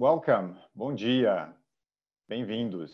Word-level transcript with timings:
welcome. 0.00 0.56
Bom 0.74 0.96
dia. 0.96 1.52
Bem-vindos. 2.30 2.92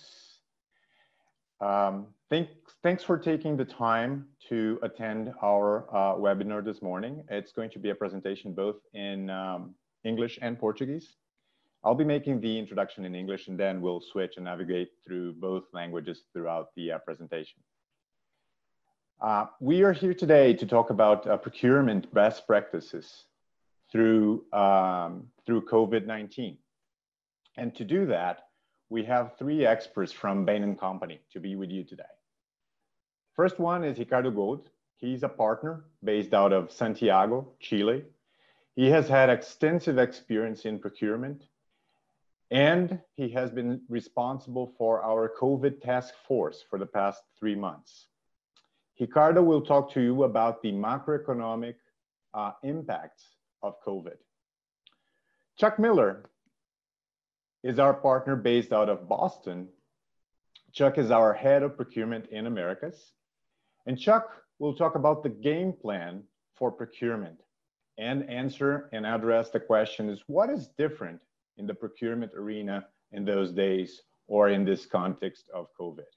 Um, 1.60 2.08
thank, 2.28 2.48
thanks 2.82 3.04
for 3.04 3.16
taking 3.16 3.56
the 3.56 3.64
time 3.64 4.26
to 4.48 4.80
attend 4.82 5.32
our 5.40 5.86
uh, 5.94 6.16
webinar 6.16 6.64
this 6.64 6.82
morning. 6.82 7.22
It's 7.30 7.52
going 7.52 7.70
to 7.70 7.78
be 7.78 7.90
a 7.90 7.94
presentation 7.94 8.52
both 8.52 8.78
in 8.92 9.30
um, 9.30 9.76
English 10.02 10.40
and 10.42 10.58
Portuguese. 10.58 11.14
I'll 11.84 11.94
be 11.94 12.02
making 12.02 12.40
the 12.40 12.58
introduction 12.58 13.04
in 13.04 13.14
English 13.14 13.46
and 13.46 13.56
then 13.56 13.80
we'll 13.80 14.00
switch 14.00 14.32
and 14.34 14.44
navigate 14.44 14.88
through 15.06 15.34
both 15.34 15.62
languages 15.72 16.24
throughout 16.32 16.74
the 16.74 16.90
uh, 16.90 16.98
presentation. 16.98 17.60
Uh, 19.20 19.46
we 19.60 19.84
are 19.84 19.92
here 19.92 20.12
today 20.12 20.52
to 20.54 20.66
talk 20.66 20.90
about 20.90 21.24
uh, 21.28 21.36
procurement 21.36 22.12
best 22.12 22.48
practices 22.48 23.26
through, 23.92 24.44
um, 24.52 25.28
through 25.46 25.64
COVID-19. 25.66 26.56
And 27.56 27.74
to 27.76 27.84
do 27.84 28.06
that, 28.06 28.48
we 28.88 29.04
have 29.04 29.36
three 29.38 29.66
experts 29.66 30.12
from 30.12 30.44
Bain 30.44 30.76
& 30.76 30.78
Company 30.78 31.20
to 31.32 31.40
be 31.40 31.56
with 31.56 31.70
you 31.70 31.84
today. 31.84 32.04
First 33.34 33.58
one 33.58 33.84
is 33.84 33.98
Ricardo 33.98 34.30
Gold. 34.30 34.70
He's 34.96 35.22
a 35.22 35.28
partner 35.28 35.84
based 36.02 36.32
out 36.32 36.52
of 36.52 36.70
Santiago, 36.70 37.52
Chile. 37.60 38.04
He 38.74 38.88
has 38.90 39.08
had 39.08 39.30
extensive 39.30 39.98
experience 39.98 40.64
in 40.64 40.78
procurement 40.78 41.44
and 42.50 43.00
he 43.16 43.28
has 43.30 43.50
been 43.50 43.80
responsible 43.88 44.72
for 44.78 45.02
our 45.02 45.32
COVID 45.40 45.80
task 45.82 46.14
force 46.28 46.64
for 46.70 46.78
the 46.78 46.86
past 46.86 47.22
three 47.38 47.56
months. 47.56 48.06
Ricardo 49.00 49.42
will 49.42 49.60
talk 49.60 49.92
to 49.92 50.00
you 50.00 50.24
about 50.24 50.62
the 50.62 50.72
macroeconomic 50.72 51.74
uh, 52.34 52.52
impacts 52.62 53.24
of 53.62 53.74
COVID. 53.84 54.16
Chuck 55.58 55.78
Miller 55.78 56.30
is 57.66 57.80
our 57.80 57.94
partner 57.94 58.36
based 58.36 58.72
out 58.72 58.88
of 58.88 59.08
Boston. 59.08 59.68
Chuck 60.72 60.98
is 60.98 61.10
our 61.10 61.32
head 61.32 61.64
of 61.64 61.76
procurement 61.76 62.26
in 62.30 62.46
Americas. 62.46 63.12
And 63.86 63.98
Chuck 63.98 64.30
will 64.60 64.74
talk 64.74 64.94
about 64.94 65.24
the 65.24 65.28
game 65.28 65.72
plan 65.72 66.22
for 66.54 66.70
procurement 66.70 67.40
and 67.98 68.28
answer 68.30 68.88
and 68.92 69.04
address 69.04 69.50
the 69.50 69.58
question 69.58 70.08
is 70.08 70.22
what 70.28 70.48
is 70.48 70.68
different 70.78 71.20
in 71.56 71.66
the 71.66 71.74
procurement 71.74 72.32
arena 72.36 72.86
in 73.10 73.24
those 73.24 73.50
days 73.52 74.02
or 74.28 74.50
in 74.50 74.64
this 74.64 74.86
context 74.86 75.44
of 75.52 75.66
COVID. 75.80 76.10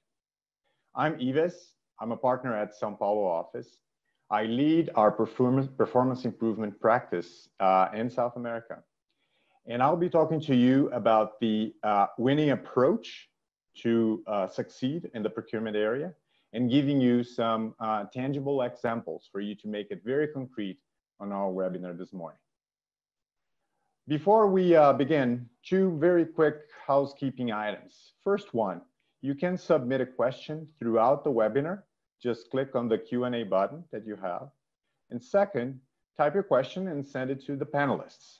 I'm 0.94 1.14
Ives. 1.20 1.74
I'm 2.00 2.12
a 2.12 2.16
partner 2.16 2.56
at 2.56 2.74
Sao 2.76 2.92
Paulo 2.92 3.26
office. 3.26 3.78
I 4.30 4.44
lead 4.44 4.90
our 4.94 5.10
performance, 5.10 5.68
performance 5.76 6.24
improvement 6.24 6.80
practice 6.80 7.48
uh, 7.58 7.88
in 7.92 8.08
South 8.08 8.36
America. 8.36 8.84
And 9.66 9.82
I'll 9.82 9.96
be 9.96 10.08
talking 10.08 10.40
to 10.42 10.54
you 10.54 10.90
about 10.90 11.38
the 11.40 11.74
uh, 11.82 12.06
winning 12.18 12.50
approach 12.50 13.28
to 13.78 14.22
uh, 14.26 14.48
succeed 14.48 15.10
in 15.14 15.22
the 15.22 15.30
procurement 15.30 15.76
area 15.76 16.12
and 16.52 16.70
giving 16.70 17.00
you 17.00 17.22
some 17.22 17.74
uh, 17.78 18.04
tangible 18.12 18.62
examples 18.62 19.28
for 19.30 19.40
you 19.40 19.54
to 19.54 19.68
make 19.68 19.90
it 19.90 20.02
very 20.04 20.26
concrete 20.28 20.78
on 21.20 21.32
our 21.32 21.50
webinar 21.50 21.96
this 21.96 22.12
morning. 22.12 22.38
Before 24.08 24.48
we 24.48 24.74
uh, 24.74 24.92
begin, 24.92 25.48
two 25.64 25.96
very 25.98 26.24
quick 26.24 26.56
housekeeping 26.84 27.52
items. 27.52 28.14
First 28.24 28.54
one, 28.54 28.80
you 29.22 29.34
can 29.34 29.56
submit 29.56 30.00
a 30.00 30.06
question 30.06 30.66
throughout 30.78 31.22
the 31.22 31.30
webinar. 31.30 31.82
Just 32.20 32.50
click 32.50 32.74
on 32.74 32.88
the 32.88 32.98
Q&A 32.98 33.44
button 33.44 33.84
that 33.92 34.06
you 34.06 34.16
have. 34.16 34.48
And 35.10 35.22
second, 35.22 35.80
type 36.16 36.34
your 36.34 36.42
question 36.42 36.88
and 36.88 37.06
send 37.06 37.30
it 37.30 37.44
to 37.46 37.56
the 37.56 37.66
panelists. 37.66 38.38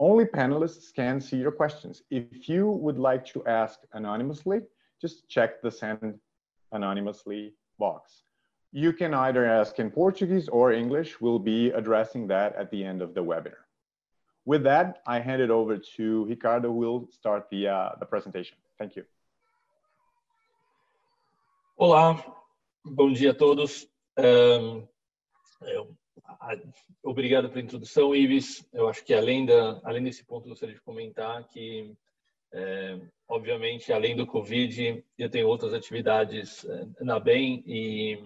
Only 0.00 0.24
panelists 0.24 0.92
can 0.92 1.20
see 1.20 1.36
your 1.36 1.52
questions. 1.52 2.02
If 2.10 2.48
you 2.48 2.68
would 2.68 2.98
like 2.98 3.24
to 3.26 3.46
ask 3.46 3.78
anonymously, 3.92 4.62
just 5.00 5.28
check 5.28 5.62
the 5.62 5.70
send 5.70 6.18
anonymously 6.72 7.54
box. 7.78 8.22
You 8.72 8.92
can 8.92 9.14
either 9.14 9.44
ask 9.44 9.78
in 9.78 9.90
Portuguese 9.90 10.48
or 10.48 10.72
English. 10.72 11.20
We'll 11.20 11.38
be 11.38 11.70
addressing 11.70 12.26
that 12.28 12.56
at 12.56 12.70
the 12.72 12.84
end 12.84 13.02
of 13.02 13.14
the 13.14 13.22
webinar. 13.22 13.62
With 14.44 14.64
that, 14.64 15.00
I 15.06 15.20
hand 15.20 15.40
it 15.40 15.50
over 15.50 15.78
to 15.96 16.24
Ricardo 16.26 16.68
who 16.68 16.78
will 16.78 17.08
start 17.10 17.48
the, 17.50 17.68
uh, 17.68 17.90
the 18.00 18.06
presentation. 18.06 18.56
Thank 18.78 18.96
you. 18.96 19.04
Olá, 21.78 22.22
bom 22.84 23.12
dia 23.12 23.30
a 23.30 23.34
todos. 23.34 23.86
Um, 24.16 24.86
Obrigado 27.02 27.48
pela 27.48 27.60
introdução, 27.60 28.14
Ives. 28.14 28.66
Eu 28.72 28.88
acho 28.88 29.04
que 29.04 29.14
além 29.14 29.44
da, 29.46 29.80
além 29.84 30.02
desse 30.02 30.24
ponto, 30.24 30.48
gostaria 30.48 30.74
de 30.74 30.80
comentar 30.80 31.46
que, 31.48 31.94
é, 32.52 32.98
obviamente, 33.28 33.92
além 33.92 34.16
do 34.16 34.26
Covid, 34.26 35.04
eu 35.18 35.30
tenho 35.30 35.48
outras 35.48 35.74
atividades 35.74 36.64
é, 36.64 37.04
na 37.04 37.20
Bem 37.20 37.62
e 37.66 38.18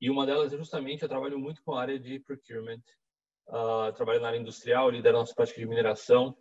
e 0.00 0.08
uma 0.10 0.24
delas 0.24 0.52
é 0.52 0.56
justamente 0.56 1.02
eu 1.02 1.08
trabalho 1.08 1.38
muito 1.38 1.62
com 1.62 1.74
a 1.74 1.80
área 1.80 1.98
de 1.98 2.20
procurement. 2.20 2.82
Uh, 3.48 3.92
trabalho 3.94 4.20
na 4.20 4.28
área 4.28 4.38
industrial, 4.38 4.90
lidero 4.90 5.18
nossa 5.18 5.34
prática 5.34 5.58
de 5.58 5.66
mineração 5.66 6.36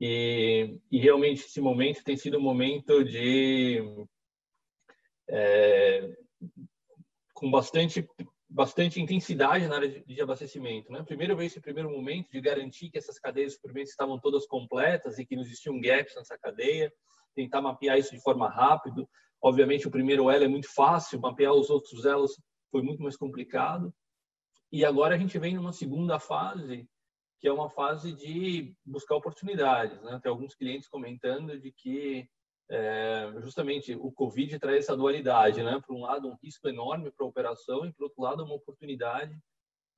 e, 0.00 0.78
e 0.90 0.98
realmente 0.98 1.44
esse 1.44 1.60
momento 1.60 2.04
tem 2.04 2.16
sido 2.16 2.38
um 2.38 2.40
momento 2.40 3.02
de 3.04 3.82
é, 5.28 6.16
com 7.34 7.50
bastante 7.50 8.08
bastante 8.50 9.00
intensidade 9.00 9.68
na 9.68 9.76
área 9.76 10.02
de, 10.04 10.20
abastecimento. 10.20 10.90
Né? 10.90 11.02
Primeiro 11.04 11.36
veio 11.36 11.46
esse 11.46 11.60
primeiro 11.60 11.88
momento 11.88 12.28
de 12.32 12.40
garantir 12.40 12.90
que 12.90 12.98
essas 12.98 13.18
cadeias 13.18 13.52
de 13.52 13.56
suprimentos 13.56 13.90
estavam 13.90 14.18
todas 14.18 14.44
completas 14.46 15.18
e 15.18 15.24
que 15.24 15.36
não 15.36 15.42
existiam 15.42 15.80
gaps 15.80 16.16
nessa 16.16 16.36
cadeia, 16.36 16.92
tentar 17.34 17.62
mapear 17.62 17.96
isso 17.96 18.10
de 18.10 18.20
forma 18.20 18.48
rápida. 18.48 19.06
Obviamente, 19.40 19.86
o 19.86 19.90
primeiro 19.90 20.28
elo 20.28 20.44
é 20.44 20.48
muito 20.48 20.68
fácil, 20.74 21.20
mapear 21.20 21.54
os 21.54 21.70
outros 21.70 22.04
elos 22.04 22.32
foi 22.72 22.82
muito 22.82 23.02
mais 23.02 23.16
complicado. 23.16 23.94
E 24.72 24.84
agora 24.84 25.14
a 25.14 25.18
gente 25.18 25.38
vem 25.38 25.54
numa 25.54 25.72
segunda 25.72 26.18
fase, 26.18 26.88
que 27.38 27.46
é 27.46 27.52
uma 27.52 27.70
fase 27.70 28.12
de 28.12 28.74
buscar 28.84 29.14
oportunidades. 29.14 30.00
Né? 30.02 30.18
Tem 30.22 30.30
alguns 30.30 30.54
clientes 30.54 30.88
comentando 30.88 31.58
de 31.58 31.72
que 31.72 32.28
é, 32.70 33.32
justamente 33.40 33.96
o 33.96 34.12
Covid 34.12 34.56
traz 34.60 34.78
essa 34.78 34.96
dualidade, 34.96 35.60
né? 35.62 35.82
Por 35.84 35.96
um 35.96 36.02
lado, 36.02 36.28
um 36.28 36.36
risco 36.40 36.68
enorme 36.68 37.10
para 37.10 37.26
a 37.26 37.28
operação 37.28 37.84
e, 37.84 37.92
por 37.92 38.04
outro 38.04 38.22
lado, 38.22 38.44
uma 38.44 38.54
oportunidade, 38.54 39.36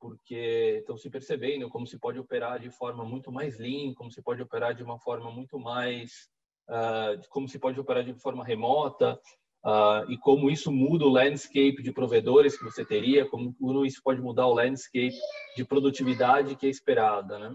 porque 0.00 0.78
estão 0.80 0.96
se 0.96 1.10
percebendo 1.10 1.68
como 1.68 1.86
se 1.86 1.98
pode 1.98 2.18
operar 2.18 2.58
de 2.58 2.70
forma 2.70 3.04
muito 3.04 3.30
mais 3.30 3.58
lean, 3.58 3.92
como 3.92 4.10
se 4.10 4.22
pode 4.22 4.40
operar 4.40 4.74
de 4.74 4.82
uma 4.82 4.98
forma 4.98 5.30
muito 5.30 5.58
mais, 5.58 6.30
uh, 6.70 7.28
como 7.28 7.46
se 7.46 7.58
pode 7.58 7.78
operar 7.78 8.04
de 8.04 8.14
forma 8.14 8.42
remota, 8.42 9.20
uh, 9.66 10.10
e 10.10 10.16
como 10.16 10.48
isso 10.48 10.72
muda 10.72 11.04
o 11.04 11.10
landscape 11.10 11.82
de 11.82 11.92
provedores 11.92 12.56
que 12.56 12.64
você 12.64 12.86
teria, 12.86 13.28
como 13.28 13.54
isso 13.84 14.00
pode 14.02 14.22
mudar 14.22 14.46
o 14.46 14.54
landscape 14.54 15.14
de 15.54 15.64
produtividade 15.64 16.56
que 16.56 16.66
é 16.66 16.70
esperada, 16.70 17.38
né? 17.38 17.54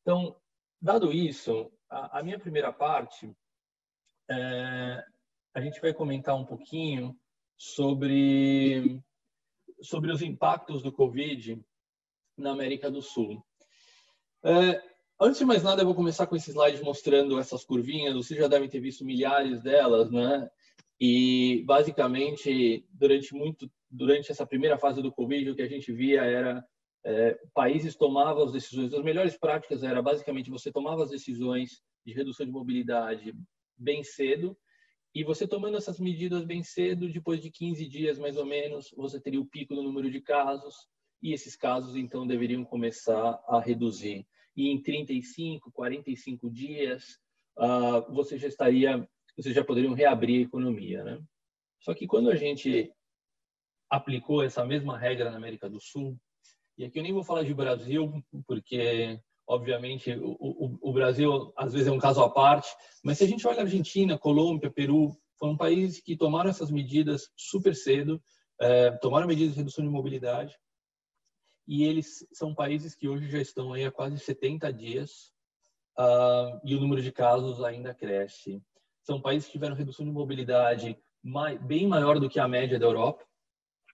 Então, 0.00 0.34
dado 0.80 1.12
isso, 1.12 1.70
a, 1.90 2.20
a 2.20 2.22
minha 2.22 2.38
primeira 2.38 2.72
parte 2.72 3.30
é, 4.32 5.04
a 5.54 5.60
gente 5.60 5.80
vai 5.80 5.92
comentar 5.92 6.34
um 6.36 6.44
pouquinho 6.44 7.16
sobre, 7.56 9.00
sobre 9.80 10.10
os 10.10 10.22
impactos 10.22 10.82
do 10.82 10.92
Covid 10.92 11.60
na 12.36 12.50
América 12.50 12.90
do 12.90 13.02
Sul. 13.02 13.44
É, 14.44 14.82
antes 15.20 15.38
de 15.38 15.44
mais 15.44 15.62
nada, 15.62 15.82
eu 15.82 15.86
vou 15.86 15.94
começar 15.94 16.26
com 16.26 16.34
esse 16.34 16.50
slide 16.50 16.82
mostrando 16.82 17.38
essas 17.38 17.64
curvinhas. 17.64 18.14
Vocês 18.14 18.40
já 18.40 18.48
devem 18.48 18.68
ter 18.68 18.80
visto 18.80 19.04
milhares 19.04 19.62
delas, 19.62 20.10
né? 20.10 20.50
E 21.00 21.62
basicamente, 21.66 22.86
durante 22.90 23.34
muito, 23.34 23.70
durante 23.90 24.30
essa 24.30 24.46
primeira 24.46 24.78
fase 24.78 25.02
do 25.02 25.12
Covid, 25.12 25.50
o 25.50 25.54
que 25.54 25.62
a 25.62 25.68
gente 25.68 25.92
via 25.92 26.22
era 26.22 26.64
é, 27.04 27.38
países 27.52 27.96
tomavam 27.96 28.44
as 28.44 28.52
decisões. 28.52 28.94
As 28.94 29.02
melhores 29.02 29.36
práticas 29.36 29.82
era 29.82 30.00
basicamente 30.00 30.50
você 30.50 30.72
tomava 30.72 31.02
as 31.02 31.10
decisões 31.10 31.82
de 32.04 32.12
redução 32.12 32.46
de 32.46 32.52
mobilidade 32.52 33.34
bem 33.76 34.02
cedo. 34.02 34.56
E 35.14 35.22
você 35.22 35.46
tomando 35.46 35.76
essas 35.76 36.00
medidas 36.00 36.44
bem 36.44 36.62
cedo, 36.62 37.10
depois 37.10 37.40
de 37.40 37.50
15 37.50 37.86
dias 37.86 38.18
mais 38.18 38.36
ou 38.36 38.46
menos, 38.46 38.90
você 38.96 39.20
teria 39.20 39.40
o 39.40 39.46
pico 39.46 39.74
do 39.74 39.82
número 39.82 40.10
de 40.10 40.20
casos 40.20 40.74
e 41.22 41.32
esses 41.32 41.54
casos 41.54 41.96
então 41.96 42.26
deveriam 42.26 42.64
começar 42.64 43.38
a 43.46 43.60
reduzir. 43.60 44.26
E 44.56 44.68
em 44.68 44.82
35, 44.82 45.70
45 45.70 46.50
dias, 46.50 47.18
uh, 47.58 48.12
você 48.12 48.38
já 48.38 48.48
estaria, 48.48 49.08
vocês 49.36 49.54
já 49.54 49.64
poderiam 49.64 49.94
reabrir 49.94 50.40
a 50.40 50.42
economia, 50.42 51.04
né? 51.04 51.22
Só 51.80 51.94
que 51.94 52.06
quando 52.06 52.30
a 52.30 52.36
gente 52.36 52.92
aplicou 53.90 54.42
essa 54.42 54.64
mesma 54.64 54.98
regra 54.98 55.30
na 55.30 55.36
América 55.36 55.68
do 55.68 55.80
Sul, 55.80 56.18
e 56.78 56.84
aqui 56.84 56.98
eu 56.98 57.02
nem 57.02 57.12
vou 57.12 57.22
falar 57.22 57.42
de 57.44 57.52
Brasil, 57.52 58.22
porque 58.46 59.20
Obviamente, 59.46 60.12
o, 60.12 60.36
o, 60.38 60.78
o, 60.80 60.92
Brasil 60.92 61.52
às 61.56 61.72
vezes 61.72 61.88
é 61.88 61.92
um 61.92 61.98
caso 61.98 62.22
à 62.22 62.30
parte, 62.30 62.68
mas 63.02 63.18
se 63.18 63.24
a 63.24 63.26
gente 63.26 63.46
olha 63.46 63.58
a 63.58 63.62
Argentina, 63.62 64.18
Colômbia, 64.18 64.70
Peru, 64.70 65.16
foram 65.38 65.56
países 65.56 66.00
que 66.00 66.16
tomaram 66.16 66.50
essas 66.50 66.70
medidas 66.70 67.28
super 67.36 67.74
cedo, 67.74 68.22
é, 68.60 68.92
tomaram 68.98 69.26
medidas 69.26 69.52
de 69.52 69.58
redução 69.58 69.84
de 69.84 69.90
mobilidade, 69.90 70.56
e 71.66 71.84
eles 71.84 72.26
são 72.32 72.54
países 72.54 72.94
que 72.94 73.08
hoje 73.08 73.28
já 73.30 73.40
estão 73.40 73.72
aí 73.72 73.84
há 73.84 73.90
quase 73.90 74.18
70 74.18 74.72
dias 74.72 75.32
uh, 75.98 76.60
e 76.64 76.74
o 76.74 76.80
número 76.80 77.02
de 77.02 77.12
casos 77.12 77.62
ainda 77.62 77.94
cresce. 77.94 78.62
São 79.02 79.20
países 79.20 79.46
que 79.46 79.52
tiveram 79.52 79.76
redução 79.76 80.04
de 80.04 80.12
mobilidade 80.12 80.98
mais, 81.22 81.60
bem 81.62 81.86
maior 81.86 82.18
do 82.18 82.28
que 82.28 82.40
a 82.40 82.48
média 82.48 82.78
da 82.78 82.86
Europa. 82.86 83.24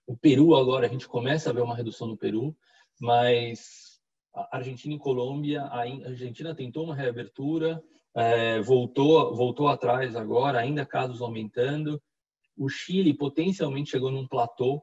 O 0.07 0.17
Peru 0.17 0.55
agora 0.55 0.87
a 0.87 0.89
gente 0.89 1.07
começa 1.07 1.49
a 1.49 1.53
ver 1.53 1.61
uma 1.61 1.75
redução 1.75 2.07
no 2.07 2.17
Peru, 2.17 2.55
mas 2.99 3.88
Argentina 4.33 4.93
e 4.93 4.99
Colômbia, 4.99 5.63
a 5.63 5.81
Argentina 5.81 6.55
tentou 6.55 6.85
uma 6.85 6.95
reabertura, 6.95 7.83
é, 8.15 8.59
voltou 8.61 9.35
voltou 9.35 9.67
atrás 9.67 10.15
agora, 10.15 10.59
ainda 10.59 10.85
casos 10.85 11.21
aumentando. 11.21 12.01
O 12.57 12.69
Chile 12.69 13.13
potencialmente 13.13 13.91
chegou 13.91 14.11
num 14.11 14.27
platô, 14.27 14.75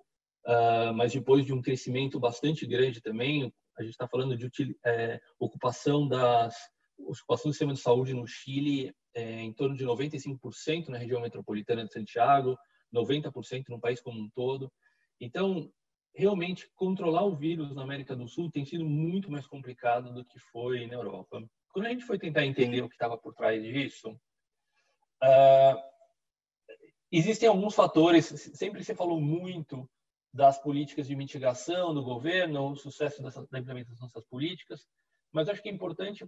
uh, 0.47 0.95
mas 0.95 1.13
depois 1.13 1.45
de 1.45 1.53
um 1.53 1.61
crescimento 1.61 2.19
bastante 2.19 2.67
grande 2.67 3.03
também, 3.03 3.53
a 3.79 3.83
gente 3.83 3.93
está 3.93 4.09
falando 4.09 4.37
de 4.37 4.51
é, 4.85 5.21
ocupação 5.39 6.09
das 6.09 6.57
ocupação 6.99 7.51
do 7.51 7.53
sistema 7.53 7.75
de 7.75 7.81
saúde 7.81 8.15
no 8.15 8.27
Chile 8.27 8.95
é, 9.15 9.43
em 9.43 9.53
torno 9.53 9.77
de 9.77 9.85
95% 9.85 10.89
na 10.89 10.99
região 10.99 11.21
metropolitana 11.21 11.85
de 11.85 11.93
Santiago, 11.93 12.57
90% 12.95 13.65
no 13.69 13.81
país 13.81 14.01
como 14.01 14.19
um 14.19 14.31
todo. 14.31 14.73
Então, 15.21 15.71
realmente, 16.17 16.69
controlar 16.75 17.25
o 17.25 17.37
vírus 17.37 17.75
na 17.75 17.83
América 17.83 18.17
do 18.17 18.27
Sul 18.27 18.51
tem 18.51 18.65
sido 18.65 18.85
muito 18.85 19.31
mais 19.31 19.47
complicado 19.47 20.13
do 20.15 20.25
que 20.25 20.39
foi 20.39 20.87
na 20.87 20.95
Europa. 20.95 21.47
Quando 21.69 21.87
a 21.87 21.91
gente 21.91 22.07
foi 22.07 22.19
tentar 22.19 22.47
entender 22.47 22.81
o 22.81 22.89
que 22.89 22.95
estava 22.95 23.19
por 23.19 23.35
trás 23.35 23.63
disso, 23.63 24.11
uh, 25.23 25.79
existem 27.13 27.47
alguns 27.47 27.75
fatores. 27.75 28.25
Sempre 28.55 28.83
se 28.83 28.95
falou 28.95 29.21
muito 29.21 29.89
das 30.33 30.59
políticas 30.59 31.07
de 31.07 31.15
mitigação 31.15 31.93
do 31.93 32.03
governo, 32.03 32.71
o 32.71 32.77
sucesso 32.77 33.23
dessa, 33.23 33.47
da 33.51 33.59
implementação 33.59 34.07
dessas 34.07 34.25
políticas, 34.25 34.87
mas 35.31 35.51
acho 35.51 35.63
que 35.63 35.69
é 35.69 35.73
importante 35.73 36.27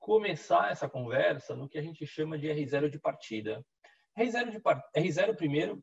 começar 0.00 0.72
essa 0.72 0.88
conversa 0.88 1.54
no 1.54 1.68
que 1.68 1.78
a 1.78 1.82
gente 1.82 2.04
chama 2.06 2.36
de 2.36 2.48
R0 2.48 2.88
de 2.88 2.98
partida. 2.98 3.64
R0, 4.18 4.50
de 4.50 4.60
part... 4.60 4.82
R0 4.96 5.36
primeiro, 5.36 5.82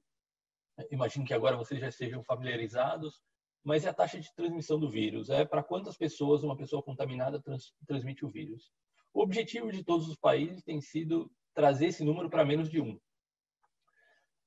imagino 0.92 1.26
que 1.26 1.34
agora 1.34 1.58
vocês 1.58 1.80
já 1.80 1.88
estejam 1.88 2.24
familiarizados, 2.24 3.22
mas 3.64 3.86
é 3.86 3.90
a 3.90 3.94
taxa 3.94 4.20
de 4.20 4.34
transmissão 4.36 4.80
do 4.80 4.90
vírus. 4.90 5.30
É 5.30 5.46
para 5.46 5.64
quantas 5.64 5.98
pessoas 5.98 6.44
uma 6.44 6.58
pessoa 6.58 6.84
contaminada 6.84 7.42
trans... 7.42 7.74
transmite 7.88 8.26
o 8.26 8.30
vírus. 8.30 8.72
O 9.14 9.22
objetivo 9.22 9.72
de 9.72 9.84
todos 9.84 10.08
os 10.08 10.18
países 10.18 10.64
tem 10.64 10.82
sido 10.82 11.32
trazer 11.54 11.88
esse 11.88 12.04
número 12.04 12.30
para 12.30 12.46
menos 12.46 12.70
de 12.70 12.82
um. 12.82 13.00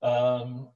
um 0.03 0.73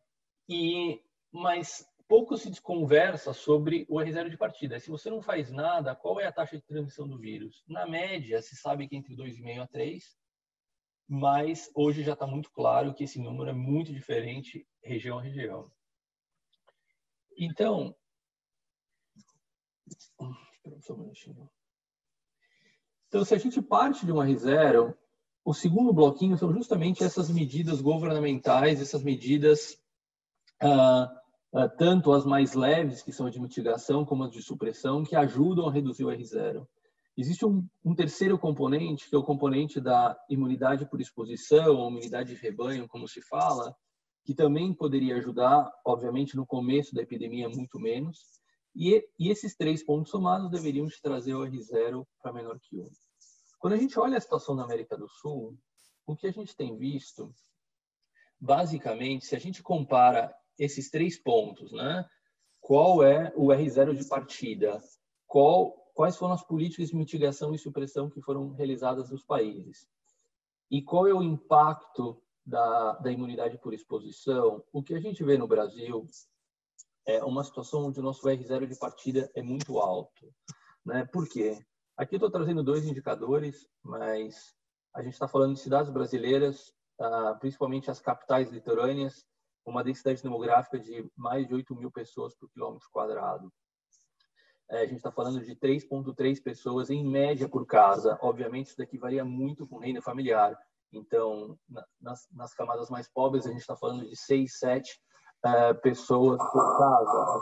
e 0.49 1.01
mas 1.33 1.87
pouco 2.09 2.37
se 2.37 2.61
conversa 2.61 3.33
sobre 3.33 3.87
o 3.89 3.99
R0 3.99 4.31
de 4.31 4.37
partida. 4.37 4.81
Se 4.81 4.91
você 4.91 5.09
não 5.09 5.23
faz 5.23 5.53
nada, 5.53 5.95
qual 5.95 6.19
é 6.19 6.27
a 6.27 6.33
taxa 6.33 6.57
de 6.57 6.67
transmissão 6.67 7.07
do 7.07 7.17
vírus? 7.17 7.63
Na 7.69 7.87
média, 7.87 8.43
se 8.43 8.57
sabe 8.57 8.89
que 8.89 8.97
entre 8.97 9.15
2,5 9.15 9.63
a 9.63 9.67
3, 9.69 10.19
mas 11.13 11.69
hoje 11.75 12.05
já 12.05 12.13
está 12.13 12.25
muito 12.25 12.53
claro 12.53 12.95
que 12.95 13.03
esse 13.03 13.19
número 13.19 13.51
é 13.51 13.53
muito 13.53 13.93
diferente 13.93 14.65
região 14.81 15.19
a 15.19 15.23
região. 15.23 15.69
Então, 17.37 17.97
então, 23.09 23.25
se 23.25 23.35
a 23.35 23.39
gente 23.39 23.61
parte 23.61 24.07
de 24.07 24.13
um 24.13 24.19
R0, 24.19 24.97
o 25.45 25.53
segundo 25.53 25.93
bloquinho 25.93 26.39
são 26.39 26.53
justamente 26.53 27.03
essas 27.03 27.29
medidas 27.29 27.81
governamentais, 27.81 28.81
essas 28.81 29.03
medidas 29.03 29.73
uh, 30.63 31.11
ah, 31.53 31.69
tanto 31.69 32.13
as 32.13 32.25
mais 32.25 32.55
leves, 32.55 33.03
que 33.03 33.13
são 33.13 33.29
de 33.29 33.41
mitigação, 33.41 34.05
como 34.05 34.23
as 34.23 34.31
de 34.31 34.41
supressão, 34.41 35.03
que 35.03 35.17
ajudam 35.17 35.69
a 35.69 35.73
reduzir 35.73 36.05
o 36.05 36.09
R0. 36.09 36.65
Existe 37.21 37.45
um, 37.45 37.69
um, 37.85 37.95
terceiro 37.95 38.39
componente, 38.39 39.09
que 39.09 39.15
é 39.15 39.19
o 39.19 39.23
componente 39.23 39.79
da 39.79 40.19
imunidade 40.31 40.89
por 40.89 41.03
exposição, 41.03 41.77
ou 41.77 41.91
imunidade 41.91 42.35
de 42.35 42.41
rebanho, 42.41 42.89
como 42.89 43.07
se 43.07 43.21
fala, 43.21 43.77
que 44.25 44.35
também 44.35 44.73
poderia 44.73 45.17
ajudar, 45.17 45.71
obviamente, 45.85 46.35
no 46.35 46.47
começo 46.47 46.95
da 46.95 47.03
epidemia, 47.03 47.47
muito 47.47 47.79
menos. 47.79 48.19
E, 48.75 49.07
e 49.19 49.29
esses 49.29 49.55
três 49.55 49.85
pontos 49.85 50.11
somados 50.11 50.51
deveriam 50.51 50.87
te 50.87 50.99
trazer 51.03 51.35
o 51.35 51.45
R0 51.45 52.07
para 52.23 52.33
menor 52.33 52.59
que 52.59 52.79
1. 52.79 52.89
Quando 53.59 53.75
a 53.75 53.77
gente 53.77 53.99
olha 53.99 54.17
a 54.17 54.21
situação 54.21 54.55
na 54.55 54.65
América 54.65 54.97
do 54.97 55.07
Sul, 55.07 55.59
o 56.07 56.17
que 56.17 56.27
a 56.27 56.33
gente 56.33 56.57
tem 56.57 56.75
visto, 56.79 57.35
basicamente, 58.41 59.27
se 59.27 59.37
a 59.37 59.39
gente 59.39 59.63
compara 59.63 60.35
esses 60.59 60.89
três 60.89 61.23
pontos, 61.23 61.71
né? 61.71 62.03
Qual 62.63 63.03
é 63.03 63.31
o 63.37 63.49
R0 63.49 63.95
de 63.95 64.09
partida? 64.09 64.81
Qual, 65.27 65.80
quais 66.01 66.17
foram 66.17 66.33
as 66.33 66.43
políticas 66.43 66.89
de 66.89 66.97
mitigação 66.97 67.55
e 67.55 67.59
supressão 67.59 68.09
que 68.09 68.23
foram 68.23 68.55
realizadas 68.55 69.11
nos 69.11 69.23
países? 69.23 69.87
E 70.71 70.81
qual 70.81 71.07
é 71.07 71.13
o 71.13 71.23
impacto 71.23 72.19
da, 72.43 72.93
da 72.93 73.13
imunidade 73.13 73.59
por 73.59 73.75
exposição? 73.75 74.65
O 74.73 74.83
que 74.83 74.95
a 74.95 74.99
gente 74.99 75.23
vê 75.23 75.37
no 75.37 75.47
Brasil 75.47 76.07
é 77.05 77.23
uma 77.23 77.45
situação 77.45 77.85
onde 77.85 78.01
o 78.01 78.03
nosso 78.03 78.27
R0 78.27 78.67
de 78.67 78.79
partida 78.79 79.31
é 79.35 79.43
muito 79.43 79.79
alto. 79.79 80.33
Né? 80.87 81.05
Por 81.05 81.29
quê? 81.29 81.63
Aqui 81.99 82.17
estou 82.17 82.31
trazendo 82.31 82.63
dois 82.63 82.87
indicadores, 82.87 83.69
mas 83.83 84.55
a 84.95 85.03
gente 85.03 85.13
está 85.13 85.29
falando 85.29 85.53
de 85.53 85.61
cidades 85.61 85.93
brasileiras, 85.93 86.73
ah, 86.99 87.37
principalmente 87.39 87.91
as 87.91 88.01
capitais 88.01 88.51
litorâneas, 88.51 89.27
uma 89.67 89.85
densidade 89.85 90.23
demográfica 90.23 90.79
de 90.79 91.07
mais 91.15 91.47
de 91.47 91.53
8 91.53 91.77
mil 91.77 91.91
pessoas 91.91 92.35
por 92.35 92.49
quilômetro 92.49 92.89
quadrado. 92.91 93.53
É, 94.71 94.83
a 94.83 94.87
gente 94.87 94.97
está 94.97 95.11
falando 95.11 95.45
de 95.45 95.57
3,3 95.57 96.43
pessoas 96.43 96.91
em 96.91 97.05
média 97.05 97.49
por 97.49 97.67
casa. 97.67 98.19
Obviamente, 98.23 98.69
isso 98.69 98.79
daqui 98.79 98.97
varia 98.97 99.25
muito 99.25 99.67
com 99.67 99.79
renda 99.79 100.01
familiar. 100.01 100.57
Então, 100.93 101.59
na, 101.69 101.85
nas, 102.01 102.29
nas, 102.33 102.55
camadas 102.55 102.89
mais 102.89 103.09
pobres, 103.09 103.47
a 103.47 103.51
gente 103.51 103.61
está 103.61 103.77
falando 103.77 104.09
de 104.09 104.17
6, 104.17 104.59
7 104.59 105.01
é, 105.45 105.75
pessoas 105.75 106.39
por 106.53 106.79
casa. 106.79 107.41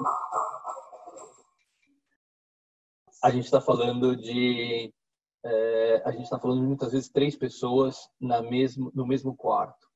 A 3.25 3.31
gente 3.31 3.45
está 3.45 3.61
falando 3.61 4.17
de 4.17 4.93
é, 5.45 6.03
a 6.05 6.11
gente 6.11 6.25
está 6.25 6.39
falando 6.39 6.61
de 6.61 6.67
muitas 6.67 6.93
vezes 6.93 7.09
três 7.09 7.37
pessoas 7.37 8.09
na 8.21 8.43
mesmo, 8.43 8.91
no 8.95 9.07
mesmo 9.07 9.37
quarto. 9.37 9.88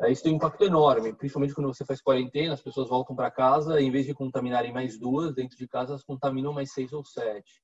É, 0.00 0.10
isso 0.10 0.22
tem 0.22 0.32
um 0.32 0.36
impacto 0.36 0.64
enorme, 0.64 1.12
principalmente 1.12 1.54
quando 1.54 1.66
você 1.66 1.84
faz 1.84 2.00
quarentena, 2.00 2.54
as 2.54 2.62
pessoas 2.62 2.88
voltam 2.88 3.14
para 3.14 3.30
casa, 3.30 3.80
e 3.80 3.84
em 3.84 3.90
vez 3.90 4.06
de 4.06 4.14
contaminarem 4.14 4.72
mais 4.72 4.98
duas 4.98 5.34
dentro 5.34 5.58
de 5.58 5.68
casa, 5.68 5.92
elas 5.92 6.04
contaminam 6.04 6.52
mais 6.52 6.72
seis 6.72 6.92
ou 6.92 7.04
sete. 7.04 7.60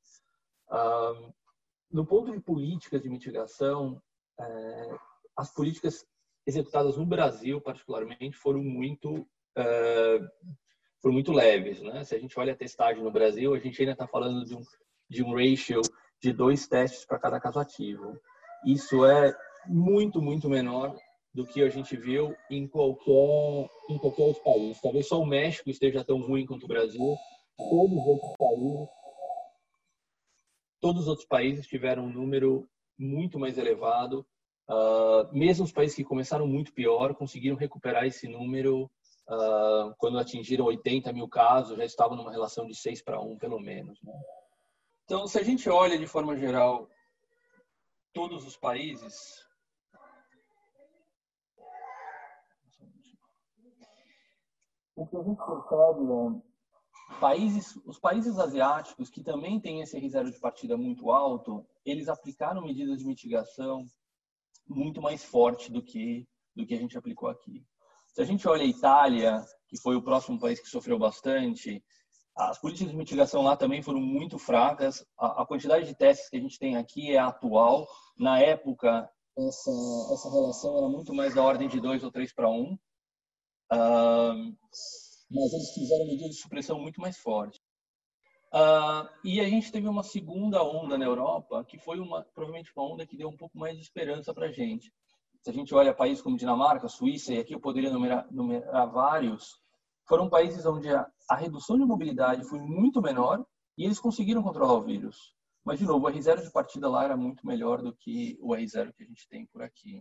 no 1.91 2.05
ponto 2.05 2.31
de 2.33 2.41
políticas 2.41 3.01
de 3.03 3.09
mitigação, 3.09 4.01
é, 4.39 4.97
as 5.37 5.53
políticas 5.53 6.05
executadas 6.47 6.99
no 6.99 7.07
Brasil, 7.07 7.61
particularmente, 7.61 8.37
foram 8.37 8.63
muito 8.63 9.27
é, 9.57 10.21
foram 11.01 11.15
muito 11.15 11.33
leves, 11.33 11.81
né? 11.81 12.05
Se 12.05 12.15
a 12.15 12.19
gente 12.19 12.39
olha 12.39 12.53
a 12.53 12.57
testagem 12.57 13.03
no 13.03 13.11
Brasil, 13.11 13.55
a 13.55 13.59
gente 13.59 13.81
ainda 13.81 13.93
está 13.93 14.07
falando 14.07 14.45
de 14.45 14.55
um 14.55 14.63
de 15.09 15.23
um 15.23 15.35
ratio 15.35 15.81
de 16.21 16.33
dois 16.33 16.67
testes 16.67 17.07
para 17.07 17.19
cada 17.19 17.41
caso 17.41 17.61
ativo. 17.61 18.19
Isso 18.67 19.07
é 19.07 19.35
muito 19.67 20.21
muito 20.21 20.49
menor 20.51 20.97
do 21.37 21.45
que 21.45 21.63
a 21.63 21.69
gente 21.69 21.95
viu 21.99 22.35
em 22.51 22.67
qualquer, 22.67 23.69
em 23.91 23.99
qualquer 23.99 24.23
outro 24.23 24.43
país. 24.43 24.81
Talvez 24.81 25.07
só 25.07 25.21
o 25.21 25.27
México 25.27 25.69
esteja 25.69 26.03
tão 26.03 26.19
ruim 26.23 26.47
quanto 26.47 26.65
o 26.65 26.69
Brasil. 26.69 27.15
Todos 27.59 27.93
os 27.93 28.07
outros 28.07 28.37
países, 28.39 28.89
todos 30.81 31.03
os 31.03 31.09
outros 31.09 31.29
países 31.29 31.67
tiveram 31.67 32.05
um 32.05 32.11
número 32.11 32.67
muito 32.99 33.39
mais 33.39 33.59
elevado. 33.59 34.27
Uh, 34.67 35.31
mesmo 35.31 35.67
os 35.67 35.73
países 35.73 35.95
que 35.95 36.03
começaram 36.03 36.47
muito 36.47 36.73
pior 36.73 37.15
conseguiram 37.15 37.55
recuperar 37.55 38.07
esse 38.07 38.27
número 38.27 38.91
uh, 39.29 39.95
quando 39.99 40.19
atingiram 40.19 40.65
80 40.65 41.13
mil 41.13 41.29
casos, 41.29 41.77
já 41.77 41.85
estavam 41.85 42.17
numa 42.17 42.33
relação 42.33 42.67
de 42.67 42.75
6 42.75 43.03
para 43.03 43.21
1, 43.21 43.37
pelo 43.37 43.61
menos. 43.61 44.03
Né? 44.03 44.15
Então, 45.05 45.27
se 45.27 45.39
a 45.39 45.43
gente 45.43 45.69
olha 45.69 45.99
de 45.99 46.07
forma 46.07 46.35
geral 46.35 46.89
todos 48.15 48.47
os 48.47 48.57
países, 48.57 49.46
o 54.97 55.07
que 55.07 55.17
a 55.17 55.23
gente 55.23 55.37
percebe 55.37 56.03
é 56.11 57.21
países, 57.21 57.79
os 57.85 57.99
países 57.99 58.39
asiáticos 58.39 59.11
que 59.11 59.23
também 59.23 59.61
têm 59.61 59.81
esse 59.81 59.99
R0 59.99 60.33
de 60.33 60.41
partida 60.41 60.77
muito 60.77 61.11
alto, 61.11 61.65
eles 61.85 62.09
aplicaram 62.09 62.63
medidas 62.63 62.99
de 62.99 63.07
mitigação 63.07 63.85
muito 64.67 65.01
mais 65.01 65.23
forte 65.23 65.71
do 65.71 65.83
que 65.83 66.27
do 66.55 66.67
que 66.67 66.75
a 66.75 66.79
gente 66.79 66.97
aplicou 66.97 67.29
aqui. 67.29 67.63
Se 68.09 68.23
a 68.23 68.25
gente 68.25 68.49
olha 68.49 68.63
a 68.63 68.67
Itália, 68.67 69.45
que 69.69 69.79
foi 69.79 69.95
o 69.95 70.03
próximo 70.03 70.41
país 70.41 70.59
que 70.59 70.71
sofreu 70.71 70.99
bastante, 70.99 71.85
as 72.35 72.59
políticas 72.59 72.91
de 72.91 72.97
mitigação 72.97 73.43
lá 73.43 73.55
também 73.55 73.83
foram 73.83 74.01
muito 74.01 74.39
fracas. 74.39 75.07
A, 75.19 75.43
a 75.43 75.47
quantidade 75.47 75.87
de 75.87 75.95
testes 75.95 76.31
que 76.31 76.39
a 76.39 76.41
gente 76.41 76.59
tem 76.59 76.79
aqui 76.79 77.13
é 77.13 77.19
atual. 77.19 77.87
Na 78.19 78.41
época, 78.41 79.07
essa, 79.37 79.71
essa 80.15 80.31
relação 80.31 80.79
era 80.79 80.89
muito 80.89 81.13
mais 81.13 81.35
da 81.35 81.43
ordem 81.43 81.69
de 81.69 81.79
2 81.79 82.03
ou 82.05 82.11
3 82.11 82.33
para 82.33 82.49
1 82.49 82.79
mas 83.71 85.53
eles 85.53 85.73
fizeram 85.73 86.07
medidas 86.07 86.37
de 86.37 86.43
supressão 86.43 86.79
muito 86.79 87.01
mais 87.01 87.17
fortes. 87.17 87.61
Uh, 88.53 89.09
e 89.25 89.41
a 89.41 89.45
gente 89.45 89.73
teve 89.73 89.89
uma 89.89 90.03
segunda 90.03 90.63
onda 90.63 90.97
na 90.97 91.05
Europa, 91.05 91.65
que 91.65 91.79
foi 91.79 91.99
uma 91.99 92.23
provavelmente 92.35 92.73
uma 92.77 92.91
onda 92.93 93.07
que 93.07 93.17
deu 93.17 93.29
um 93.29 93.37
pouco 93.37 93.59
mais 93.59 93.77
de 93.77 93.83
esperança 93.83 94.33
para 94.33 94.47
a 94.47 94.53
gente. 94.53 94.93
Se 95.43 95.51
a 95.51 95.53
gente 95.53 95.75
olha 95.75 95.95
países 95.95 96.23
como 96.23 96.37
Dinamarca, 96.37 96.89
Suíça, 96.89 97.35
e 97.35 97.39
aqui 97.39 97.55
eu 97.55 97.61
poderia 97.61 97.91
numerar, 97.91 98.27
numerar 98.33 98.91
vários, 98.91 99.61
foram 100.09 100.29
países 100.29 100.65
onde 100.65 100.89
a, 100.89 101.07
a, 101.29 101.37
redução 101.37 101.77
de 101.77 101.85
mobilidade 101.85 102.49
foi 102.49 102.61
muito 102.61 103.03
menor 103.03 103.45
e 103.77 103.85
eles 103.85 103.99
conseguiram 103.99 104.43
controlar 104.43 104.75
o 104.75 104.83
vírus. 104.83 105.35
Mas, 105.65 105.81
de 105.81 105.85
novo, 105.85 106.07
o 106.07 106.11
R0 106.11 106.43
de 106.43 106.53
partida 106.53 106.89
lá 106.89 107.05
era 107.05 107.17
muito 107.17 107.45
melhor 107.45 107.83
do 107.83 107.95
que 107.95 108.39
o 108.41 108.55
R0 108.55 108.93
que 108.95 109.03
a 109.03 109.07
gente 109.07 109.29
tem 109.29 109.47
por 109.47 109.63
aqui. 109.63 110.01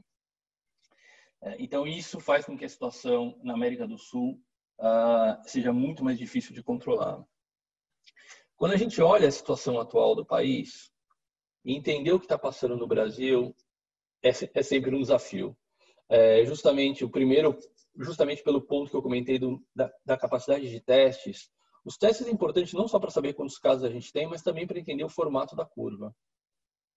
É, 1.46 1.56
então, 1.60 1.86
isso 1.86 2.20
faz 2.20 2.44
com 2.44 2.58
que 2.58 2.66
a 2.66 2.70
situação 2.70 3.40
na 3.44 3.54
América 3.54 3.88
do 3.88 4.00
Sul 4.00 4.42
uh, 4.80 5.48
seja 5.48 5.72
muito 5.72 6.04
mais 6.04 6.18
difícil 6.18 6.56
de 6.56 6.64
controlar. 6.64 7.24
Quando 8.58 8.72
a 8.72 8.78
gente 8.78 9.00
olha 9.00 9.28
a 9.28 9.32
situação 9.32 9.80
atual 9.80 10.16
do 10.16 10.26
país 10.26 10.92
e 11.64 11.76
entender 11.76 12.12
o 12.12 12.20
que 12.20 12.26
está 12.26 12.38
passando 12.38 12.76
no 12.76 12.88
Brasil, 12.88 13.56
é, 14.24 14.30
é, 14.30 14.64
sempre 14.64 14.96
um 14.96 15.02
desafio. 15.02 15.56
É, 16.10 16.44
justamente 16.46 17.06
o 17.06 17.12
primeiro, 17.12 17.58
justamente 18.00 18.44
pelo 18.44 18.62
ponto 18.62 18.90
que 18.90 18.98
eu 18.98 19.04
comentei 19.04 19.38
do, 19.38 19.64
da, 19.76 19.92
da 20.04 20.18
capacidade 20.18 20.68
de 20.68 20.80
testes, 20.80 21.52
os 21.84 21.96
testes 21.96 22.26
é 22.26 22.32
importante 22.32 22.74
não 22.74 22.88
só 22.88 23.00
para 23.00 23.12
saber 23.12 23.34
quantos 23.34 23.60
casos 23.60 23.84
a 23.84 23.90
gente 23.90 24.12
tem, 24.12 24.28
mas 24.28 24.42
também 24.42 24.66
para 24.66 24.80
entender 24.80 25.04
o 25.04 25.10
formato 25.10 25.56
da 25.56 25.66
curva. 25.66 26.16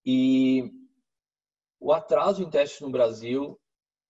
E 0.07 0.73
o 1.79 1.93
atraso 1.93 2.43
em 2.43 2.49
testes 2.49 2.81
no 2.81 2.91
Brasil 2.91 3.61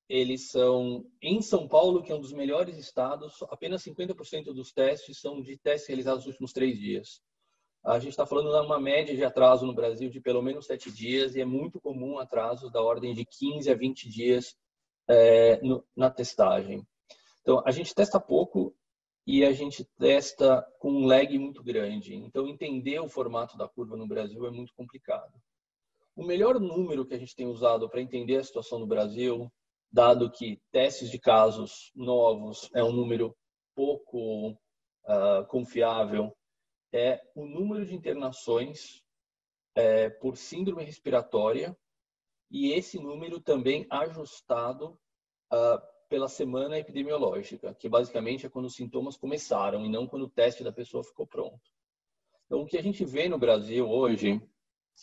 eles 0.08 0.50
são 0.50 1.04
em 1.20 1.42
São 1.42 1.68
Paulo, 1.68 2.02
que 2.02 2.10
é 2.10 2.14
um 2.14 2.20
dos 2.20 2.32
melhores 2.32 2.78
estados, 2.78 3.42
apenas 3.50 3.84
50% 3.84 4.54
dos 4.54 4.72
testes 4.72 5.20
são 5.20 5.42
de 5.42 5.56
testes 5.58 5.88
realizados 5.88 6.24
nos 6.24 6.32
últimos 6.32 6.52
três 6.52 6.78
dias. 6.78 7.20
A 7.84 7.98
gente 7.98 8.10
está 8.10 8.26
falando 8.26 8.50
de 8.50 8.66
uma 8.66 8.80
média 8.80 9.14
de 9.14 9.24
atraso 9.24 9.66
no 9.66 9.74
Brasil 9.74 10.10
de 10.10 10.20
pelo 10.20 10.42
menos 10.42 10.66
sete 10.66 10.90
dias 10.90 11.36
e 11.36 11.40
é 11.40 11.44
muito 11.44 11.80
comum 11.80 12.18
atrasos 12.18 12.72
da 12.72 12.82
ordem 12.82 13.14
de 13.14 13.24
15 13.24 13.70
a 13.70 13.74
20 13.74 14.08
dias 14.08 14.56
é, 15.06 15.60
no, 15.62 15.84
na 15.94 16.10
testagem. 16.10 16.86
Então, 17.42 17.62
a 17.64 17.70
gente 17.70 17.94
testa 17.94 18.18
pouco 18.18 18.74
e 19.26 19.44
a 19.44 19.52
gente 19.52 19.84
testa 19.98 20.66
com 20.78 20.90
um 20.90 21.06
lag 21.06 21.38
muito 21.38 21.62
grande. 21.62 22.14
Então, 22.14 22.48
entender 22.48 22.98
o 22.98 23.08
formato 23.08 23.56
da 23.56 23.68
curva 23.68 23.96
no 23.96 24.06
Brasil 24.06 24.46
é 24.46 24.50
muito 24.50 24.74
complicado. 24.74 25.32
O 26.16 26.24
melhor 26.24 26.58
número 26.58 27.06
que 27.06 27.14
a 27.14 27.18
gente 27.18 27.36
tem 27.36 27.46
usado 27.46 27.88
para 27.88 28.00
entender 28.00 28.36
a 28.36 28.44
situação 28.44 28.78
no 28.78 28.86
Brasil 28.86 29.50
dado 29.90 30.30
que 30.30 30.61
testes 30.71 31.11
de 31.11 31.18
casos 31.18 31.90
novos 31.95 32.71
é 32.75 32.83
um 32.83 32.92
número 32.92 33.37
pouco 33.75 34.50
uh, 34.50 35.47
confiável, 35.49 36.37
é 36.92 37.21
o 37.35 37.47
número 37.47 37.85
de 37.85 37.95
internações 37.95 39.02
é, 39.75 40.09
por 40.11 40.37
síndrome 40.37 40.85
respiratória 40.85 41.76
e 42.50 42.73
esse 42.73 42.99
número 42.99 43.40
também 43.40 43.87
ajustado 43.90 44.99
uh, 45.52 45.80
pela 46.09 46.28
semana 46.28 46.78
epidemiológica, 46.78 47.75
que 47.75 47.88
basicamente 47.88 48.47
é 48.47 48.49
quando 48.49 48.64
os 48.64 48.75
sintomas 48.75 49.16
começaram 49.16 49.85
e 49.85 49.88
não 49.88 50.07
quando 50.07 50.23
o 50.23 50.30
teste 50.30 50.64
da 50.64 50.73
pessoa 50.73 51.04
ficou 51.04 51.26
pronto. 51.26 51.61
Então, 52.47 52.62
o 52.62 52.66
que 52.66 52.78
a 52.78 52.83
gente 52.83 53.04
vê 53.04 53.28
no 53.28 53.38
Brasil 53.38 53.88
hoje, 53.88 54.40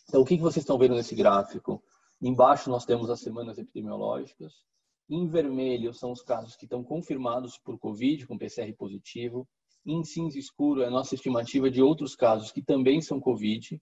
então, 0.10 0.22
o 0.22 0.26
que 0.26 0.38
vocês 0.38 0.64
estão 0.64 0.78
vendo 0.78 0.96
nesse 0.96 1.16
gráfico? 1.16 1.84
Embaixo 2.20 2.70
nós 2.70 2.86
temos 2.86 3.10
as 3.10 3.20
semanas 3.20 3.58
epidemiológicas, 3.58 4.66
em 5.10 5.28
vermelho 5.28 5.94
são 5.94 6.12
os 6.12 6.22
casos 6.22 6.56
que 6.56 6.66
estão 6.66 6.84
confirmados 6.84 7.58
por 7.58 7.78
Covid, 7.78 8.26
com 8.26 8.38
PCR 8.38 8.74
positivo. 8.74 9.48
Em 9.86 10.04
cinza 10.04 10.40
escuro 10.40 10.82
é 10.82 10.88
a 10.88 10.92
nossa 10.92 11.14
estimativa 11.14 11.70
de 11.70 11.82
outros 11.82 12.16
casos 12.16 12.52
que 12.52 12.62
também 12.62 13.02
são 13.02 13.20
Covid, 13.20 13.80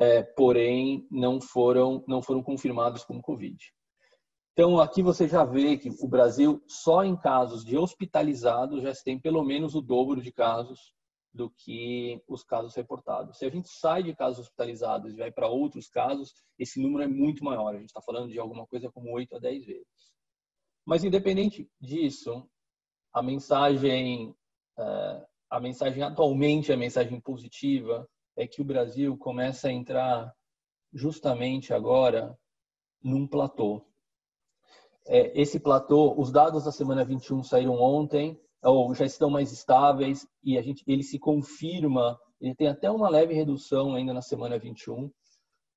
é, 0.00 0.22
porém 0.22 1.06
não 1.10 1.40
foram, 1.40 2.04
não 2.06 2.20
foram 2.20 2.42
confirmados 2.42 3.04
como 3.04 3.22
Covid. 3.22 3.56
Então, 4.52 4.80
aqui 4.80 5.02
você 5.02 5.28
já 5.28 5.44
vê 5.44 5.76
que 5.76 5.90
o 6.00 6.08
Brasil, 6.08 6.62
só 6.66 7.04
em 7.04 7.14
casos 7.14 7.64
de 7.64 7.76
hospitalizados, 7.76 8.82
já 8.82 8.92
tem 9.04 9.20
pelo 9.20 9.44
menos 9.44 9.74
o 9.74 9.82
dobro 9.82 10.20
de 10.20 10.32
casos 10.32 10.94
do 11.32 11.50
que 11.50 12.22
os 12.26 12.42
casos 12.42 12.74
reportados. 12.74 13.36
Se 13.36 13.44
a 13.44 13.50
gente 13.50 13.68
sai 13.68 14.02
de 14.02 14.16
casos 14.16 14.46
hospitalizados 14.46 15.12
e 15.12 15.16
vai 15.16 15.30
para 15.30 15.46
outros 15.46 15.88
casos, 15.88 16.32
esse 16.58 16.80
número 16.80 17.04
é 17.04 17.06
muito 17.06 17.44
maior. 17.44 17.74
A 17.74 17.78
gente 17.78 17.90
está 17.90 18.00
falando 18.00 18.32
de 18.32 18.38
alguma 18.38 18.66
coisa 18.66 18.90
como 18.90 19.12
8 19.12 19.36
a 19.36 19.38
10 19.38 19.66
vezes. 19.66 20.15
Mas 20.86 21.02
independente 21.02 21.68
disso, 21.80 22.48
a 23.12 23.20
mensagem, 23.20 24.32
é, 24.78 25.26
a 25.50 25.58
mensagem 25.58 26.02
atualmente, 26.04 26.72
a 26.72 26.76
mensagem 26.76 27.20
positiva 27.20 28.08
é 28.36 28.46
que 28.46 28.62
o 28.62 28.64
Brasil 28.64 29.18
começa 29.18 29.66
a 29.66 29.72
entrar 29.72 30.32
justamente 30.92 31.74
agora 31.74 32.38
num 33.02 33.26
platô. 33.26 33.84
É, 35.06 35.40
esse 35.40 35.58
platô, 35.58 36.14
os 36.16 36.30
dados 36.30 36.64
da 36.64 36.72
semana 36.72 37.04
21 37.04 37.42
saíram 37.42 37.74
ontem, 37.80 38.40
ou 38.62 38.94
já 38.94 39.04
estão 39.04 39.28
mais 39.28 39.52
estáveis 39.52 40.26
e 40.42 40.56
a 40.56 40.62
gente, 40.62 40.84
ele 40.86 41.02
se 41.02 41.18
confirma, 41.18 42.18
ele 42.40 42.54
tem 42.54 42.68
até 42.68 42.88
uma 42.88 43.08
leve 43.08 43.34
redução 43.34 43.94
ainda 43.94 44.14
na 44.14 44.22
semana 44.22 44.58
21, 44.58 45.10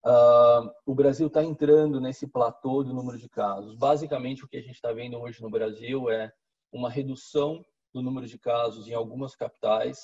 Uh, 0.06 0.72
o 0.86 0.96
Brasil 0.96 1.28
está 1.28 1.44
entrando 1.44 2.00
nesse 2.00 2.26
platô 2.26 2.84
do 2.84 2.94
número 2.94 3.18
de 3.18 3.28
casos. 3.28 3.76
Basicamente, 3.76 4.46
o 4.46 4.48
que 4.48 4.58
a 4.58 4.62
gente 4.62 4.76
está 4.76 4.94
vendo 4.94 5.18
hoje 5.18 5.42
no 5.42 5.50
Brasil 5.50 6.10
é 6.10 6.32
uma 6.72 6.90
redução 6.90 7.66
do 7.94 8.02
número 8.02 8.28
de 8.28 8.38
casos 8.38 8.88
em 8.88 8.94
algumas 8.94 9.36
capitais, 9.36 10.00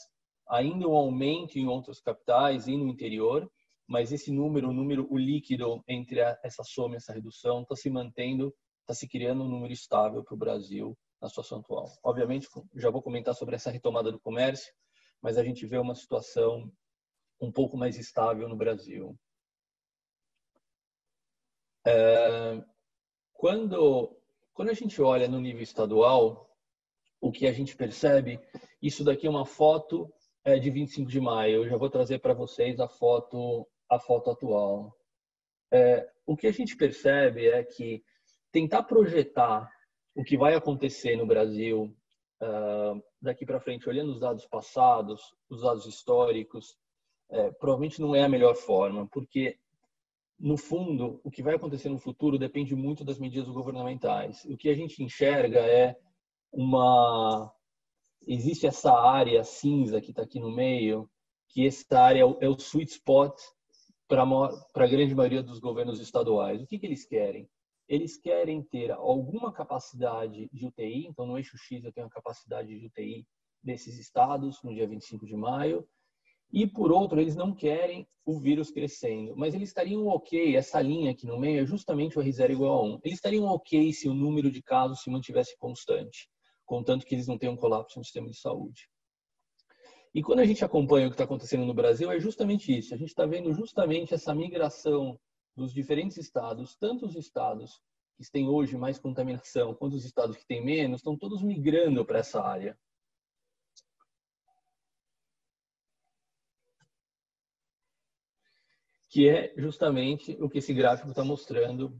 ainda 0.47 0.87
um 0.87 0.95
aumento 0.95 1.57
em 1.57 1.67
outras 1.67 2.01
capitais 2.01 2.67
e 2.67 2.75
no 2.75 2.87
interior, 2.87 3.49
mas 3.87 4.11
esse 4.11 4.31
número, 4.31 4.69
o 4.69 4.73
número, 4.73 5.07
o 5.11 5.17
líquido 5.17 5.83
entre 5.87 6.21
a, 6.21 6.37
essa 6.43 6.63
soma 6.63 6.95
e 6.95 6.97
essa 6.97 7.13
redução, 7.13 7.61
está 7.61 7.75
se 7.75 7.89
mantendo, 7.89 8.53
está 8.81 8.93
se 8.93 9.07
criando 9.07 9.43
um 9.43 9.47
número 9.47 9.71
estável 9.71 10.23
para 10.23 10.33
o 10.33 10.37
Brasil 10.37 10.97
na 11.21 11.29
situação 11.29 11.59
atual. 11.59 11.87
Obviamente, 12.03 12.47
já 12.75 12.89
vou 12.89 13.01
comentar 13.01 13.33
sobre 13.35 13.55
essa 13.55 13.71
retomada 13.71 14.11
do 14.11 14.19
comércio, 14.19 14.73
mas 15.21 15.37
a 15.37 15.43
gente 15.43 15.65
vê 15.65 15.77
uma 15.77 15.95
situação 15.95 16.71
um 17.39 17.51
pouco 17.51 17.77
mais 17.77 17.97
estável 17.97 18.49
no 18.49 18.55
Brasil. 18.55 19.17
É, 21.85 22.63
quando, 23.33 24.17
quando 24.53 24.69
a 24.69 24.73
gente 24.73 25.01
olha 25.01 25.27
no 25.27 25.39
nível 25.39 25.61
estadual, 25.61 26.49
o 27.21 27.31
que 27.31 27.47
a 27.47 27.51
gente 27.51 27.75
percebe, 27.75 28.39
isso 28.81 29.03
daqui 29.03 29.27
é 29.27 29.29
uma 29.29 29.45
foto 29.45 30.11
é, 30.43 30.57
de 30.59 30.69
25 30.69 31.09
de 31.09 31.19
maio. 31.19 31.63
Eu 31.63 31.69
já 31.69 31.77
vou 31.77 31.89
trazer 31.89 32.19
para 32.19 32.33
vocês 32.33 32.79
a 32.79 32.87
foto, 32.87 33.67
a 33.89 33.99
foto 33.99 34.31
atual. 34.31 34.95
É, 35.71 36.09
o 36.25 36.35
que 36.35 36.47
a 36.47 36.51
gente 36.51 36.75
percebe 36.75 37.47
é 37.47 37.63
que 37.63 38.03
tentar 38.51 38.83
projetar 38.83 39.69
o 40.15 40.23
que 40.23 40.37
vai 40.37 40.55
acontecer 40.55 41.15
no 41.17 41.25
Brasil 41.25 41.93
uh, 42.41 43.03
daqui 43.21 43.45
para 43.45 43.59
frente, 43.59 43.89
olhando 43.89 44.13
os 44.13 44.19
dados 44.19 44.45
passados, 44.45 45.21
os 45.49 45.61
dados 45.61 45.85
históricos, 45.85 46.77
é, 47.29 47.51
provavelmente 47.51 47.99
não 47.99 48.15
é 48.15 48.23
a 48.23 48.29
melhor 48.29 48.55
forma, 48.55 49.07
porque 49.07 49.57
no 50.39 50.57
fundo, 50.57 51.21
o 51.23 51.31
que 51.31 51.41
vai 51.41 51.55
acontecer 51.55 51.89
no 51.89 51.97
futuro 51.97 52.37
depende 52.37 52.75
muito 52.75 53.03
das 53.03 53.17
medidas 53.17 53.49
governamentais. 53.49 54.43
O 54.45 54.57
que 54.57 54.69
a 54.69 54.75
gente 54.75 55.01
enxerga 55.03 55.59
é 55.59 55.95
uma. 56.51 57.51
Existe 58.27 58.65
essa 58.65 58.91
área 58.91 59.43
cinza 59.43 60.01
que 60.01 60.09
está 60.09 60.23
aqui 60.23 60.39
no 60.39 60.51
meio, 60.51 61.09
que 61.49 61.65
essa 61.65 61.99
área 61.99 62.21
é 62.21 62.25
o 62.25 62.37
é 62.41 62.47
sweet 62.59 62.91
spot 62.91 63.35
para 64.07 64.23
a 64.23 64.87
grande 64.87 65.15
maioria 65.15 65.43
dos 65.43 65.59
governos 65.59 65.99
estaduais. 65.99 66.61
O 66.61 66.67
que, 66.67 66.79
que 66.79 66.85
eles 66.85 67.05
querem? 67.05 67.49
Eles 67.87 68.17
querem 68.17 68.63
ter 68.63 68.91
alguma 68.91 69.53
capacidade 69.53 70.49
de 70.51 70.65
UTI, 70.65 71.07
então 71.07 71.25
no 71.25 71.37
eixo 71.37 71.57
X 71.57 71.83
eu 71.83 71.93
tenho 71.93 72.07
a 72.07 72.09
capacidade 72.09 72.67
de 72.67 72.87
UTI 72.87 73.27
desses 73.63 73.97
estados 73.99 74.61
no 74.63 74.73
dia 74.73 74.87
25 74.87 75.25
de 75.25 75.35
maio, 75.35 75.87
e 76.55 76.65
por 76.65 76.89
outro, 76.89 77.19
eles 77.19 77.35
não 77.35 77.53
querem 77.53 78.07
o 78.25 78.39
vírus 78.39 78.71
crescendo, 78.71 79.35
mas 79.35 79.53
eles 79.53 79.67
estariam 79.67 80.07
ok, 80.07 80.55
essa 80.55 80.81
linha 80.81 81.11
aqui 81.11 81.27
no 81.27 81.37
meio 81.37 81.61
é 81.61 81.65
justamente 81.65 82.17
o 82.17 82.21
R0 82.21 82.51
igual 82.51 82.79
a 82.79 82.83
1. 82.83 82.99
Eles 83.03 83.17
estariam 83.17 83.43
ok 83.43 83.91
se 83.91 84.07
o 84.07 84.13
número 84.13 84.49
de 84.49 84.63
casos 84.63 85.01
se 85.01 85.09
mantivesse 85.09 85.57
constante, 85.57 86.29
contanto 86.65 87.05
que 87.05 87.13
eles 87.13 87.27
não 87.27 87.37
tenham 87.37 87.57
colapso 87.57 87.99
no 87.99 88.05
sistema 88.05 88.29
de 88.29 88.39
saúde. 88.39 88.87
E 90.13 90.23
quando 90.23 90.39
a 90.39 90.45
gente 90.45 90.63
acompanha 90.63 91.07
o 91.07 91.09
que 91.09 91.15
está 91.15 91.25
acontecendo 91.25 91.65
no 91.65 91.73
Brasil, 91.73 92.09
é 92.09 92.21
justamente 92.21 92.75
isso. 92.75 92.93
A 92.93 92.97
gente 92.97 93.09
está 93.09 93.25
vendo 93.25 93.53
justamente 93.53 94.13
essa 94.13 94.33
migração 94.33 95.19
dos 95.57 95.73
diferentes 95.73 96.15
estados, 96.15 96.77
tanto 96.77 97.05
os 97.05 97.17
estados 97.17 97.81
que 98.17 98.31
têm 98.31 98.47
hoje 98.47 98.77
mais 98.77 98.97
contaminação, 98.97 99.75
quanto 99.75 99.97
os 99.97 100.05
estados 100.05 100.37
que 100.37 100.47
têm 100.47 100.63
menos, 100.63 100.99
estão 100.99 101.17
todos 101.17 101.43
migrando 101.43 102.05
para 102.05 102.19
essa 102.19 102.41
área. 102.41 102.77
Que 109.15 109.29
é 109.29 109.53
justamente 109.55 110.37
o 110.41 110.49
que 110.49 110.57
esse 110.57 110.73
gráfico 110.73 111.09
está 111.09 111.23
mostrando, 111.23 111.97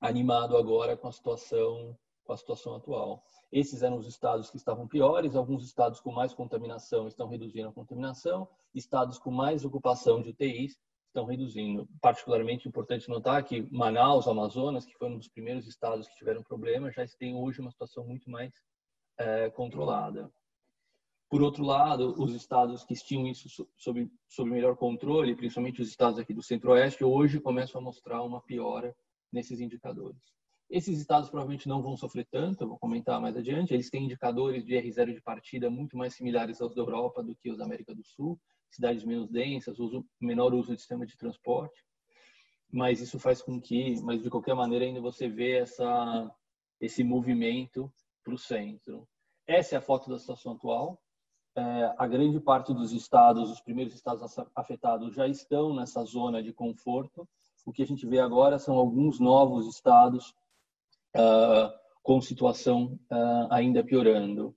animado 0.00 0.56
agora 0.56 0.96
com 0.96 1.06
a 1.06 1.12
situação 1.12 1.96
com 2.24 2.32
a 2.32 2.36
situação 2.36 2.74
atual. 2.74 3.22
Esses 3.52 3.84
eram 3.84 3.96
os 3.96 4.08
estados 4.08 4.50
que 4.50 4.56
estavam 4.56 4.88
piores, 4.88 5.36
alguns 5.36 5.64
estados 5.64 6.00
com 6.00 6.10
mais 6.10 6.34
contaminação 6.34 7.06
estão 7.06 7.28
reduzindo 7.28 7.68
a 7.68 7.72
contaminação, 7.72 8.48
estados 8.74 9.16
com 9.16 9.30
mais 9.30 9.64
ocupação 9.64 10.20
de 10.20 10.30
UTIs 10.30 10.76
estão 11.06 11.24
reduzindo. 11.24 11.88
Particularmente 12.00 12.66
importante 12.66 13.08
notar 13.08 13.44
que 13.44 13.62
Manaus, 13.70 14.26
Amazonas, 14.26 14.84
que 14.84 14.96
foi 14.98 15.08
um 15.08 15.18
dos 15.18 15.28
primeiros 15.28 15.68
estados 15.68 16.08
que 16.08 16.16
tiveram 16.16 16.42
problema, 16.42 16.90
já 16.90 17.06
tem 17.16 17.36
hoje 17.36 17.60
uma 17.60 17.70
situação 17.70 18.04
muito 18.04 18.28
mais 18.28 18.52
é, 19.18 19.50
controlada. 19.50 20.28
Por 21.30 21.42
outro 21.42 21.62
lado, 21.64 22.12
os 22.20 22.34
estados 22.34 22.82
que 22.82 22.92
tinham 22.94 23.24
isso 23.28 23.48
sob, 23.76 24.10
sob 24.28 24.50
melhor 24.50 24.76
controle, 24.76 25.36
principalmente 25.36 25.80
os 25.80 25.88
estados 25.88 26.18
aqui 26.18 26.34
do 26.34 26.42
Centro-Oeste, 26.42 27.04
hoje 27.04 27.38
começam 27.38 27.80
a 27.80 27.84
mostrar 27.84 28.20
uma 28.24 28.40
piora 28.40 28.92
nesses 29.32 29.60
indicadores. 29.60 30.20
Esses 30.68 30.98
estados 30.98 31.30
provavelmente 31.30 31.68
não 31.68 31.80
vão 31.80 31.96
sofrer 31.96 32.26
tanto, 32.28 32.64
eu 32.64 32.68
vou 32.68 32.78
comentar 32.80 33.20
mais 33.20 33.36
adiante. 33.36 33.72
Eles 33.72 33.88
têm 33.88 34.06
indicadores 34.06 34.64
de 34.64 34.74
R0 34.74 35.14
de 35.14 35.22
partida 35.22 35.70
muito 35.70 35.96
mais 35.96 36.14
similares 36.14 36.60
aos 36.60 36.74
da 36.74 36.82
Europa 36.82 37.22
do 37.22 37.36
que 37.36 37.48
os 37.48 37.58
da 37.58 37.64
América 37.64 37.94
do 37.94 38.04
Sul, 38.04 38.36
cidades 38.68 39.04
menos 39.04 39.30
densas, 39.30 39.78
uso, 39.78 40.04
menor 40.20 40.52
uso 40.52 40.72
de 40.72 40.78
sistema 40.78 41.06
de 41.06 41.16
transporte. 41.16 41.84
Mas 42.72 43.00
isso 43.00 43.20
faz 43.20 43.40
com 43.40 43.60
que, 43.60 44.00
mas 44.02 44.20
de 44.20 44.30
qualquer 44.30 44.54
maneira 44.56 44.84
ainda 44.84 45.00
você 45.00 45.28
vê 45.28 45.58
essa, 45.58 46.28
esse 46.80 47.04
movimento 47.04 47.92
para 48.24 48.34
o 48.34 48.38
centro. 48.38 49.08
Essa 49.46 49.76
é 49.76 49.78
a 49.78 49.82
foto 49.82 50.10
da 50.10 50.18
situação 50.18 50.52
atual. 50.52 51.00
É, 51.56 51.94
a 51.98 52.06
grande 52.06 52.38
parte 52.38 52.72
dos 52.72 52.92
estados, 52.92 53.50
os 53.50 53.60
primeiros 53.60 53.94
estados 53.94 54.36
afetados, 54.54 55.14
já 55.14 55.26
estão 55.26 55.74
nessa 55.74 56.02
zona 56.04 56.42
de 56.42 56.52
conforto. 56.52 57.28
O 57.66 57.72
que 57.72 57.82
a 57.82 57.86
gente 57.86 58.06
vê 58.06 58.20
agora 58.20 58.58
são 58.58 58.76
alguns 58.76 59.18
novos 59.18 59.66
estados 59.66 60.34
uh, 61.16 61.70
com 62.02 62.20
situação 62.20 62.98
uh, 63.10 63.48
ainda 63.50 63.84
piorando. 63.84 64.54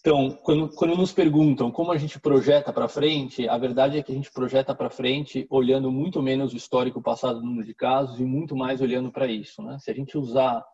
Então, 0.00 0.36
quando, 0.42 0.68
quando 0.70 0.96
nos 0.96 1.12
perguntam 1.12 1.70
como 1.70 1.92
a 1.92 1.96
gente 1.96 2.18
projeta 2.18 2.72
para 2.72 2.88
frente, 2.88 3.48
a 3.48 3.56
verdade 3.56 3.98
é 3.98 4.02
que 4.02 4.10
a 4.10 4.14
gente 4.14 4.32
projeta 4.32 4.74
para 4.74 4.90
frente 4.90 5.46
olhando 5.48 5.92
muito 5.92 6.20
menos 6.20 6.52
o 6.52 6.56
histórico 6.56 7.00
passado 7.00 7.38
do 7.38 7.46
número 7.46 7.64
de 7.64 7.72
casos 7.72 8.18
e 8.18 8.24
muito 8.24 8.56
mais 8.56 8.80
olhando 8.80 9.12
para 9.12 9.28
isso. 9.28 9.62
Né? 9.62 9.78
Se 9.78 9.92
a 9.92 9.94
gente 9.94 10.18
usar 10.18 10.64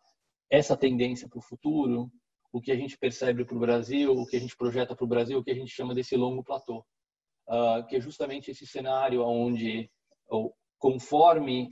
essa 0.50 0.74
tendência 0.74 1.28
para 1.28 1.38
o 1.38 1.42
futuro, 1.42 2.10
o 2.52 2.60
que 2.60 2.72
a 2.72 2.76
gente 2.76 2.96
percebe 2.98 3.44
para 3.44 3.56
o 3.56 3.60
Brasil, 3.60 4.12
o 4.12 4.26
que 4.26 4.36
a 4.36 4.40
gente 4.40 4.56
projeta 4.56 4.94
para 4.94 5.04
o 5.04 5.08
Brasil, 5.08 5.38
o 5.38 5.44
que 5.44 5.50
a 5.50 5.54
gente 5.54 5.70
chama 5.70 5.94
desse 5.94 6.16
longo 6.16 6.42
platô, 6.42 6.84
uh, 7.48 7.86
que 7.86 7.96
é 7.96 8.00
justamente 8.00 8.50
esse 8.50 8.66
cenário 8.66 9.22
onde, 9.22 9.90
conforme 10.78 11.68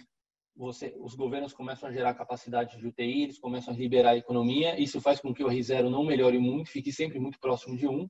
você, 0.54 0.94
os 0.98 1.14
governos 1.14 1.52
começam 1.52 1.88
a 1.88 1.92
gerar 1.92 2.14
capacidade 2.14 2.78
de 2.78 2.86
UTI, 2.86 3.24
eles 3.24 3.38
começam 3.38 3.74
a 3.74 3.76
liberar 3.76 4.10
a 4.10 4.16
economia, 4.16 4.80
isso 4.80 5.00
faz 5.00 5.20
com 5.20 5.34
que 5.34 5.44
o 5.44 5.48
R0 5.48 5.90
não 5.90 6.04
melhore 6.04 6.38
muito, 6.38 6.70
fique 6.70 6.92
sempre 6.92 7.18
muito 7.18 7.38
próximo 7.38 7.76
de 7.76 7.86
1, 7.86 8.08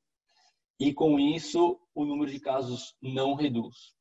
e 0.79 0.93
com 0.93 1.19
isso 1.19 1.81
o 1.95 2.05
número 2.05 2.31
de 2.31 2.39
casos 2.39 2.95
não 3.03 3.35
reduz. 3.35 3.95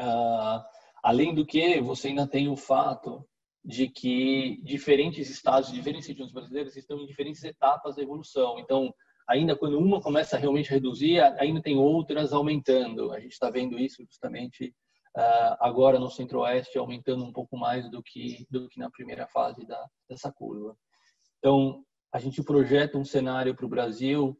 Uh, 0.00 0.62
além 1.02 1.34
do 1.34 1.46
que, 1.46 1.80
você 1.80 2.08
ainda 2.08 2.26
tem 2.26 2.48
o 2.48 2.56
fato 2.56 3.24
de 3.64 3.88
que 3.88 4.60
diferentes 4.62 5.28
estados, 5.28 5.72
diferentes 5.72 6.06
regiões 6.06 6.32
brasileiras 6.32 6.76
estão 6.76 6.98
em 6.98 7.06
diferentes 7.06 7.44
etapas 7.44 7.96
da 7.96 8.02
evolução. 8.02 8.58
Então, 8.58 8.92
ainda 9.28 9.56
quando 9.56 9.78
uma 9.78 10.00
começa 10.00 10.36
a 10.36 10.38
realmente 10.38 10.70
reduzir, 10.70 11.20
ainda 11.38 11.60
tem 11.60 11.76
outras 11.76 12.32
aumentando. 12.32 13.12
A 13.12 13.20
gente 13.20 13.32
está 13.32 13.50
vendo 13.50 13.78
isso 13.78 14.04
justamente 14.04 14.74
uh, 15.16 15.56
agora 15.60 15.98
no 15.98 16.10
Centro-Oeste 16.10 16.78
aumentando 16.78 17.24
um 17.24 17.32
pouco 17.32 17.56
mais 17.56 17.90
do 17.90 18.02
que 18.02 18.46
do 18.50 18.68
que 18.68 18.78
na 18.78 18.90
primeira 18.90 19.26
fase 19.28 19.66
da, 19.66 19.86
dessa 20.08 20.32
curva. 20.32 20.74
Então, 21.38 21.84
a 22.12 22.18
gente 22.18 22.42
projeta 22.42 22.98
um 22.98 23.04
cenário 23.04 23.54
para 23.54 23.66
o 23.66 23.68
Brasil 23.68 24.36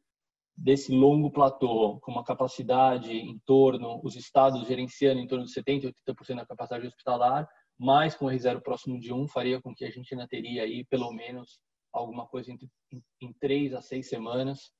desse 0.57 0.93
longo 0.93 1.31
platô, 1.31 1.99
com 2.03 2.13
uma 2.13 2.25
capacidade 2.25 3.13
em 3.13 3.39
torno, 3.47 4.01
os 4.05 4.15
estados 4.15 4.67
gerenciando 4.67 5.21
em 5.21 5.27
torno 5.27 5.45
de 5.45 5.53
70%, 5.53 5.95
80% 6.07 6.37
da 6.37 6.47
capacidade 6.47 6.87
hospitalar, 6.87 7.49
mas 7.81 8.15
com 8.15 8.27
o 8.27 8.29
R0 8.29 8.61
próximo 8.61 9.01
de 9.01 9.11
1 9.11 9.27
faria 9.27 9.59
com 9.59 9.75
que 9.75 9.87
a 9.87 9.91
gente 9.91 10.13
ainda 10.13 10.29
teria 10.29 10.65
aí 10.65 10.85
pelo 10.85 11.11
menos 11.13 11.59
alguma 11.91 12.27
coisa 12.27 12.53
entre, 12.53 12.69
em, 12.93 13.03
em 13.23 13.33
três 13.33 13.73
a 13.73 13.81
seis 13.81 14.07
semanas 14.07 14.71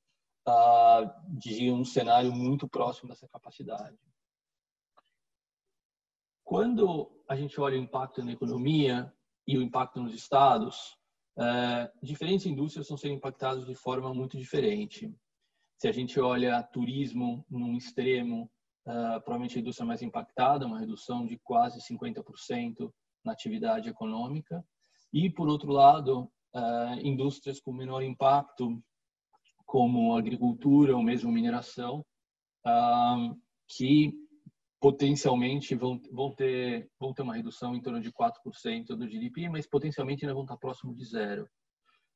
uh, 0.47 1.09
de 1.27 1.71
um 1.71 1.83
cenário 1.83 2.31
muito 2.31 2.69
próximo 2.69 3.09
dessa 3.09 3.27
capacidade. 3.27 3.97
Quando 6.43 7.11
a 7.27 7.35
gente 7.35 7.59
olha 7.59 7.79
o 7.79 7.83
impacto 7.83 8.23
na 8.23 8.33
economia 8.33 9.11
e 9.47 9.57
o 9.57 9.63
impacto 9.63 9.99
nos 9.99 10.13
estados, 10.13 10.95
é, 11.39 11.91
diferentes 12.03 12.45
indústrias 12.45 12.85
estão 12.85 12.97
sendo 12.97 13.15
impactadas 13.15 13.65
de 13.65 13.73
forma 13.73 14.13
muito 14.13 14.37
diferente. 14.37 15.11
Se 15.77 15.87
a 15.87 15.91
gente 15.91 16.19
olha 16.19 16.61
turismo 16.61 17.43
num 17.49 17.77
extremo, 17.77 18.51
é, 18.87 19.19
provavelmente 19.19 19.57
a 19.57 19.61
indústria 19.61 19.85
mais 19.85 20.01
impactada, 20.01 20.65
uma 20.65 20.79
redução 20.79 21.25
de 21.25 21.37
quase 21.39 21.79
50% 21.79 22.91
na 23.23 23.31
atividade 23.31 23.89
econômica. 23.89 24.63
E, 25.13 25.29
por 25.29 25.47
outro 25.47 25.71
lado, 25.71 26.31
é, 26.53 27.07
indústrias 27.07 27.59
com 27.59 27.73
menor 27.73 28.01
impacto, 28.01 28.81
como 29.65 30.15
agricultura 30.17 30.95
ou 30.95 31.01
mesmo 31.01 31.31
mineração, 31.31 32.05
que 33.69 34.13
potencialmente 34.81 35.75
vão, 35.75 36.01
vão, 36.11 36.33
ter, 36.33 36.89
vão 36.99 37.13
ter 37.13 37.21
uma 37.21 37.35
redução 37.35 37.75
em 37.75 37.81
torno 37.81 38.01
de 38.01 38.11
4% 38.11 38.87
do 38.87 39.07
GDP, 39.07 39.47
mas 39.47 39.67
potencialmente 39.67 40.25
ainda 40.25 40.33
vão 40.33 40.43
estar 40.43 40.57
próximo 40.57 40.93
de 40.93 41.05
zero. 41.05 41.47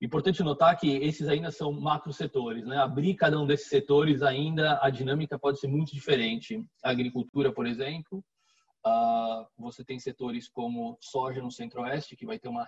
Importante 0.05 0.43
notar 0.43 0.77
que 0.77 0.87
esses 0.97 1.27
ainda 1.27 1.49
são 1.49 1.71
macro 1.71 2.13
setores, 2.13 2.63
né? 2.63 2.77
Abrir 2.77 3.15
cada 3.15 3.39
um 3.39 3.47
desses 3.47 3.69
setores 3.69 4.21
ainda 4.21 4.79
a 4.79 4.91
dinâmica 4.91 5.39
pode 5.39 5.59
ser 5.59 5.67
muito 5.67 5.91
diferente. 5.91 6.63
A 6.83 6.91
agricultura, 6.91 7.51
por 7.51 7.65
exemplo, 7.65 8.23
uh, 8.85 9.47
você 9.57 9.83
tem 9.83 9.97
setores 9.99 10.47
como 10.47 10.95
soja 11.01 11.41
no 11.41 11.49
Centro-Oeste 11.51 12.15
que 12.15 12.23
vai 12.23 12.37
ter 12.37 12.47
uma 12.47 12.67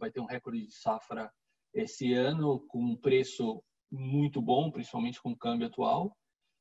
vai 0.00 0.10
ter 0.10 0.20
um 0.20 0.24
recorde 0.24 0.64
de 0.64 0.72
safra 0.72 1.30
esse 1.74 2.14
ano 2.14 2.60
com 2.68 2.82
um 2.82 2.96
preço 2.96 3.62
muito 3.92 4.40
bom, 4.40 4.70
principalmente 4.70 5.20
com 5.20 5.32
o 5.32 5.36
câmbio 5.36 5.66
atual. 5.66 6.16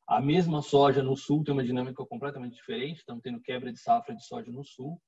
A 0.05 0.19
mesma 0.19 0.61
soja 0.61 1.01
no 1.01 1.15
sul 1.15 1.41
tem 1.41 1.53
uma 1.53 1.63
dinâmica 1.63 2.05
completamente 2.05 2.55
diferente, 2.55 2.97
estamos 2.97 3.23
tendo 3.23 3.39
quebra 3.39 3.71
de 3.71 3.79
safra 3.79 4.13
de 4.13 4.25
soja 4.25 4.51
no 4.51 4.65
sul. 4.65 5.01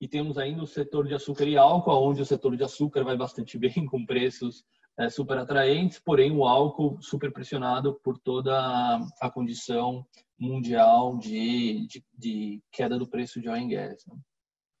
E 0.00 0.06
temos 0.06 0.36
ainda 0.36 0.62
o 0.62 0.66
setor 0.66 1.06
de 1.06 1.14
açúcar 1.14 1.44
e 1.44 1.56
álcool, 1.56 2.08
onde 2.08 2.20
o 2.20 2.26
setor 2.26 2.56
de 2.56 2.64
açúcar 2.64 3.02
vai 3.02 3.16
bastante 3.16 3.56
bem, 3.58 3.86
com 3.86 4.04
preços 4.04 4.64
é, 4.98 5.08
super 5.08 5.38
atraentes, 5.38 5.98
porém 5.98 6.32
o 6.32 6.44
álcool 6.44 7.00
super 7.00 7.32
pressionado 7.32 7.98
por 8.02 8.18
toda 8.18 8.98
a 9.20 9.30
condição 9.30 10.06
mundial 10.38 11.16
de, 11.16 11.86
de, 11.86 12.04
de 12.16 12.62
queda 12.70 12.98
do 12.98 13.08
preço 13.08 13.40
de 13.40 13.48
oil 13.48 13.64
and 13.64 13.68
gas. 13.68 14.04
Né? 14.06 14.16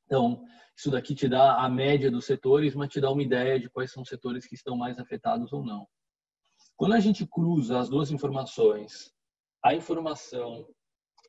Então, 0.04 0.44
isso 0.76 0.90
daqui 0.90 1.14
te 1.14 1.28
dá 1.28 1.64
a 1.64 1.68
média 1.68 2.10
dos 2.10 2.26
setores, 2.26 2.74
mas 2.74 2.90
te 2.90 3.00
dá 3.00 3.10
uma 3.10 3.22
ideia 3.22 3.58
de 3.58 3.68
quais 3.68 3.92
são 3.92 4.02
os 4.02 4.08
setores 4.08 4.46
que 4.46 4.54
estão 4.54 4.76
mais 4.76 4.98
afetados 4.98 5.52
ou 5.52 5.64
não. 5.64 5.86
Quando 6.76 6.94
a 6.94 7.00
gente 7.00 7.26
cruza 7.26 7.78
as 7.78 7.88
duas 7.88 8.10
informações, 8.10 9.10
a 9.64 9.74
informação 9.74 10.68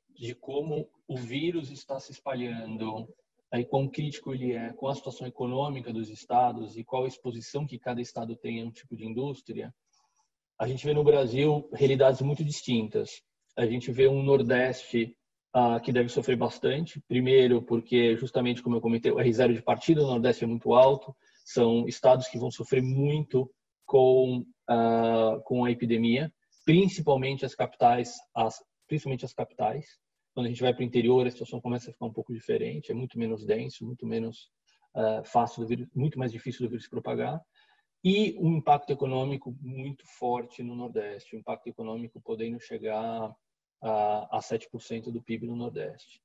de 0.10 0.36
como 0.36 0.90
o 1.08 1.18
vírus 1.18 1.72
está 1.72 2.00
se 2.00 2.12
espalhando, 2.12 3.08
aí 3.52 3.66
quão 3.66 3.88
crítico 3.88 4.34
ele 4.34 4.54
é 4.54 4.74
com 4.74 4.88
a 4.88 4.96
situação 4.96 5.28
econômica 5.28 5.94
dos 5.94 6.10
estados 6.10 6.78
e 6.78 6.84
qual 6.84 7.06
a 7.06 7.08
exposição 7.08 7.66
que 7.66 7.80
cada 7.80 8.02
estado 8.02 8.36
tem 8.36 8.62
a 8.62 8.66
um 8.66 8.72
tipo 8.72 8.96
de 8.96 9.06
indústria, 9.06 9.74
a 10.60 10.68
gente 10.68 10.86
vê 10.86 10.94
no 10.94 11.04
Brasil 11.04 11.70
realidades 11.74 12.22
muito 12.22 12.44
distintas. 12.44 13.22
A 13.56 13.66
gente 13.66 13.92
vê 13.92 14.08
um 14.08 14.24
Nordeste 14.24 15.16
ah, 15.54 15.80
que 15.80 15.94
deve 15.94 16.10
sofrer 16.10 16.36
bastante. 16.36 17.02
Primeiro, 17.08 17.62
porque 17.62 18.16
justamente 18.18 18.62
como 18.62 18.76
eu 18.76 18.82
comentei, 18.82 19.12
o 19.12 19.18
R0 19.18 19.54
de 19.54 19.62
partida 19.62 20.02
do 20.02 20.08
Nordeste 20.08 20.44
é 20.44 20.48
muito 20.48 20.74
alto. 20.74 21.16
São 21.46 21.88
estados 21.88 22.28
que 22.28 22.40
vão 22.40 22.52
sofrer 22.52 22.82
muito 22.82 23.50
com 23.86 24.44
ah, 24.68 25.40
com 25.46 25.64
a 25.64 25.72
epidemia 25.72 26.32
principalmente 26.68 27.46
as 27.46 27.56
capitais, 27.56 28.14
as, 28.36 28.62
principalmente 28.90 29.24
as 29.24 29.34
capitais. 29.34 29.86
Quando 30.38 30.46
a 30.46 30.50
gente 30.50 30.62
vai 30.62 30.72
para 30.72 30.84
o 30.84 30.86
interior, 30.86 31.26
a 31.26 31.32
situação 31.32 31.60
começa 31.60 31.90
a 31.90 31.94
ficar 31.94 32.06
um 32.06 32.14
pouco 32.14 32.32
diferente, 32.32 32.92
é 32.92 32.94
muito 32.94 33.18
menos 33.18 33.44
denso, 33.44 33.84
muito 33.84 34.06
menos 34.06 34.52
uh, 34.96 35.24
fácil 35.26 35.64
do 35.64 35.68
vírus, 35.68 35.88
muito 35.96 36.20
mais 36.20 36.32
difícil 36.32 36.64
do 36.64 36.70
vírus 36.70 36.88
propagar. 36.88 37.42
E 38.04 38.38
um 38.38 38.56
impacto 38.58 38.92
econômico 38.92 39.58
muito 39.60 40.06
forte 40.06 40.62
no 40.62 40.76
Nordeste, 40.76 41.36
um 41.36 41.40
impacto 41.40 41.66
econômico 41.66 42.22
podendo 42.22 42.60
chegar 42.60 43.36
a, 43.82 44.38
a 44.38 44.40
7% 44.40 45.12
do 45.12 45.24
PIB 45.24 45.48
no 45.48 45.56
Nordeste. 45.56 46.22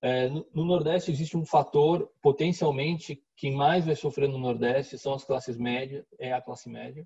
É, 0.00 0.28
no, 0.28 0.46
no, 0.54 0.64
Nordeste 0.64 1.10
existe 1.10 1.36
um 1.36 1.44
fator 1.44 2.08
potencialmente 2.22 3.20
quem 3.36 3.56
mais 3.56 3.84
vai 3.84 3.96
sofrer 3.96 4.28
no 4.28 4.38
Nordeste 4.38 4.96
são 4.96 5.12
as 5.12 5.24
classes 5.24 5.58
médias, 5.58 6.06
é 6.20 6.32
a 6.32 6.40
classe 6.40 6.70
média 6.70 7.04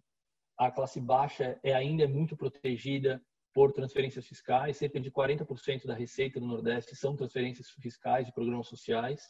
a 0.56 0.70
classe 0.70 1.00
baixa 1.00 1.58
é 1.62 1.74
ainda 1.74 2.06
muito 2.06 2.36
protegida 2.36 3.20
por 3.54 3.72
transferências 3.72 4.26
fiscais, 4.26 4.76
cerca 4.76 5.00
de 5.00 5.10
40% 5.10 5.86
da 5.86 5.94
receita 5.94 6.40
do 6.40 6.46
Nordeste 6.46 6.96
são 6.96 7.14
transferências 7.14 7.70
fiscais 7.80 8.26
de 8.26 8.32
programas 8.32 8.66
sociais. 8.66 9.22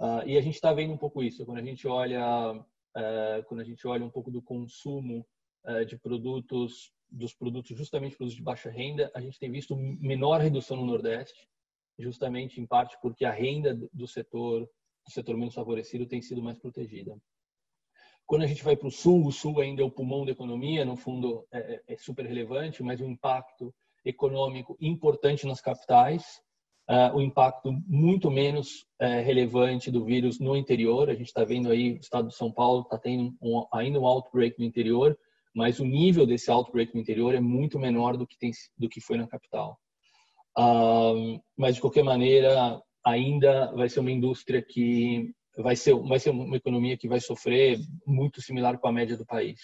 Uh, 0.00 0.26
e 0.26 0.36
a 0.36 0.40
gente 0.40 0.56
está 0.56 0.72
vendo 0.72 0.92
um 0.92 0.98
pouco 0.98 1.22
isso. 1.22 1.46
Quando 1.46 1.58
a 1.58 1.62
gente 1.62 1.86
olha 1.86 2.52
uh, 2.94 3.44
quando 3.46 3.60
a 3.60 3.64
gente 3.64 3.86
olha 3.86 4.04
um 4.04 4.10
pouco 4.10 4.30
do 4.30 4.42
consumo 4.42 5.26
uh, 5.64 5.84
de 5.84 5.96
produtos, 5.96 6.92
dos 7.10 7.34
produtos 7.34 7.76
justamente 7.76 8.16
produtos 8.16 8.36
de 8.36 8.42
baixa 8.42 8.70
renda, 8.70 9.10
a 9.14 9.20
gente 9.20 9.38
tem 9.38 9.50
visto 9.50 9.76
menor 9.76 10.40
redução 10.40 10.76
no 10.76 10.86
Nordeste, 10.86 11.48
justamente 11.98 12.60
em 12.60 12.66
parte 12.66 12.96
porque 13.00 13.24
a 13.24 13.30
renda 13.30 13.78
do 13.92 14.06
setor, 14.06 14.68
do 15.06 15.12
setor 15.12 15.36
menos 15.36 15.54
favorecido, 15.54 16.06
tem 16.06 16.20
sido 16.20 16.42
mais 16.42 16.58
protegida. 16.58 17.16
Quando 18.26 18.42
a 18.42 18.46
gente 18.46 18.64
vai 18.64 18.76
para 18.76 18.88
o 18.88 18.90
Sul, 18.90 19.26
o 19.26 19.32
Sul 19.32 19.60
ainda 19.60 19.82
é 19.82 19.84
o 19.84 19.90
pulmão 19.90 20.24
da 20.24 20.32
economia, 20.32 20.84
no 20.84 20.96
fundo 20.96 21.46
é, 21.52 21.58
é, 21.58 21.94
é 21.94 21.96
super 21.98 22.24
relevante, 22.24 22.82
mas 22.82 23.00
o 23.00 23.04
impacto 23.04 23.74
econômico 24.04 24.76
importante 24.80 25.46
nas 25.46 25.60
capitais, 25.60 26.40
uh, 26.90 27.16
o 27.16 27.22
impacto 27.22 27.72
muito 27.86 28.30
menos 28.30 28.82
uh, 29.00 29.22
relevante 29.24 29.90
do 29.90 30.04
vírus 30.04 30.38
no 30.38 30.56
interior. 30.56 31.08
A 31.08 31.14
gente 31.14 31.28
está 31.28 31.44
vendo 31.44 31.70
aí 31.70 31.92
o 31.92 31.96
estado 31.96 32.28
de 32.28 32.34
São 32.34 32.52
Paulo 32.52 32.82
está 32.82 32.98
tendo 32.98 33.34
um, 33.42 33.66
ainda 33.72 34.00
um 34.00 34.06
outbreak 34.06 34.58
no 34.58 34.64
interior, 34.64 35.18
mas 35.54 35.78
o 35.78 35.84
nível 35.84 36.26
desse 36.26 36.50
outbreak 36.50 36.94
no 36.94 37.00
interior 37.00 37.34
é 37.34 37.40
muito 37.40 37.78
menor 37.78 38.16
do 38.16 38.26
que, 38.26 38.38
tem, 38.38 38.50
do 38.76 38.88
que 38.88 39.00
foi 39.00 39.16
na 39.16 39.26
capital. 39.26 39.78
Uh, 40.58 41.40
mas, 41.56 41.74
de 41.74 41.80
qualquer 41.80 42.04
maneira, 42.04 42.80
ainda 43.04 43.72
vai 43.72 43.88
ser 43.88 44.00
uma 44.00 44.10
indústria 44.10 44.62
que 44.62 45.32
vai 45.56 45.76
ser, 45.76 45.94
vai 45.94 46.18
ser 46.18 46.30
uma 46.30 46.56
economia 46.56 46.96
que 46.96 47.08
vai 47.08 47.20
sofrer 47.20 47.78
muito 48.06 48.40
similar 48.40 48.78
com 48.78 48.88
a 48.88 48.92
média 48.92 49.16
do 49.16 49.24
país. 49.24 49.60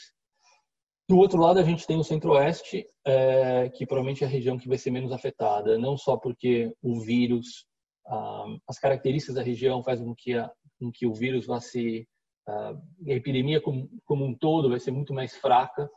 Do 1.11 1.19
outro 1.19 1.41
lado, 1.41 1.59
a 1.59 1.65
gente 1.65 1.89
tem 1.89 1.99
o 1.99 2.05
Centro-Oeste, 2.05 2.87
é, 3.05 3.69
que 3.71 3.85
provavelmente 3.85 4.23
é 4.23 4.29
a 4.29 4.31
região 4.31 4.57
que 4.57 4.69
vai 4.69 4.79
ser 4.79 4.93
menos 4.93 5.11
afetada, 5.11 5.77
não 5.77 5.97
só 5.97 6.17
porque 6.17 6.73
o 6.81 7.01
vírus, 7.01 7.67
ah, 8.07 8.47
as 8.69 8.79
características 8.79 9.35
da 9.35 9.43
região 9.43 9.83
fazem 9.83 10.07
com 10.07 10.15
que, 10.15 10.35
a, 10.35 10.49
com 10.79 10.89
que 10.93 11.09
o 11.09 11.13
vírus 11.13 11.47
vá 11.47 11.61
se. 11.61 12.07
Ah, 12.49 12.75
a 13.09 13.11
epidemia 13.11 13.61
como, 13.61 13.91
como, 14.05 14.25
um 14.25 14.37
todo 14.37 14.71
vai 14.71 14.79
ser 14.79 14.93
muito 14.93 15.13
mais 15.13 15.35
fraca 15.37 15.91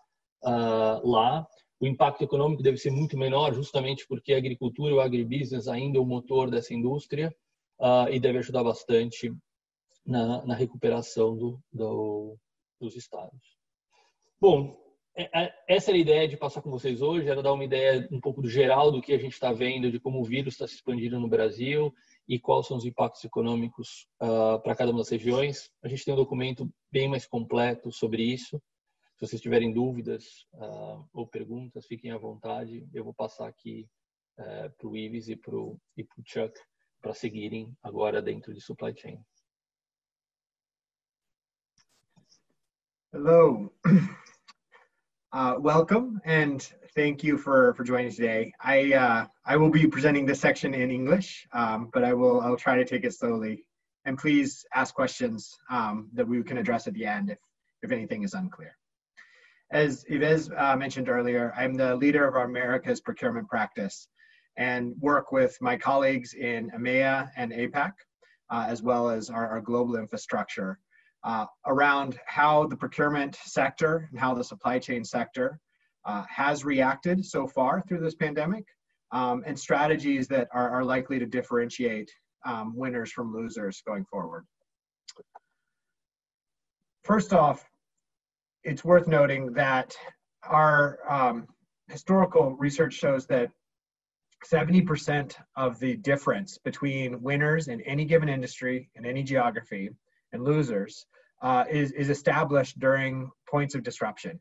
ah, 0.43 0.99
lá. 1.03 1.47
O 1.79 1.85
impacto 1.85 2.23
econômico 2.23 2.63
deve 2.63 2.77
ser 2.77 2.89
muito 2.89 3.15
menor, 3.15 3.53
justamente 3.53 4.07
porque 4.07 4.33
a 4.33 4.37
agricultura 4.37 4.95
o 4.95 4.99
agribusiness 4.99 5.67
ainda 5.67 5.99
é 5.99 6.01
o 6.01 6.05
motor 6.05 6.49
dessa 6.49 6.73
indústria 6.73 7.31
e 8.09 8.19
deve 8.19 8.37
ajudar 8.37 8.63
bastante 8.63 9.29
na, 10.05 10.45
na 10.45 10.55
recuperação 10.55 11.35
do, 11.35 11.59
do, 11.71 12.37
dos 12.79 12.95
estados. 12.95 13.57
Bom, 14.39 14.77
é, 15.15 15.43
é, 15.43 15.53
essa 15.67 15.91
era 15.91 15.97
a 15.97 16.01
ideia 16.01 16.27
de 16.27 16.35
passar 16.35 16.61
com 16.61 16.71
vocês 16.71 17.01
hoje, 17.01 17.29
era 17.29 17.43
dar 17.43 17.53
uma 17.53 17.63
ideia 17.63 18.07
um 18.11 18.19
pouco 18.19 18.41
do 18.41 18.49
geral 18.49 18.91
do 18.91 19.01
que 19.01 19.13
a 19.13 19.17
gente 19.17 19.33
está 19.33 19.53
vendo, 19.53 19.91
de 19.91 19.99
como 19.99 20.19
o 20.19 20.23
vírus 20.23 20.55
está 20.55 20.67
se 20.67 20.75
expandindo 20.75 21.19
no 21.19 21.27
Brasil 21.27 21.93
e 22.27 22.39
quais 22.39 22.67
são 22.67 22.77
os 22.77 22.85
impactos 22.85 23.23
econômicos 23.23 24.07
uh, 24.21 24.59
para 24.61 24.75
cada 24.75 24.91
uma 24.91 24.99
das 24.99 25.09
regiões. 25.09 25.69
A 25.83 25.87
gente 25.87 26.03
tem 26.03 26.13
um 26.13 26.17
documento 26.17 26.67
bem 26.91 27.07
mais 27.07 27.27
completo 27.27 27.91
sobre 27.91 28.23
isso. 28.23 28.61
Se 29.15 29.27
vocês 29.27 29.41
tiverem 29.41 29.71
dúvidas 29.71 30.47
uh, 30.53 31.07
ou 31.13 31.27
perguntas, 31.27 31.85
fiquem 31.85 32.11
à 32.11 32.17
vontade. 32.17 32.87
Eu 32.91 33.03
vou 33.03 33.13
passar 33.13 33.47
aqui 33.47 33.87
uh, 34.39 34.41
é, 34.41 34.69
para 34.69 34.87
o 34.87 34.97
Ives 34.97 35.29
e 35.29 35.35
para 35.35 35.55
o 35.55 35.79
Chuck 36.25 36.59
para 37.01 37.13
seguirem 37.13 37.75
agora 37.83 38.21
dentro 38.21 38.53
de 38.53 38.61
supply 38.61 38.95
chain. 38.97 39.19
Hello. 43.13 43.71
Uh, 45.31 45.55
welcome 45.57 46.21
and 46.25 46.71
thank 46.93 47.23
you 47.23 47.39
for, 47.39 47.73
for 47.73 47.83
joining 47.83 48.11
today. 48.11 48.53
I, 48.61 48.93
uh, 48.93 49.25
I 49.47 49.57
will 49.57 49.71
be 49.71 49.87
presenting 49.87 50.27
this 50.27 50.39
section 50.39 50.75
in 50.75 50.91
English, 50.91 51.47
um, 51.53 51.89
but 51.91 52.03
I 52.03 52.13
will 52.13 52.39
I'll 52.41 52.55
try 52.55 52.75
to 52.75 52.85
take 52.85 53.03
it 53.03 53.15
slowly. 53.15 53.65
And 54.05 54.15
please 54.15 54.63
ask 54.75 54.93
questions 54.93 55.57
um, 55.71 56.11
that 56.13 56.27
we 56.27 56.43
can 56.43 56.59
address 56.59 56.85
at 56.85 56.93
the 56.93 57.07
end 57.07 57.31
if, 57.31 57.39
if 57.81 57.91
anything 57.91 58.21
is 58.21 58.35
unclear. 58.35 58.77
As 59.71 60.05
Yves 60.07 60.51
uh, 60.55 60.75
mentioned 60.75 61.09
earlier, 61.09 61.51
I'm 61.57 61.73
the 61.73 61.95
leader 61.95 62.27
of 62.27 62.35
our 62.35 62.45
America's 62.45 63.01
procurement 63.01 63.49
practice 63.49 64.07
and 64.55 64.93
work 64.99 65.31
with 65.31 65.57
my 65.61 65.77
colleagues 65.77 66.35
in 66.35 66.69
EMEA 66.77 67.31
and 67.35 67.51
APAC, 67.53 67.93
uh, 68.51 68.65
as 68.67 68.83
well 68.83 69.09
as 69.09 69.31
our, 69.31 69.47
our 69.47 69.61
global 69.61 69.95
infrastructure 69.95 70.77
uh, 71.23 71.45
around 71.65 72.19
how 72.25 72.67
the 72.67 72.75
procurement 72.75 73.37
sector 73.43 74.07
and 74.11 74.19
how 74.19 74.33
the 74.33 74.43
supply 74.43 74.79
chain 74.79 75.03
sector 75.03 75.59
uh, 76.05 76.23
has 76.29 76.65
reacted 76.65 77.25
so 77.25 77.47
far 77.47 77.83
through 77.87 77.99
this 77.99 78.15
pandemic 78.15 78.65
um, 79.11 79.43
and 79.45 79.57
strategies 79.57 80.27
that 80.27 80.47
are, 80.53 80.69
are 80.69 80.83
likely 80.83 81.19
to 81.19 81.25
differentiate 81.25 82.11
um, 82.45 82.75
winners 82.75 83.11
from 83.11 83.33
losers 83.33 83.81
going 83.85 84.03
forward. 84.05 84.45
First 87.03 87.33
off, 87.33 87.63
it's 88.63 88.83
worth 88.83 89.07
noting 89.07 89.53
that 89.53 89.95
our 90.43 90.99
um, 91.09 91.47
historical 91.89 92.55
research 92.55 92.93
shows 92.93 93.25
that 93.27 93.51
70% 94.45 95.35
of 95.55 95.79
the 95.79 95.95
difference 95.95 96.57
between 96.57 97.21
winners 97.21 97.67
in 97.67 97.81
any 97.81 98.03
given 98.03 98.27
industry 98.27 98.89
in 98.95 99.05
any 99.05 99.23
geography 99.23 99.89
and 100.33 100.43
losers 100.43 101.05
uh, 101.41 101.63
is, 101.69 101.91
is 101.91 102.09
established 102.09 102.79
during 102.79 103.29
points 103.49 103.75
of 103.75 103.83
disruption, 103.83 104.39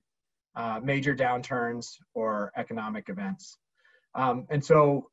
uh, 0.57 0.81
major 0.83 1.15
downturns 1.15 1.87
or 2.15 2.53
economic 2.57 3.09
events. 3.09 3.59
Um, 4.15 4.47
and 4.51 4.65
so 4.65 5.09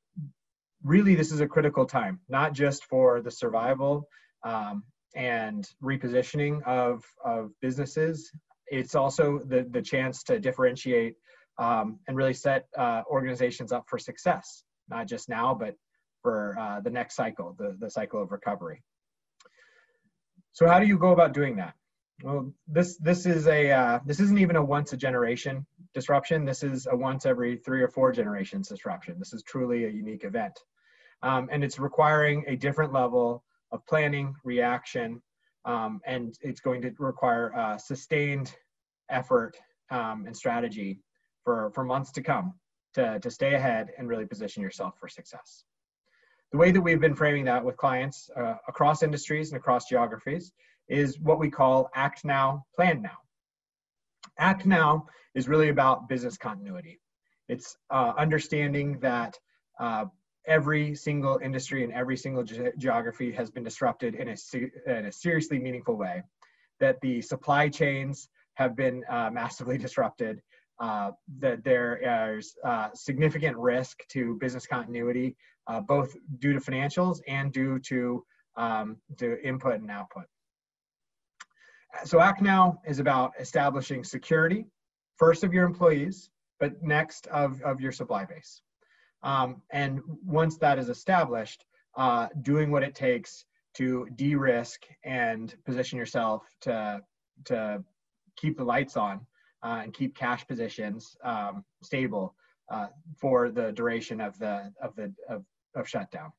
really 0.84 1.16
this 1.16 1.32
is 1.32 1.42
a 1.42 1.48
critical 1.48 1.86
time, 1.86 2.20
not 2.30 2.54
just 2.54 2.86
for 2.86 3.22
the 3.22 3.32
survival 3.32 4.08
um, 4.44 4.84
and 5.16 5.68
repositioning 5.84 6.64
of, 6.64 7.04
of 7.24 7.52
businesses, 7.62 8.32
it's 8.68 8.96
also 8.96 9.42
the, 9.46 9.68
the 9.72 9.82
chance 9.82 10.24
to 10.24 10.40
differentiate 10.40 11.16
um, 11.58 12.00
and 12.08 12.16
really 12.16 12.34
set 12.34 12.68
uh, 12.78 13.02
organizations 13.10 13.72
up 13.72 13.86
for 13.88 13.98
success, 13.98 14.64
not 14.90 15.08
just 15.08 15.28
now, 15.28 15.54
but 15.54 15.76
for 16.22 16.58
uh, 16.60 16.80
the 16.82 16.90
next 16.90 17.16
cycle, 17.16 17.56
the, 17.58 17.76
the 17.80 17.90
cycle 17.90 18.22
of 18.22 18.32
recovery. 18.32 18.84
So 20.60 20.68
how 20.68 20.78
do 20.78 20.86
you 20.86 20.98
go 20.98 21.14
about 21.14 21.32
doing 21.32 21.56
that? 21.56 21.74
Well, 22.22 22.52
this 22.68 22.98
this 22.98 23.26
is 23.26 23.48
a 23.48 23.72
uh, 23.72 24.00
this 24.06 24.20
isn't 24.20 24.40
even 24.40 24.58
a 24.58 24.62
once 24.62 24.92
a 24.92 24.98
generation 24.98 25.66
disruption. 25.94 26.44
This 26.44 26.64
is 26.64 26.86
a 26.86 26.98
once 26.98 27.26
every 27.26 27.56
three 27.56 27.82
or 27.82 27.88
four 27.88 28.12
generations 28.12 28.68
disruption. 28.68 29.16
This 29.20 29.32
is 29.32 29.42
truly 29.42 29.86
a 29.86 29.88
unique 29.88 30.26
event, 30.26 30.60
um, 31.24 31.48
and 31.50 31.64
it's 31.64 31.80
requiring 31.80 32.44
a 32.46 32.58
different 32.58 32.92
level 32.92 33.46
of 33.72 33.86
planning, 33.86 34.36
reaction, 34.44 35.22
um, 35.64 36.02
and 36.06 36.38
it's 36.42 36.60
going 36.60 36.82
to 36.82 36.92
require 37.00 37.56
uh, 37.56 37.78
sustained 37.78 38.54
effort 39.08 39.56
um, 39.92 40.26
and 40.26 40.36
strategy 40.36 41.00
for 41.46 41.72
for 41.74 41.86
months 41.86 42.12
to 42.12 42.22
come 42.22 42.54
to 42.96 43.18
to 43.22 43.32
stay 43.32 43.54
ahead 43.54 43.92
and 43.98 44.10
really 44.10 44.26
position 44.26 44.62
yourself 44.62 44.96
for 45.00 45.08
success. 45.08 45.64
The 46.52 46.58
way 46.58 46.72
that 46.72 46.82
we've 46.82 47.00
been 47.00 47.16
framing 47.16 47.46
that 47.46 47.64
with 47.64 47.78
clients 47.78 48.30
uh, 48.36 48.56
across 48.68 49.04
industries 49.04 49.52
and 49.52 49.58
across 49.58 49.88
geographies 49.88 50.52
is 50.88 51.20
what 51.20 51.38
we 51.38 51.50
call 51.50 51.90
act 51.94 52.26
now, 52.26 52.66
plan 52.76 53.02
now. 53.02 53.18
Act 54.40 54.66
now 54.66 55.06
is 55.36 55.48
really 55.48 55.70
about 55.70 56.10
business 56.10 56.38
continuity. 56.38 57.00
It's 57.50 57.78
uh, 57.92 58.14
understanding 58.18 59.00
that 59.00 59.38
uh, 59.80 60.06
every 60.48 60.96
single 60.96 61.40
industry 61.44 61.84
and 61.84 61.94
every 61.94 62.18
single 62.18 62.44
ge 62.44 62.62
geography 62.78 63.32
has 63.32 63.52
been 63.52 63.64
disrupted 63.64 64.16
in 64.16 64.30
a, 64.30 64.36
in 64.88 65.06
a 65.06 65.12
seriously 65.12 65.60
meaningful 65.60 65.96
way, 65.96 66.24
that 66.80 67.00
the 67.02 67.22
supply 67.22 67.70
chains 67.70 68.30
have 68.56 68.76
been 68.76 69.04
uh, 69.10 69.30
massively 69.32 69.78
disrupted, 69.86 70.42
uh, 70.80 71.12
that 71.40 71.64
there 71.64 72.38
is 72.38 72.56
uh, 72.64 72.90
significant 72.94 73.58
risk 73.58 74.08
to 74.10 74.36
business 74.36 74.66
continuity, 74.66 75.36
uh, 75.68 75.82
both 75.82 76.16
due 76.40 76.54
to 76.54 76.60
financials 76.60 77.20
and 77.28 77.52
due 77.52 77.80
to, 77.80 78.24
um, 78.56 78.98
to 79.18 79.42
input 79.46 79.76
and 79.76 79.92
output. 79.92 80.24
So 82.06 82.20
Act 82.20 82.42
Now 82.42 82.80
is 82.86 83.00
about 83.00 83.34
establishing 83.40 84.04
security, 84.04 84.66
first 85.18 85.44
of 85.44 85.54
your 85.54 85.66
employees, 85.66 86.30
but 86.60 86.82
next 86.82 87.28
of, 87.28 87.62
of 87.64 87.82
your 87.82 87.92
supply 87.92 88.26
base. 88.26 88.62
Um, 89.24 89.62
and 89.72 90.02
once 90.26 90.58
that 90.58 90.80
is 90.80 90.88
established, 90.88 91.66
uh, 91.98 92.28
doing 92.42 92.72
what 92.72 92.84
it 92.84 92.96
takes 92.96 93.44
to 93.74 94.08
de-risk 94.16 94.86
and 95.04 95.54
position 95.66 95.98
yourself 95.98 96.44
to, 96.62 97.02
to 97.46 97.84
keep 98.38 98.58
the 98.58 98.64
lights 98.64 98.96
on 98.96 99.26
uh, 99.64 99.82
and 99.84 99.94
keep 99.94 100.16
cash 100.16 100.46
positions 100.48 101.16
um, 101.24 101.64
stable 101.82 102.36
uh, 102.72 102.88
for 103.18 103.50
the 103.50 103.72
duration 103.72 104.22
of 104.22 104.38
the 104.40 104.72
of 104.82 104.96
the 104.96 105.14
of, 105.28 105.44
of 105.76 105.88
shutdown. 105.88 106.32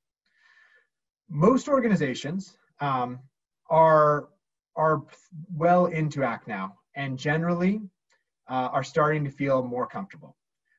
Most 1.29 1.69
organizations 1.69 2.57
um, 2.81 3.21
are 3.69 4.29
are 4.77 5.03
well 5.55 5.87
into 5.87 6.23
ACT 6.23 6.49
now 6.49 6.77
and 6.95 7.19
generally 7.19 7.81
uh, 8.49 8.69
are 8.73 8.83
starting 8.83 9.25
to 9.25 9.31
feel 9.31 9.63
more 9.63 9.87
comfortable. 9.87 10.37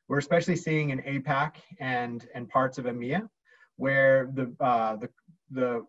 We're 0.07 0.17
especially 0.17 0.57
seeing 0.57 0.89
in 0.89 0.99
APAC 0.99 1.53
and, 1.79 2.27
and 2.35 2.49
parts 2.49 2.77
of 2.77 2.85
EMEA 2.85 3.29
where 3.77 4.29
the, 4.33 4.53
uh, 4.59 4.97
the, 4.97 5.09
the 5.51 5.85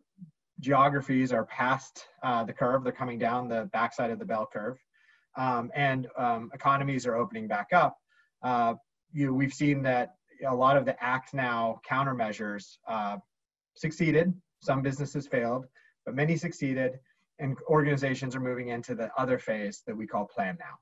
geographies 0.61 1.33
are 1.33 1.45
past 1.47 2.07
uh, 2.23 2.45
the 2.45 2.53
curve, 2.53 2.85
they're 2.85 2.93
coming 2.93 3.19
down 3.19 3.49
the 3.49 3.69
backside 3.73 4.11
of 4.11 4.19
the 4.19 4.25
bell 4.25 4.49
curve, 4.51 4.79
um, 5.37 5.71
and 5.75 6.09
um, 6.17 6.51
economies 6.55 7.07
are 7.07 7.17
opening 7.17 7.47
back 7.47 7.69
up, 7.73 7.99
uh, 8.43 8.75
you 9.13 9.35
we've 9.35 9.55
seen 9.55 9.83
that 9.83 10.15
a 10.47 10.55
lot 10.55 10.77
of 10.77 10.85
the 10.85 11.03
Act 11.03 11.35
Now 11.35 11.81
countermeasures 11.89 12.79
uh, 12.89 13.17
succeeded. 13.75 14.33
Some 14.61 14.83
businesses 14.83 15.27
failed, 15.27 15.67
but 16.05 16.15
many 16.15 16.37
succeeded, 16.37 16.99
and 17.39 17.57
organizations 17.69 18.37
are 18.37 18.41
moving 18.41 18.69
into 18.69 18.95
the 18.95 19.11
other 19.17 19.39
phase 19.39 19.83
that 19.87 19.97
we 19.97 20.07
call 20.07 20.27
Plan 20.27 20.57
Now. 20.59 20.79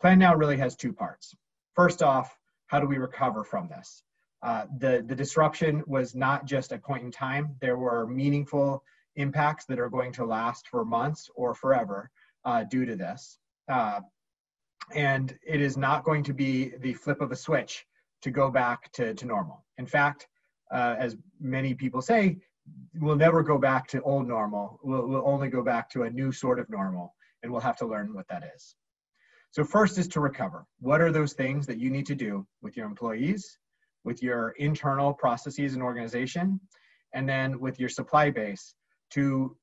Plan 0.00 0.18
Now 0.18 0.34
really 0.34 0.58
has 0.58 0.76
two 0.76 0.92
parts. 0.92 1.34
First 1.74 2.02
off, 2.02 2.36
how 2.66 2.80
do 2.80 2.86
we 2.86 2.98
recover 2.98 3.44
from 3.44 3.68
this? 3.68 4.02
Uh, 4.42 4.66
the, 4.78 5.02
the 5.06 5.14
disruption 5.14 5.82
was 5.86 6.14
not 6.14 6.44
just 6.44 6.72
a 6.72 6.78
point 6.78 7.02
in 7.02 7.10
time. 7.10 7.56
There 7.60 7.76
were 7.76 8.06
meaningful 8.06 8.84
impacts 9.16 9.64
that 9.66 9.80
are 9.80 9.88
going 9.88 10.12
to 10.12 10.24
last 10.24 10.68
for 10.68 10.84
months 10.84 11.28
or 11.34 11.54
forever 11.54 12.10
uh, 12.44 12.64
due 12.64 12.84
to 12.84 12.94
this. 12.94 13.38
Uh, 13.68 14.00
and 14.94 15.38
it 15.46 15.60
is 15.60 15.76
not 15.76 16.04
going 16.04 16.22
to 16.24 16.32
be 16.32 16.72
the 16.80 16.94
flip 16.94 17.20
of 17.20 17.32
a 17.32 17.36
switch 17.36 17.84
to 18.22 18.30
go 18.30 18.50
back 18.50 18.90
to, 18.92 19.14
to 19.14 19.26
normal. 19.26 19.64
In 19.76 19.86
fact, 19.86 20.26
uh, 20.72 20.96
as 20.98 21.16
many 21.40 21.74
people 21.74 22.00
say, 22.00 22.38
we'll 23.00 23.16
never 23.16 23.42
go 23.42 23.58
back 23.58 23.86
to 23.88 24.02
old 24.02 24.26
normal. 24.26 24.80
We'll, 24.82 25.06
we'll 25.06 25.26
only 25.26 25.48
go 25.48 25.62
back 25.62 25.90
to 25.90 26.02
a 26.02 26.10
new 26.10 26.32
sort 26.32 26.58
of 26.58 26.68
normal, 26.68 27.14
and 27.42 27.52
we'll 27.52 27.60
have 27.60 27.76
to 27.78 27.86
learn 27.86 28.14
what 28.14 28.26
that 28.28 28.50
is. 28.54 28.74
So 29.50 29.64
first 29.64 29.98
is 29.98 30.08
to 30.08 30.20
recover. 30.20 30.66
What 30.80 31.00
are 31.00 31.12
those 31.12 31.32
things 31.32 31.66
that 31.66 31.78
you 31.78 31.90
need 31.90 32.06
to 32.06 32.14
do 32.14 32.46
with 32.60 32.76
your 32.76 32.86
employees, 32.86 33.58
with 34.04 34.22
your 34.22 34.50
internal 34.58 35.14
processes 35.14 35.74
and 35.74 35.82
organization, 35.82 36.60
and 37.14 37.28
then 37.28 37.58
with 37.58 37.80
your 37.80 37.88
supply 37.88 38.30
base 38.30 38.74
to 39.12 39.56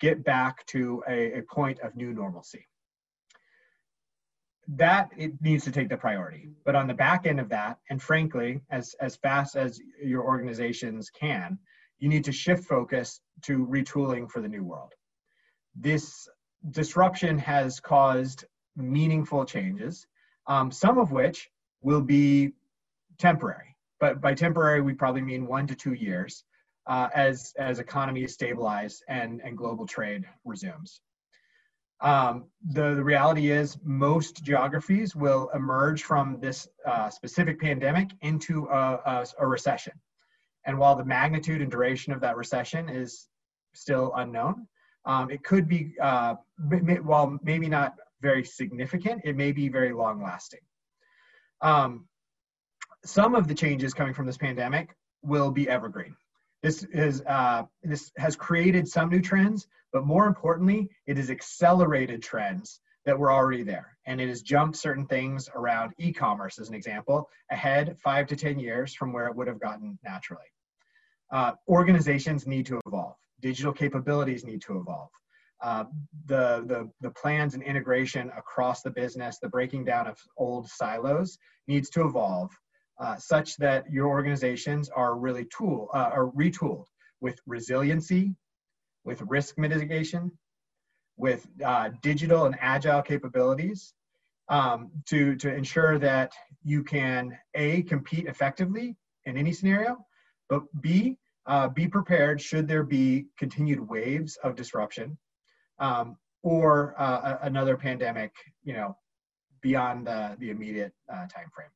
get 0.00 0.24
back 0.24 0.64
to 0.66 1.02
a, 1.08 1.38
a 1.38 1.42
point 1.42 1.78
of 1.80 1.94
new 1.94 2.12
normalcy? 2.12 2.66
That 4.68 5.10
it 5.16 5.32
needs 5.40 5.64
to 5.64 5.72
take 5.72 5.88
the 5.88 5.96
priority. 5.96 6.48
But 6.64 6.76
on 6.76 6.86
the 6.86 6.94
back 6.94 7.26
end 7.26 7.40
of 7.40 7.48
that 7.48 7.78
and 7.90 8.00
frankly 8.00 8.60
as 8.70 8.94
as 9.00 9.16
fast 9.16 9.56
as 9.56 9.80
your 10.02 10.22
organizations 10.22 11.10
can 11.10 11.58
you 11.98 12.08
need 12.08 12.24
to 12.24 12.32
shift 12.32 12.64
focus 12.64 13.20
to 13.42 13.66
retooling 13.66 14.28
for 14.30 14.40
the 14.40 14.48
new 14.48 14.64
world. 14.64 14.92
This 15.74 16.28
disruption 16.70 17.38
has 17.38 17.80
caused 17.80 18.44
meaningful 18.76 19.44
changes 19.44 20.06
um, 20.46 20.70
some 20.70 20.98
of 20.98 21.12
which 21.12 21.50
will 21.82 22.00
be 22.00 22.52
temporary. 23.18 23.76
But 24.00 24.20
by 24.20 24.34
temporary 24.34 24.80
we 24.80 24.94
probably 24.94 25.22
mean 25.22 25.46
one 25.46 25.66
to 25.66 25.74
two 25.74 25.94
years 25.94 26.44
uh, 26.86 27.08
as 27.14 27.52
as 27.58 27.78
economies 27.78 28.32
stabilize 28.32 29.02
and 29.08 29.40
and 29.44 29.56
global 29.56 29.86
trade 29.86 30.24
resumes 30.44 31.00
um, 32.02 32.46
the, 32.68 32.96
the 32.96 33.04
reality 33.04 33.50
is 33.50 33.78
most 33.84 34.42
geographies 34.42 35.14
will 35.14 35.48
emerge 35.54 36.02
from 36.02 36.38
this 36.40 36.66
uh, 36.84 37.08
specific 37.08 37.60
pandemic 37.60 38.10
into 38.22 38.66
a, 38.66 39.00
a, 39.06 39.26
a, 39.38 39.46
recession. 39.46 39.92
And 40.66 40.76
while 40.78 40.96
the 40.96 41.04
magnitude 41.04 41.62
and 41.62 41.70
duration 41.70 42.12
of 42.12 42.20
that 42.20 42.36
recession 42.36 42.88
is 42.88 43.28
still 43.72 44.12
unknown, 44.16 44.66
um, 45.04 45.30
it 45.30 45.44
could 45.44 45.68
be, 45.68 45.94
uh, 46.00 46.34
while 47.02 47.38
maybe 47.42 47.68
not 47.68 47.94
very 48.20 48.44
significant, 48.44 49.22
it 49.24 49.36
may 49.36 49.52
be 49.52 49.68
very 49.68 49.92
long 49.92 50.22
lasting. 50.22 50.60
Um, 51.60 52.06
some 53.04 53.36
of 53.36 53.46
the 53.46 53.54
changes 53.54 53.94
coming 53.94 54.14
from 54.14 54.26
this 54.26 54.38
pandemic 54.38 54.96
will 55.22 55.52
be 55.52 55.68
evergreen. 55.68 56.16
This 56.62 56.84
is 56.84 57.22
uh, 57.26 57.64
this 57.82 58.12
has 58.16 58.36
created 58.36 58.86
some 58.88 59.08
new 59.08 59.20
trends, 59.20 59.66
but 59.92 60.06
more 60.06 60.26
importantly, 60.26 60.90
it 61.06 61.16
has 61.16 61.30
accelerated 61.30 62.22
trends 62.22 62.80
that 63.04 63.18
were 63.18 63.32
already 63.32 63.64
there, 63.64 63.96
and 64.06 64.20
it 64.20 64.28
has 64.28 64.42
jumped 64.42 64.76
certain 64.76 65.06
things 65.06 65.48
around 65.54 65.92
e-commerce, 65.98 66.60
as 66.60 66.68
an 66.68 66.74
example, 66.74 67.28
ahead 67.50 67.96
five 67.98 68.28
to 68.28 68.36
ten 68.36 68.60
years 68.60 68.94
from 68.94 69.12
where 69.12 69.26
it 69.26 69.34
would 69.34 69.48
have 69.48 69.60
gotten 69.60 69.98
naturally. 70.04 70.42
Uh, 71.32 71.52
organizations 71.68 72.46
need 72.46 72.66
to 72.66 72.80
evolve. 72.86 73.16
Digital 73.40 73.72
capabilities 73.72 74.44
need 74.44 74.62
to 74.62 74.78
evolve. 74.78 75.10
Uh, 75.60 75.84
the, 76.26 76.64
the, 76.66 76.90
the 77.00 77.10
plans 77.10 77.54
and 77.54 77.62
integration 77.62 78.30
across 78.36 78.82
the 78.82 78.90
business, 78.90 79.38
the 79.38 79.48
breaking 79.48 79.84
down 79.84 80.06
of 80.06 80.18
old 80.36 80.68
silos 80.68 81.38
needs 81.66 81.88
to 81.90 82.04
evolve 82.04 82.50
uh, 83.00 83.16
such 83.16 83.56
that 83.56 83.90
your 83.90 84.08
organizations 84.08 84.88
are 84.88 85.16
really 85.16 85.46
tool 85.56 85.88
uh, 85.94 86.10
are 86.12 86.30
retooled 86.30 86.86
with 87.20 87.38
resiliency, 87.46 88.34
with 89.04 89.20
risk 89.22 89.58
mitigation, 89.58 90.30
with 91.16 91.46
uh, 91.64 91.90
digital 92.02 92.46
and 92.46 92.56
agile 92.60 93.02
capabilities 93.02 93.94
um, 94.48 94.90
to 95.06 95.36
to 95.36 95.54
ensure 95.54 95.98
that 95.98 96.32
you 96.62 96.82
can 96.82 97.36
a 97.54 97.82
compete 97.82 98.26
effectively 98.26 98.96
in 99.24 99.36
any 99.36 99.52
scenario, 99.52 100.04
but 100.48 100.62
b 100.80 101.16
uh, 101.46 101.68
be 101.68 101.88
prepared 101.88 102.40
should 102.40 102.68
there 102.68 102.84
be 102.84 103.26
continued 103.36 103.80
waves 103.88 104.36
of 104.44 104.54
disruption 104.54 105.18
um, 105.78 106.16
or 106.42 106.94
uh, 106.98 107.38
another 107.42 107.76
pandemic, 107.76 108.32
you 108.62 108.72
know, 108.72 108.96
beyond 109.60 110.06
the, 110.06 110.36
the 110.38 110.50
immediate 110.50 110.92
uh, 111.12 111.26
time 111.26 111.50
frame. 111.54 111.68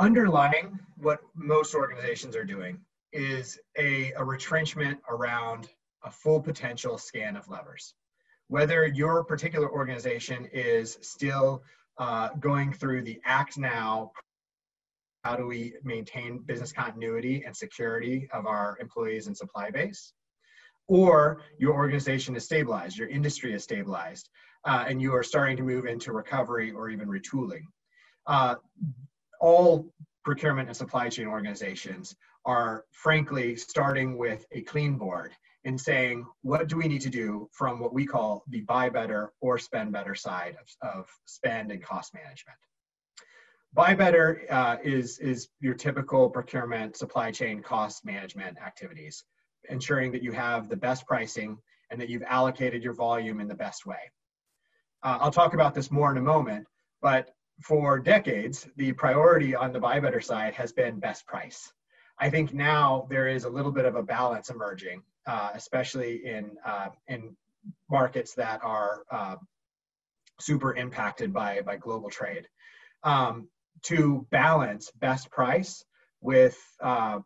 Underlying 0.00 0.78
what 0.96 1.20
most 1.34 1.74
organizations 1.74 2.34
are 2.34 2.44
doing 2.44 2.80
is 3.12 3.58
a, 3.78 4.12
a 4.12 4.24
retrenchment 4.24 4.98
around 5.08 5.68
a 6.04 6.10
full 6.10 6.40
potential 6.40 6.96
scan 6.96 7.36
of 7.36 7.48
levers. 7.48 7.94
Whether 8.48 8.86
your 8.86 9.22
particular 9.24 9.70
organization 9.70 10.48
is 10.52 10.98
still 11.02 11.62
uh, 11.98 12.30
going 12.40 12.72
through 12.72 13.02
the 13.02 13.20
act 13.24 13.58
now, 13.58 14.12
how 15.22 15.36
do 15.36 15.46
we 15.46 15.74
maintain 15.84 16.38
business 16.38 16.72
continuity 16.72 17.44
and 17.44 17.54
security 17.54 18.28
of 18.32 18.46
our 18.46 18.78
employees 18.80 19.26
and 19.26 19.36
supply 19.36 19.70
base? 19.70 20.14
Or 20.88 21.42
your 21.58 21.74
organization 21.74 22.34
is 22.34 22.44
stabilized, 22.44 22.96
your 22.96 23.08
industry 23.08 23.52
is 23.52 23.62
stabilized, 23.62 24.30
uh, 24.64 24.86
and 24.88 25.00
you 25.00 25.14
are 25.14 25.22
starting 25.22 25.58
to 25.58 25.62
move 25.62 25.84
into 25.84 26.12
recovery 26.12 26.72
or 26.72 26.88
even 26.88 27.06
retooling. 27.06 27.64
Uh, 28.26 28.54
all 29.40 29.86
procurement 30.24 30.68
and 30.68 30.76
supply 30.76 31.08
chain 31.08 31.26
organizations 31.26 32.14
are 32.44 32.84
frankly 32.92 33.56
starting 33.56 34.16
with 34.16 34.44
a 34.52 34.62
clean 34.62 34.96
board 34.96 35.32
and 35.64 35.78
saying, 35.78 36.26
what 36.42 36.68
do 36.68 36.76
we 36.76 36.88
need 36.88 37.02
to 37.02 37.10
do 37.10 37.48
from 37.52 37.80
what 37.80 37.92
we 37.92 38.06
call 38.06 38.42
the 38.48 38.60
buy 38.62 38.88
better 38.88 39.32
or 39.40 39.58
spend 39.58 39.92
better 39.92 40.14
side 40.14 40.56
of, 40.60 40.88
of 40.96 41.10
spend 41.26 41.70
and 41.70 41.82
cost 41.82 42.14
management? 42.14 42.56
Buy 43.72 43.94
better 43.94 44.42
uh, 44.50 44.76
is, 44.82 45.18
is 45.18 45.48
your 45.60 45.74
typical 45.74 46.28
procurement 46.28 46.96
supply 46.96 47.30
chain 47.30 47.62
cost 47.62 48.04
management 48.04 48.58
activities, 48.58 49.24
ensuring 49.68 50.12
that 50.12 50.22
you 50.22 50.32
have 50.32 50.68
the 50.68 50.76
best 50.76 51.06
pricing 51.06 51.58
and 51.90 52.00
that 52.00 52.08
you've 52.08 52.24
allocated 52.26 52.82
your 52.82 52.94
volume 52.94 53.40
in 53.40 53.48
the 53.48 53.54
best 53.54 53.86
way. 53.86 54.10
Uh, 55.02 55.18
I'll 55.20 55.30
talk 55.30 55.54
about 55.54 55.74
this 55.74 55.90
more 55.90 56.10
in 56.10 56.16
a 56.16 56.22
moment, 56.22 56.66
but 57.00 57.30
for 57.60 57.98
decades, 57.98 58.68
the 58.76 58.92
priority 58.92 59.54
on 59.54 59.72
the 59.72 59.80
buy 59.80 60.00
better 60.00 60.20
side 60.20 60.54
has 60.54 60.72
been 60.72 60.98
best 60.98 61.26
price. 61.26 61.72
I 62.18 62.30
think 62.30 62.52
now 62.52 63.06
there 63.08 63.28
is 63.28 63.44
a 63.44 63.50
little 63.50 63.72
bit 63.72 63.84
of 63.84 63.96
a 63.96 64.02
balance 64.02 64.50
emerging, 64.50 65.02
uh, 65.26 65.50
especially 65.54 66.26
in 66.26 66.56
uh, 66.64 66.88
in 67.08 67.36
markets 67.90 68.34
that 68.34 68.60
are 68.62 69.02
uh, 69.10 69.36
super 70.40 70.74
impacted 70.74 71.32
by 71.32 71.60
by 71.62 71.76
global 71.76 72.10
trade, 72.10 72.46
um, 73.04 73.48
to 73.82 74.26
balance 74.30 74.90
best 74.98 75.30
price 75.30 75.84
with 76.20 76.58
uh, 76.80 77.20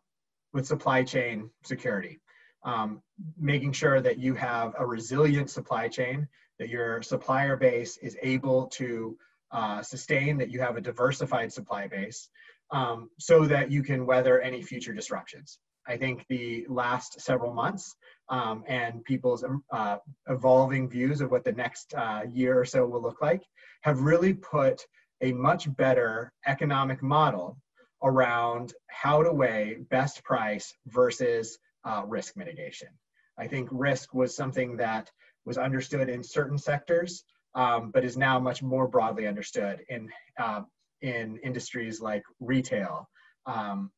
with 0.53 0.65
supply 0.65 1.03
chain 1.03 1.49
security, 1.63 2.19
um, 2.63 3.01
making 3.37 3.73
sure 3.73 3.99
that 4.01 4.17
you 4.17 4.33
have 4.33 4.73
a 4.77 4.85
resilient 4.85 5.49
supply 5.49 5.87
chain, 5.89 6.27
that 6.59 6.69
your 6.69 7.01
supplier 7.01 7.57
base 7.57 7.97
is 7.97 8.17
able 8.21 8.67
to 8.67 9.17
uh, 9.59 9.81
sustain, 9.81 10.37
that 10.37 10.51
you 10.51 10.59
have 10.59 10.75
a 10.75 10.81
diversified 10.81 11.51
supply 11.57 11.87
base, 11.87 12.29
um, 12.71 13.09
so 13.17 13.45
that 13.45 13.71
you 13.71 13.81
can 13.89 14.05
weather 14.05 14.41
any 14.41 14.61
future 14.61 14.93
disruptions. 14.93 15.59
I 15.87 15.97
think 15.97 16.25
the 16.29 16.65
last 16.67 17.21
several 17.21 17.53
months 17.53 17.95
um, 18.29 18.63
and 18.67 19.03
people's 19.03 19.43
um, 19.43 19.63
uh, 19.71 19.97
evolving 20.27 20.89
views 20.89 21.21
of 21.21 21.31
what 21.31 21.45
the 21.45 21.51
next 21.51 21.93
uh, 21.93 22.23
year 22.29 22.59
or 22.59 22.65
so 22.65 22.85
will 22.85 23.01
look 23.01 23.21
like 23.21 23.43
have 23.83 24.01
really 24.01 24.33
put 24.33 24.85
a 25.21 25.31
much 25.31 25.63
better 25.77 26.33
economic 26.45 27.01
model 27.01 27.57
around 28.03 28.73
how 28.87 29.23
to 29.23 29.31
weigh 29.31 29.77
best 29.89 30.23
price 30.23 30.73
versus 30.87 31.57
uh, 31.85 32.03
risk 32.05 32.35
mitigation. 32.35 32.89
I 33.37 33.47
think 33.47 33.69
risk 33.71 34.13
was 34.13 34.35
something 34.35 34.77
that 34.77 35.11
was 35.45 35.57
understood 35.57 36.09
in 36.09 36.23
certain 36.23 36.57
sectors 36.57 37.23
um, 37.55 37.91
but 37.91 38.03
is 38.03 38.17
now 38.17 38.39
much 38.39 38.61
more 38.61 38.87
broadly 38.87 39.27
understood 39.27 39.81
in 39.89 40.09
uh, 40.37 40.61
in 41.01 41.37
industries 41.43 42.01
like 42.01 42.23
retail, 42.39 43.09
um, 43.45 43.91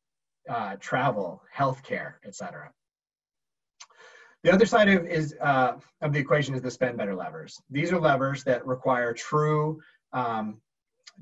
uh, 0.48 0.76
travel, 0.80 1.42
healthcare, 1.56 2.14
et 2.24 2.34
cetera. 2.34 2.70
The 4.44 4.52
other 4.52 4.66
side 4.66 4.88
of 4.88 5.06
is 5.06 5.34
uh, 5.40 5.72
of 6.00 6.12
the 6.12 6.18
equation 6.18 6.54
is 6.54 6.62
the 6.62 6.70
spend 6.70 6.96
better 6.96 7.14
levers. 7.14 7.60
These 7.70 7.92
are 7.92 8.00
levers 8.00 8.44
that 8.44 8.64
require 8.66 9.12
true 9.12 9.80
um, 10.12 10.60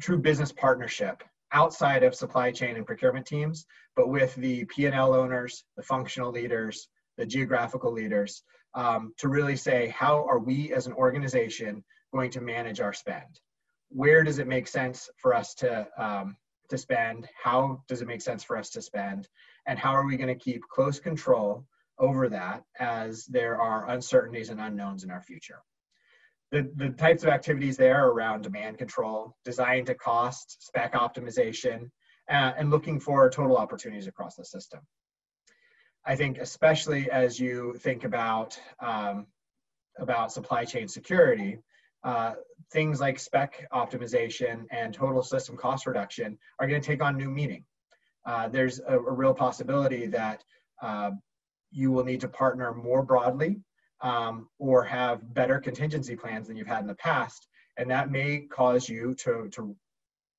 true 0.01 0.19
business 0.19 0.53
partnership 0.53 1.23
outside 1.53 2.03
of 2.03 2.15
supply 2.15 2.51
chain 2.51 2.77
and 2.77 2.87
procurement 2.87 3.25
teams, 3.25 3.67
but 3.95 4.09
with 4.09 4.35
the 4.35 4.65
P&L 4.67 5.15
owners, 5.15 5.65
the 5.77 5.83
functional 5.83 6.31
leaders, 6.31 6.89
the 7.17 7.25
geographical 7.25 7.93
leaders, 7.93 8.43
um, 8.75 9.15
to 9.17 9.29
really 9.29 9.57
say 9.57 9.89
how 9.89 10.27
are 10.29 10.39
we 10.39 10.75
as 10.75 10.87
an 10.87 10.93
organization 10.93 11.83
going 12.13 12.31
to 12.33 12.41
manage 12.41 12.81
our 12.81 12.93
spend? 12.93 13.41
Where 13.89 14.25
does 14.25 14.39
it 14.39 14.47
make 14.47 14.67
sense 14.67 15.09
for 15.17 15.35
us 15.35 15.55
to 15.57 15.87
um, 15.97 16.37
to 16.71 16.79
spend? 16.79 17.29
How 17.43 17.83
does 17.89 18.03
it 18.03 18.09
make 18.09 18.21
sense 18.21 18.43
for 18.43 18.57
us 18.57 18.71
to 18.71 18.83
spend? 18.83 19.29
And 19.67 19.79
how 19.79 19.93
are 19.93 20.07
we 20.07 20.17
going 20.17 20.37
to 20.37 20.45
keep 20.45 20.63
close 20.69 20.99
control 20.99 21.65
over 21.99 22.29
that 22.29 22.63
as 22.79 23.25
there 23.27 23.61
are 23.61 23.89
uncertainties 23.91 24.51
and 24.51 24.61
unknowns 24.61 25.05
in 25.05 25.11
our 25.11 25.23
future. 25.23 25.61
The, 26.53 26.71
the 26.77 26.91
types 26.91 27.23
of 27.23 27.31
activities 27.31 27.77
there 27.77 28.05
are 28.05 28.11
around 28.11 28.43
demand 28.43 28.79
control, 28.79 29.37
design 29.45 29.85
to 29.87 29.95
cost, 29.95 30.65
spec 30.65 30.95
optimization, 30.95 31.91
uh, 32.31 32.53
and 32.57 32.71
looking 32.71 33.01
for 33.01 33.29
total 33.31 33.57
opportunities 33.57 34.07
across 34.07 34.37
the 34.37 34.45
system. 34.45 34.81
I 36.05 36.15
think 36.15 36.39
especially 36.39 37.11
as 37.11 37.41
you 37.41 37.75
think 37.81 38.05
about, 38.05 38.59
um, 38.81 39.27
about 39.99 40.33
supply 40.33 40.65
chain 40.65 40.87
security, 40.87 41.59
uh, 42.07 42.35
things 42.71 43.01
like 43.01 43.19
spec 43.19 43.67
optimization 43.73 44.65
and 44.71 44.95
total 44.95 45.23
system 45.23 45.57
cost 45.57 45.87
reduction 45.87 46.39
are 46.61 46.69
going 46.69 46.81
to 46.81 46.87
take 46.87 47.03
on 47.03 47.17
new 47.17 47.29
meaning. 47.29 47.65
Uh, 48.25 48.49
there's 48.49 48.79
a, 48.79 48.97
a, 48.97 49.13
real 49.13 49.35
possibility 49.35 50.07
that 50.07 50.45
uh, 50.83 51.11
you 51.73 51.91
will 51.91 52.05
need 52.05 52.21
to 52.21 52.29
partner 52.29 52.73
more 52.73 53.03
broadly 53.03 53.61
um, 54.03 54.49
or 54.61 54.85
have 54.85 55.35
better 55.35 55.59
contingency 55.59 56.15
plans 56.15 56.47
than 56.47 56.57
you've 56.57 56.69
had 56.69 56.81
in 56.81 56.87
the 56.87 56.95
past. 56.95 57.49
And 57.77 57.91
that 57.91 58.11
may 58.11 58.47
cause 58.53 58.89
you 58.89 59.15
to, 59.17 59.49
to 59.53 59.77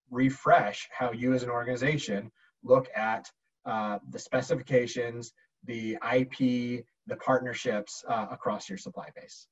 refresh 0.10 0.88
how 0.98 1.12
you 1.12 1.34
as 1.34 1.44
an 1.44 1.50
organization 1.50 2.32
look 2.64 2.88
at 2.96 3.30
uh, 3.66 4.00
the 4.10 4.20
specifications, 4.20 5.34
the 5.66 5.98
IP, 6.16 6.86
the 7.08 7.18
partnerships 7.18 8.06
uh, 8.08 8.28
across 8.32 8.70
your 8.70 8.78
supply 8.78 9.10
base. 9.16 9.48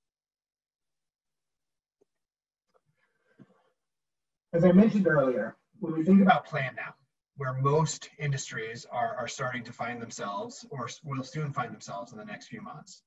As 4.55 4.63
I 4.63 4.71
mentioned 4.71 5.05
earlier, 5.05 5.57
when 5.79 5.91
we 5.91 6.05
think 6.05 6.21
about 6.21 6.45
plan 6.45 6.75
now, 6.77 6.95
where 7.35 7.51
most 7.55 8.09
industries 8.17 8.85
are, 8.89 9.13
are 9.17 9.27
starting 9.27 9.65
to 9.65 9.73
find 9.73 10.01
themselves 10.01 10.65
or 10.69 10.87
will 11.03 11.23
soon 11.23 11.51
find 11.51 11.73
themselves 11.73 12.13
in 12.13 12.17
the 12.17 12.23
next 12.23 12.47
few 12.47 12.61
months. 12.61 13.01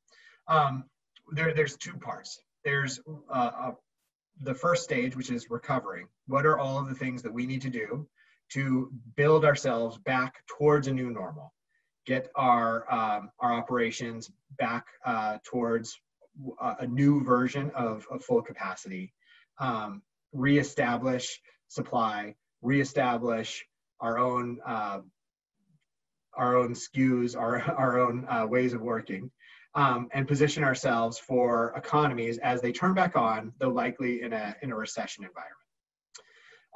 Um, 0.47 0.85
there, 1.33 1.55
there's 1.55 1.79
two 1.79 1.95
parts. 1.95 2.39
There's 2.65 3.01
uh, 3.31 3.51
uh, 3.61 3.71
the 4.43 4.53
first 4.53 4.85
stage, 4.85 5.17
which 5.17 5.31
is 5.31 5.49
recovery. 5.49 6.05
What 6.27 6.45
are 6.45 6.59
all 6.59 6.81
of 6.81 6.87
the 6.87 6.95
things 6.95 7.23
that 7.23 7.33
we 7.33 7.47
need 7.47 7.63
to 7.63 7.71
do 7.71 8.07
to 8.51 8.93
build 9.17 9.47
ourselves 9.47 9.97
back 9.97 10.47
towards 10.49 10.87
a 10.87 10.93
new 10.93 11.11
normal? 11.11 11.55
Get 12.05 12.29
our, 12.35 12.93
um, 12.93 13.31
our 13.41 13.55
operations 13.55 14.31
back 14.59 14.85
uh, 15.03 15.39
towards 15.45 15.99
a 16.61 16.87
new 16.87 17.25
version 17.25 17.71
of, 17.75 18.07
of 18.11 18.23
full 18.23 18.43
capacity, 18.43 19.15
um, 19.59 20.03
reestablish 20.33 21.41
supply, 21.69 22.35
reestablish 22.62 23.64
our 24.01 24.19
own 24.19 24.59
uh, 24.67 25.01
our 26.35 26.57
own 26.57 26.75
SKUs, 26.75 27.37
our 27.37 27.61
our 27.79 28.01
own 28.01 28.27
uh, 28.29 28.47
ways 28.47 28.73
of 28.73 28.81
working, 28.81 29.31
um, 29.75 30.09
and 30.12 30.27
position 30.27 30.64
ourselves 30.64 31.19
for 31.19 31.73
economies 31.77 32.38
as 32.38 32.61
they 32.61 32.73
turn 32.73 32.95
back 32.95 33.17
on, 33.17 33.53
though 33.59 33.71
likely 33.71 34.23
in 34.23 34.33
a 34.33 34.57
in 34.62 34.71
a 34.73 34.77
recession 34.77 35.25
environment. 35.25 35.55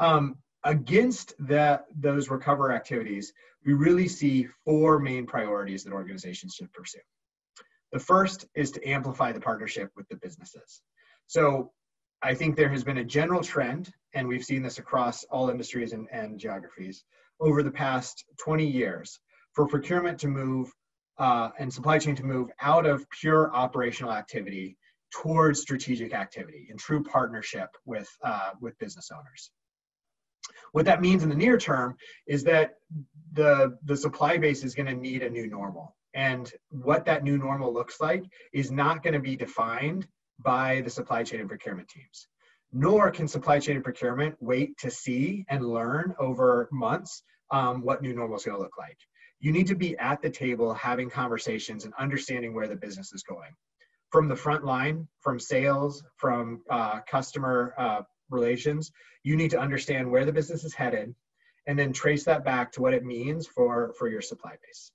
Um, 0.01 0.37
against 0.65 1.35
that 1.47 1.85
those 1.99 2.31
recover 2.31 2.73
activities, 2.73 3.33
we 3.65 3.73
really 3.73 4.09
see 4.09 4.49
four 4.65 4.99
main 4.99 5.27
priorities 5.27 5.85
that 5.85 5.93
organizations 5.93 6.55
should 6.55 6.73
pursue. 6.73 7.01
The 7.93 7.99
first 7.99 8.47
is 8.55 8.71
to 8.73 8.89
amplify 8.89 9.33
the 9.33 9.41
partnership 9.41 9.91
with 9.97 10.09
the 10.09 10.17
businesses. 10.17 10.81
So 11.27 11.73
I 12.23 12.35
think 12.35 12.57
there 12.57 12.69
has 12.69 12.85
been 12.85 12.99
a 12.99 13.05
general 13.05 13.43
trend, 13.43 13.93
and 14.15 14.29
we've 14.29 14.45
seen 14.45 14.63
this 14.63 14.79
across 14.79 15.25
all 15.25 15.51
industries 15.51 15.93
and, 15.93 16.07
and 16.13 16.39
geographies 16.39 17.05
over 17.41 17.63
the 17.63 17.71
past 17.71 18.25
20 18.39 18.65
years 18.65 19.19
for 19.55 19.67
procurement 19.67 20.21
to 20.21 20.29
move 20.29 20.73
uh, 21.19 21.51
and 21.59 21.73
supply 21.73 21.99
chain 21.99 22.15
to 22.17 22.25
move 22.25 22.51
out 22.61 22.87
of 22.87 23.09
pure 23.11 23.53
operational 23.53 24.13
activity 24.13 24.77
towards 25.13 25.61
strategic 25.61 26.15
activity 26.15 26.69
in 26.71 26.77
true 26.77 27.03
partnership 27.03 27.69
with, 27.85 28.09
uh, 28.25 28.51
with 28.61 28.79
business 28.79 29.11
owners. 29.13 29.51
What 30.73 30.87
that 30.87 31.03
means 31.03 31.23
in 31.23 31.29
the 31.29 31.35
near 31.35 31.59
term 31.59 31.97
is 32.27 32.45
that 32.45 32.75
the, 33.33 33.77
the 33.85 33.97
supply 33.97 34.39
base 34.39 34.65
is 34.65 34.75
going 34.75 34.87
to 34.87 34.95
need 34.95 35.23
a 35.23 35.31
new 35.31 35.49
normal. 35.49 35.97
And 36.15 36.51
what 36.71 37.05
that 37.07 37.25
new 37.25 37.37
normal 37.37 37.73
looks 37.73 38.01
like 38.01 38.25
is 38.53 38.71
not 38.71 39.03
going 39.03 39.15
to 39.15 39.21
be 39.21 39.37
defined 39.37 40.07
by 40.39 40.81
the 40.83 40.91
supply 40.91 41.23
chain 41.23 41.41
and 41.41 41.49
procurement 41.49 41.89
teams. 41.89 42.27
Nor 42.73 43.11
can 43.11 43.29
supply 43.29 43.59
chain 43.59 43.77
and 43.77 43.85
procurement 43.85 44.37
wait 44.41 44.79
to 44.79 44.91
see 44.91 45.45
and 45.49 45.67
learn 45.67 46.15
over 46.19 46.69
months 46.73 47.23
um, 47.51 47.83
what 47.83 48.03
new 48.03 48.15
normal 48.15 48.37
is 48.37 48.45
going 48.45 48.57
to 48.57 48.63
look 48.63 48.79
like. 48.79 48.97
You 49.41 49.53
need 49.53 49.67
to 49.67 49.75
be 49.75 49.97
at 49.99 50.23
the 50.23 50.31
table 50.31 50.73
having 50.73 51.11
conversations 51.11 51.85
and 51.85 51.93
understanding 51.99 52.55
where 52.55 52.69
the 52.69 52.77
business 52.77 53.13
is 53.13 53.23
going. 53.23 53.51
From 54.11 54.29
the 54.29 54.37
front 54.37 54.65
line, 54.65 55.09
from 55.21 55.39
sales, 55.41 56.03
from 56.17 56.63
uh, 56.71 57.01
customer 57.01 57.75
uh, 57.77 58.03
relations, 58.31 58.91
you 59.23 59.37
need 59.37 59.51
to 59.51 59.59
understand 59.59 60.11
where 60.11 60.25
the 60.25 60.33
business 60.33 60.65
is 60.65 60.75
headed 60.75 61.15
and 61.67 61.79
then 61.79 61.93
trace 61.93 62.25
that 62.25 62.45
back 62.45 62.73
to 62.73 62.83
what 62.83 62.95
it 62.95 63.05
means 63.05 63.47
for, 63.47 63.93
for 63.99 64.09
your 64.09 64.23
supply 64.23 64.53
base. 64.65 64.91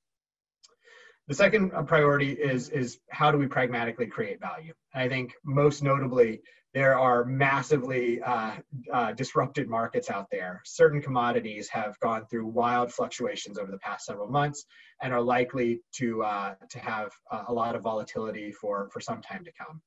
The 1.27 1.35
second 1.35 1.73
uh, 1.73 1.83
priority 1.83 2.31
is, 2.31 2.69
is 2.69 2.99
how 3.09 3.31
do 3.31 3.37
we 3.37 3.47
pragmatically 3.47 4.07
create 4.07 4.39
value? 4.39 4.73
I 4.93 5.09
think 5.09 5.33
most 5.43 5.83
notably, 5.83 6.41
there 6.73 6.97
are 6.97 7.25
massively 7.25 8.21
uh, 8.21 8.55
uh, 8.93 9.11
disrupted 9.11 9.67
markets 9.67 10.09
out 10.09 10.27
there. 10.31 10.61
Certain 10.63 11.01
commodities 11.01 11.67
have 11.69 11.99
gone 11.99 12.25
through 12.27 12.47
wild 12.47 12.93
fluctuations 12.93 13.57
over 13.57 13.71
the 13.71 13.79
past 13.79 14.05
several 14.05 14.29
months 14.29 14.65
and 15.01 15.11
are 15.11 15.21
likely 15.21 15.81
to, 15.95 16.23
uh, 16.23 16.55
to 16.69 16.79
have 16.79 17.11
a 17.47 17.53
lot 17.53 17.75
of 17.75 17.81
volatility 17.81 18.51
for, 18.51 18.89
for 18.93 19.01
some 19.01 19.21
time 19.21 19.43
to 19.43 19.51
come. 19.57 19.81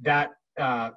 That 0.00 0.30
uh, 0.58 0.90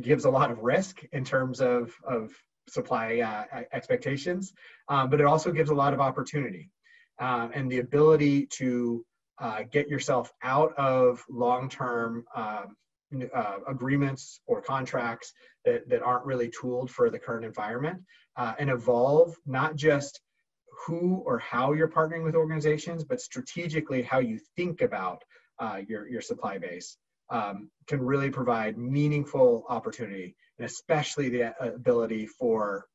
gives 0.00 0.24
a 0.24 0.30
lot 0.30 0.50
of 0.50 0.58
risk 0.58 1.02
in 1.12 1.24
terms 1.24 1.60
of, 1.60 1.92
of 2.04 2.32
supply 2.68 3.20
uh, 3.20 3.62
expectations, 3.72 4.52
um, 4.88 5.08
but 5.10 5.20
it 5.20 5.26
also 5.26 5.52
gives 5.52 5.70
a 5.70 5.74
lot 5.74 5.92
of 5.94 6.00
opportunity 6.00 6.70
um, 7.20 7.50
and 7.54 7.70
the 7.70 7.78
ability 7.78 8.46
to 8.46 9.04
uh, 9.38 9.62
get 9.70 9.88
yourself 9.88 10.32
out 10.42 10.74
of 10.76 11.24
long-term 11.30 12.24
um, 12.34 12.76
uh, 13.34 13.56
agreements 13.66 14.40
or 14.46 14.62
contracts 14.62 15.32
that, 15.64 15.88
that 15.88 16.02
aren't 16.02 16.24
really 16.24 16.50
tooled 16.50 16.90
for 16.90 17.10
the 17.10 17.18
current 17.18 17.44
environment 17.44 18.00
uh, 18.36 18.54
and 18.58 18.70
evolve 18.70 19.34
not 19.46 19.76
just 19.76 20.20
who 20.86 21.22
or 21.26 21.38
how 21.38 21.72
you're 21.72 21.88
partnering 21.88 22.24
with 22.24 22.34
organizations, 22.34 23.04
but 23.04 23.20
strategically 23.20 24.02
how 24.02 24.18
you 24.18 24.38
think 24.56 24.80
about 24.80 25.22
uh, 25.58 25.80
your, 25.88 26.08
your 26.08 26.20
supply 26.20 26.56
base 26.56 26.96
um, 27.30 27.70
can 27.86 28.00
really 28.00 28.30
provide 28.30 28.78
meaningful 28.78 29.64
opportunity 29.68 30.34
and 30.58 30.66
especially 30.66 31.28
the 31.28 31.44
uh, 31.44 31.74
ability 31.74 32.26
for 32.26 32.86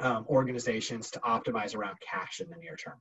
um, 0.00 0.24
organizations 0.28 1.10
to 1.10 1.20
optimize 1.20 1.74
around 1.74 1.96
cash 2.00 2.40
in 2.40 2.48
the 2.48 2.56
near 2.56 2.76
term. 2.76 3.00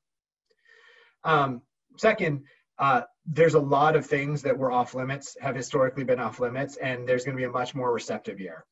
Um, 1.27 1.61
second, 1.97 2.45
uh, 2.79 3.01
there's 3.25 3.55
a 3.55 3.59
lot 3.59 3.95
of 3.95 4.05
things 4.05 4.41
that 4.43 4.57
were 4.57 4.71
off 4.71 4.95
limits, 4.95 5.35
have 5.41 5.55
historically 5.55 6.05
been 6.05 6.19
off 6.19 6.39
limits, 6.39 6.77
and 6.77 7.07
there's 7.07 7.25
going 7.25 7.35
to 7.35 7.41
be 7.41 7.43
a 7.45 7.51
much 7.51 7.75
more 7.75 7.93
receptive 7.93 8.39
year. 8.39 8.65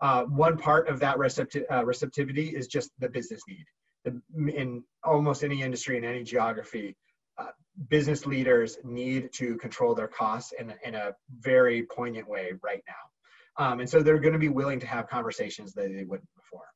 Uh, 0.00 0.24
one 0.24 0.58
part 0.58 0.88
of 0.88 1.00
that 1.00 1.16
recepti 1.16 1.62
uh, 1.72 1.84
receptivity 1.84 2.48
is 2.48 2.66
just 2.66 2.90
the 2.98 3.08
business 3.08 3.40
need. 3.48 3.64
The, 4.04 4.20
in 4.52 4.84
almost 5.02 5.42
any 5.42 5.62
industry, 5.62 5.96
in 5.96 6.04
any 6.04 6.22
geography, 6.22 6.94
uh, 7.38 7.52
business 7.88 8.26
leaders 8.26 8.76
need 8.84 9.32
to 9.34 9.56
control 9.56 9.94
their 9.94 10.08
costs 10.08 10.52
in, 10.58 10.74
in 10.84 10.94
a 10.94 11.12
very 11.40 11.84
poignant 11.84 12.28
way 12.28 12.52
right 12.62 12.82
now. 12.86 13.64
Um, 13.64 13.80
and 13.80 13.88
so 13.88 14.02
they're 14.02 14.18
going 14.18 14.34
to 14.34 14.38
be 14.38 14.50
willing 14.50 14.80
to 14.80 14.86
have 14.86 15.08
conversations 15.08 15.72
that 15.72 15.88
they 15.88 16.04
wouldn't 16.04 16.28
before. 16.36 16.66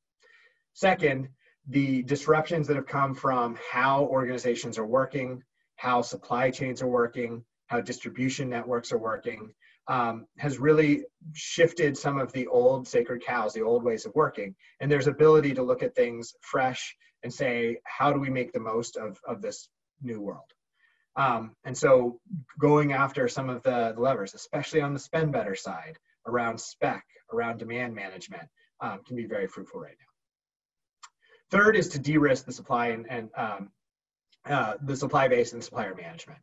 Second, 0.73 1.29
the 1.71 2.03
disruptions 2.03 2.67
that 2.67 2.77
have 2.77 2.87
come 2.87 3.15
from 3.15 3.57
how 3.71 4.05
organizations 4.07 4.77
are 4.77 4.87
working, 4.87 5.43
how 5.77 6.03
supply 6.03 6.51
chains 6.51 6.83
are 6.83 6.89
working, 6.89 7.45
how 7.69 7.81
distribution 7.81 8.49
networks 8.49 8.93
are 8.93 8.99
working, 8.99 9.53
um, 9.87 10.27
has 10.39 10.59
really 10.59 11.05
shifted 11.33 11.97
some 11.97 12.19
of 12.19 12.33
the 12.33 12.47
old 12.49 12.89
sacred 12.89 13.25
cows, 13.25 13.53
the 13.53 13.63
old 13.63 13.85
ways 13.85 14.05
of 14.05 14.15
working. 14.15 14.55
And 14.81 14.91
there's 14.91 15.07
ability 15.07 15.55
to 15.55 15.63
look 15.63 15.83
at 15.83 15.95
things 15.95 16.35
fresh 16.41 16.97
and 17.23 17.33
say, 17.33 17.79
how 17.85 18.13
do 18.13 18.19
we 18.19 18.31
make 18.31 18.53
the 18.53 18.61
most 18.61 18.97
of, 18.97 19.19
of 19.27 19.41
this 19.41 19.69
new 20.03 20.21
world? 20.21 20.51
Um, 21.17 21.55
and 21.65 21.77
so 21.77 22.21
going 22.59 22.93
after 22.93 23.29
some 23.29 23.49
of 23.49 23.63
the, 23.63 23.93
the, 23.95 24.01
levers, 24.01 24.35
especially 24.35 24.81
on 24.81 24.93
the 24.93 24.99
spend 24.99 25.33
better 25.33 25.55
side, 25.55 25.99
around 26.27 26.61
spec, 26.61 27.05
around 27.33 27.59
demand 27.59 27.95
management, 27.95 28.49
um, 28.81 29.01
can 29.07 29.17
be 29.17 29.27
very 29.27 29.47
fruitful 29.47 29.81
right 29.81 29.97
now. 29.99 30.10
Third 31.51 31.77
is 31.77 31.89
to 31.89 31.99
de-risk 31.99 32.45
the 32.45 32.53
supply 32.53 32.89
and, 32.89 33.07
and 33.11 33.31
um, 33.37 33.71
uh, 34.45 34.75
the 34.83 34.97
supply 34.97 35.29
base 35.29 35.53
and 35.53 35.63
supplier 35.63 35.95
management. 35.95 36.39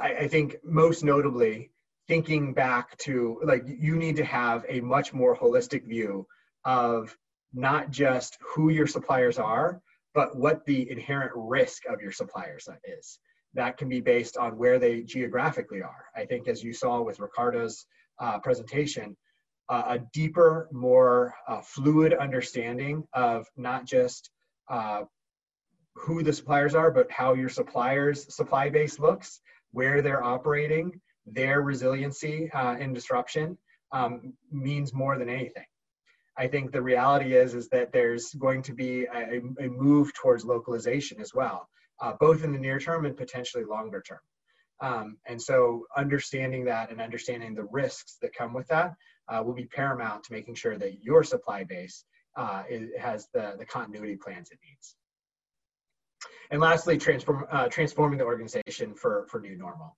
I, 0.00 0.14
I 0.14 0.28
think 0.28 0.56
most 0.64 1.04
notably, 1.04 1.70
thinking 2.08 2.54
back 2.54 2.96
to 2.96 3.38
like 3.44 3.64
you 3.66 3.96
need 3.96 4.16
to 4.16 4.24
have 4.24 4.64
a 4.68 4.80
much 4.80 5.12
more 5.12 5.36
holistic 5.36 5.86
view 5.86 6.26
of 6.64 7.16
not 7.52 7.90
just 7.90 8.38
who 8.40 8.70
your 8.70 8.86
suppliers 8.86 9.38
are, 9.38 9.80
but 10.14 10.36
what 10.36 10.64
the 10.66 10.90
inherent 10.90 11.32
risk 11.34 11.84
of 11.86 12.00
your 12.00 12.12
suppliers 12.12 12.68
is. 12.84 13.18
That 13.54 13.76
can 13.76 13.88
be 13.88 14.00
based 14.00 14.36
on 14.36 14.58
where 14.58 14.78
they 14.78 15.02
geographically 15.02 15.82
are. 15.82 16.04
I 16.14 16.24
think, 16.26 16.48
as 16.48 16.62
you 16.62 16.72
saw 16.72 17.00
with 17.02 17.20
Ricardo's 17.20 17.86
uh, 18.18 18.38
presentation, 18.40 19.16
uh, 19.68 19.82
a 19.86 19.98
deeper, 20.12 20.68
more 20.72 21.34
uh, 21.46 21.60
fluid 21.60 22.14
understanding 22.14 23.04
of 23.12 23.46
not 23.56 23.84
just 23.84 24.30
uh, 24.70 25.02
who 25.94 26.22
the 26.22 26.32
suppliers 26.32 26.74
are, 26.74 26.90
but 26.90 27.10
how 27.10 27.34
your 27.34 27.48
suppliers' 27.48 28.34
supply 28.34 28.68
base 28.70 28.98
looks, 28.98 29.40
where 29.72 30.00
they're 30.00 30.24
operating, 30.24 31.00
their 31.26 31.60
resiliency 31.62 32.50
uh, 32.52 32.76
in 32.76 32.92
disruption 32.92 33.58
um, 33.92 34.32
means 34.50 34.94
more 34.94 35.18
than 35.18 35.28
anything. 35.28 35.64
I 36.36 36.46
think 36.46 36.70
the 36.70 36.80
reality 36.80 37.34
is 37.34 37.54
is 37.54 37.68
that 37.70 37.92
there's 37.92 38.32
going 38.34 38.62
to 38.62 38.72
be 38.72 39.04
a, 39.06 39.40
a 39.60 39.68
move 39.68 40.14
towards 40.14 40.44
localization 40.44 41.20
as 41.20 41.34
well, 41.34 41.68
uh, 42.00 42.12
both 42.20 42.44
in 42.44 42.52
the 42.52 42.58
near 42.58 42.78
term 42.78 43.06
and 43.06 43.16
potentially 43.16 43.64
longer 43.64 44.00
term. 44.00 44.20
Um, 44.80 45.16
and 45.26 45.42
so 45.42 45.84
understanding 45.96 46.64
that 46.66 46.92
and 46.92 47.00
understanding 47.00 47.54
the 47.54 47.66
risks 47.72 48.18
that 48.22 48.32
come 48.32 48.54
with 48.54 48.68
that 48.68 48.94
uh, 49.28 49.42
will 49.42 49.54
be 49.54 49.66
paramount 49.66 50.24
to 50.24 50.32
making 50.32 50.54
sure 50.54 50.76
that 50.76 51.02
your 51.02 51.22
supply 51.22 51.64
base 51.64 52.04
uh, 52.36 52.62
is, 52.68 52.90
has 52.98 53.28
the, 53.34 53.54
the 53.58 53.64
continuity 53.64 54.16
plans 54.16 54.50
it 54.50 54.58
needs. 54.66 54.96
And 56.50 56.60
lastly, 56.60 56.96
transform, 56.98 57.46
uh, 57.50 57.68
transforming 57.68 58.18
the 58.18 58.24
organization 58.24 58.94
for, 58.94 59.26
for 59.28 59.40
new 59.40 59.56
normal. 59.56 59.96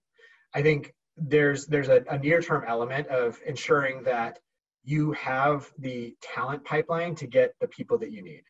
I 0.53 0.63
think 0.63 0.95
there's 1.17 1.67
there's 1.67 1.89
a, 1.89 2.03
a 2.09 2.19
near-term 2.19 2.65
element 2.67 3.09
of 3.09 3.39
ensuring 3.47 4.05
that 4.05 4.39
you 4.83 5.13
have 5.13 5.71
the 5.79 6.17
talent 6.23 6.65
pipeline 6.65 7.15
to 7.17 7.27
get 7.27 7.55
the 7.61 7.69
people 7.69 7.99
that 7.99 8.11
you 8.11 8.23
need. 8.23 8.43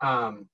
Um, 0.00 0.48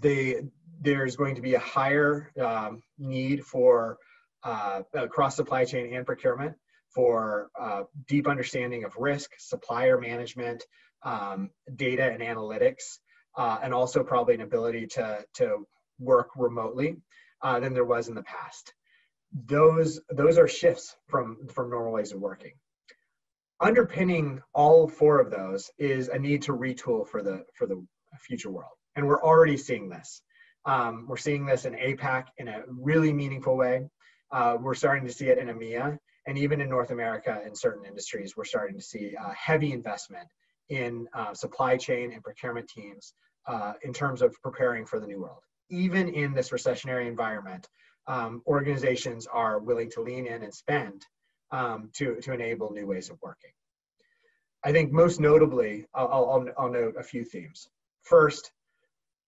the, 0.00 0.48
there's 0.80 1.16
going 1.16 1.34
to 1.34 1.42
be 1.42 1.54
a 1.54 1.60
higher 1.60 2.32
um, 2.40 2.82
need 2.98 3.44
for 3.44 3.98
uh, 4.42 4.82
cross 5.10 5.36
supply 5.36 5.64
chain 5.64 5.94
and 5.94 6.06
procurement 6.06 6.56
for 6.94 7.48
uh, 7.58 7.82
deep 8.06 8.28
understanding 8.28 8.84
of 8.84 8.96
risk, 8.96 9.30
supplier 9.38 9.98
management, 9.98 10.64
um, 11.04 11.50
data 11.76 12.10
and 12.10 12.22
analytics, 12.22 12.98
uh, 13.36 13.58
and 13.62 13.72
also 13.72 14.02
probably 14.02 14.34
an 14.34 14.42
ability 14.42 14.86
to, 14.86 15.24
to 15.34 15.66
work 15.98 16.30
remotely 16.36 16.96
uh, 17.42 17.58
than 17.60 17.74
there 17.74 17.84
was 17.84 18.08
in 18.08 18.14
the 18.14 18.22
past. 18.22 18.72
Those 19.46 19.98
those 20.10 20.36
are 20.36 20.46
shifts 20.46 20.94
from 21.08 21.48
from 21.48 21.70
normal 21.70 21.92
ways 21.92 22.12
of 22.12 22.20
working. 22.20 22.52
Underpinning 23.60 24.42
all 24.54 24.86
four 24.86 25.20
of 25.20 25.30
those 25.30 25.70
is 25.78 26.08
a 26.08 26.18
need 26.18 26.42
to 26.42 26.52
retool 26.52 27.08
for 27.08 27.22
the 27.22 27.44
for 27.54 27.66
the 27.66 27.82
future 28.20 28.50
world 28.50 28.72
and 28.96 29.06
we're 29.06 29.22
already 29.22 29.56
seeing 29.56 29.88
this. 29.88 30.22
Um, 30.64 31.06
we're 31.08 31.16
seeing 31.16 31.44
this 31.44 31.64
in 31.64 31.74
apac 31.74 32.26
in 32.38 32.48
a 32.48 32.62
really 32.68 33.12
meaningful 33.12 33.56
way. 33.56 33.88
Uh, 34.30 34.56
we're 34.60 34.74
starting 34.74 35.06
to 35.06 35.12
see 35.12 35.26
it 35.26 35.38
in 35.38 35.48
emea 35.48 35.98
and 36.26 36.38
even 36.38 36.60
in 36.60 36.68
north 36.68 36.90
america 36.90 37.40
in 37.46 37.54
certain 37.54 37.84
industries 37.84 38.36
we're 38.36 38.44
starting 38.44 38.76
to 38.76 38.82
see 38.82 39.14
uh, 39.16 39.30
heavy 39.30 39.72
investment 39.72 40.28
in 40.68 41.06
uh, 41.14 41.34
supply 41.34 41.76
chain 41.76 42.12
and 42.12 42.22
procurement 42.22 42.68
teams 42.68 43.14
uh, 43.46 43.72
in 43.82 43.92
terms 43.92 44.22
of 44.22 44.34
preparing 44.42 44.86
for 44.86 45.00
the 45.00 45.06
new 45.06 45.20
world 45.20 45.42
even 45.70 46.08
in 46.08 46.32
this 46.32 46.50
recessionary 46.50 47.06
environment 47.06 47.68
um, 48.06 48.42
organizations 48.46 49.26
are 49.26 49.58
willing 49.58 49.90
to 49.90 50.00
lean 50.00 50.26
in 50.26 50.42
and 50.42 50.54
spend 50.54 51.06
um, 51.50 51.90
to, 51.94 52.16
to 52.16 52.32
enable 52.32 52.72
new 52.72 52.86
ways 52.86 53.10
of 53.10 53.18
working. 53.22 53.50
I 54.64 54.72
think 54.72 54.92
most 54.92 55.20
notably, 55.20 55.86
I'll, 55.94 56.08
I'll, 56.08 56.48
I'll 56.58 56.72
note 56.72 56.94
a 56.98 57.02
few 57.02 57.24
themes. 57.24 57.68
First, 58.02 58.52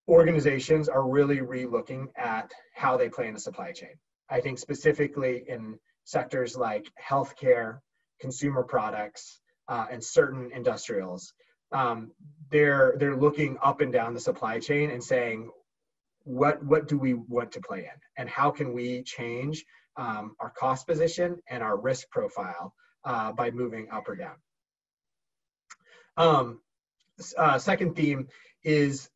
organizations 0.07 0.89
are 0.89 1.07
really 1.07 1.41
re-looking 1.41 2.09
at 2.15 2.51
how 2.73 2.97
they 2.97 3.09
play 3.09 3.27
in 3.27 3.33
the 3.33 3.39
supply 3.39 3.71
chain. 3.71 3.95
I 4.29 4.41
think 4.41 4.59
specifically 4.59 5.43
in 5.47 5.77
sectors 6.05 6.55
like 6.55 6.89
healthcare, 7.01 7.79
consumer 8.21 8.63
products, 8.63 9.41
uh, 9.67 9.87
and 9.91 10.03
certain 10.03 10.51
industrials, 10.53 11.33
um, 11.71 12.11
they're 12.51 12.95
they're 12.99 13.15
looking 13.15 13.57
up 13.63 13.81
and 13.81 13.91
down 13.91 14.13
the 14.13 14.19
supply 14.19 14.59
chain 14.59 14.91
and 14.91 15.03
saying, 15.03 15.49
what 16.23 16.63
what 16.63 16.87
do 16.87 16.97
we 16.97 17.13
want 17.13 17.51
to 17.51 17.61
play 17.61 17.79
in? 17.79 17.99
And 18.17 18.29
how 18.29 18.51
can 18.51 18.73
we 18.73 19.03
change 19.03 19.65
um, 19.97 20.35
our 20.39 20.51
cost 20.51 20.87
position 20.87 21.37
and 21.49 21.63
our 21.63 21.77
risk 21.77 22.09
profile 22.11 22.73
uh, 23.03 23.31
by 23.31 23.51
moving 23.51 23.87
up 23.91 24.07
or 24.07 24.15
down? 24.15 24.35
Um, 26.17 26.61
uh, 27.37 27.57
second 27.57 27.95
theme 27.95 28.27
is 28.63 29.09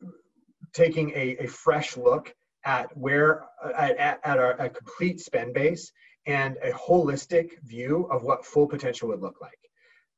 taking 0.74 1.12
a, 1.12 1.38
a 1.40 1.48
fresh 1.48 1.98
look 1.98 2.34
at 2.66 2.96
where 2.98 3.46
at, 3.76 4.20
at 4.24 4.38
our 4.38 4.52
a 4.52 4.70
complete 4.70 5.20
spend 5.20 5.54
base 5.54 5.92
and 6.30 6.58
a 6.64 6.72
holistic 6.72 7.62
view 7.64 8.08
of 8.12 8.24
what 8.24 8.46
full 8.46 8.68
potential 8.68 9.10
would 9.10 9.22
look 9.22 9.42
like 9.42 9.60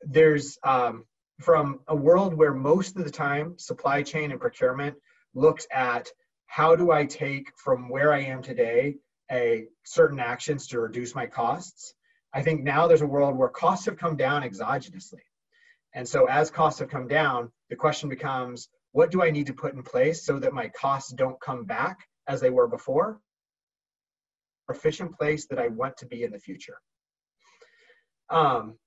there's 0.03 0.57
um, 0.63 1.05
from 1.39 1.79
a 1.87 1.95
world 1.95 2.33
where 2.33 2.53
most 2.53 2.97
of 2.97 3.03
the 3.03 3.11
time 3.11 3.57
supply 3.57 4.03
chain 4.03 4.31
and 4.31 4.39
procurement 4.39 4.95
looks 5.33 5.67
at 5.71 6.09
how 6.45 6.75
do 6.75 6.91
I 6.91 7.05
take 7.05 7.51
from 7.57 7.89
where 7.89 8.13
I 8.13 8.21
am 8.21 8.41
today 8.41 8.97
a 9.31 9.65
certain 9.85 10.19
actions 10.19 10.67
to 10.67 10.79
reduce 10.79 11.15
my 11.15 11.25
costs? 11.25 11.93
I 12.33 12.41
think 12.41 12.63
now 12.63 12.87
there's 12.87 13.01
a 13.01 13.07
world 13.07 13.37
where 13.37 13.49
costs 13.49 13.85
have 13.85 13.97
come 13.97 14.17
down 14.17 14.43
exogenously. 14.43 15.21
And 15.93 16.07
so 16.07 16.25
as 16.25 16.51
costs 16.51 16.79
have 16.79 16.89
come 16.89 17.07
down, 17.07 17.51
the 17.69 17.75
question 17.75 18.09
becomes, 18.09 18.69
what 18.91 19.11
do 19.11 19.23
I 19.23 19.31
need 19.31 19.47
to 19.47 19.53
put 19.53 19.73
in 19.73 19.83
place 19.83 20.25
so 20.25 20.39
that 20.39 20.53
my 20.53 20.69
costs 20.69 21.11
don't 21.13 21.39
come 21.39 21.63
back 21.63 21.99
as 22.27 22.41
they 22.41 22.49
were 22.49 22.67
before? 22.67 23.19
Efficient 24.71 25.17
place 25.17 25.45
that 25.47 25.59
I 25.59 25.67
want 25.67 25.97
to 25.97 26.05
be 26.05 26.23
in 26.23 26.31
the 26.31 26.39
future. 26.39 26.77
Um, 28.29 28.77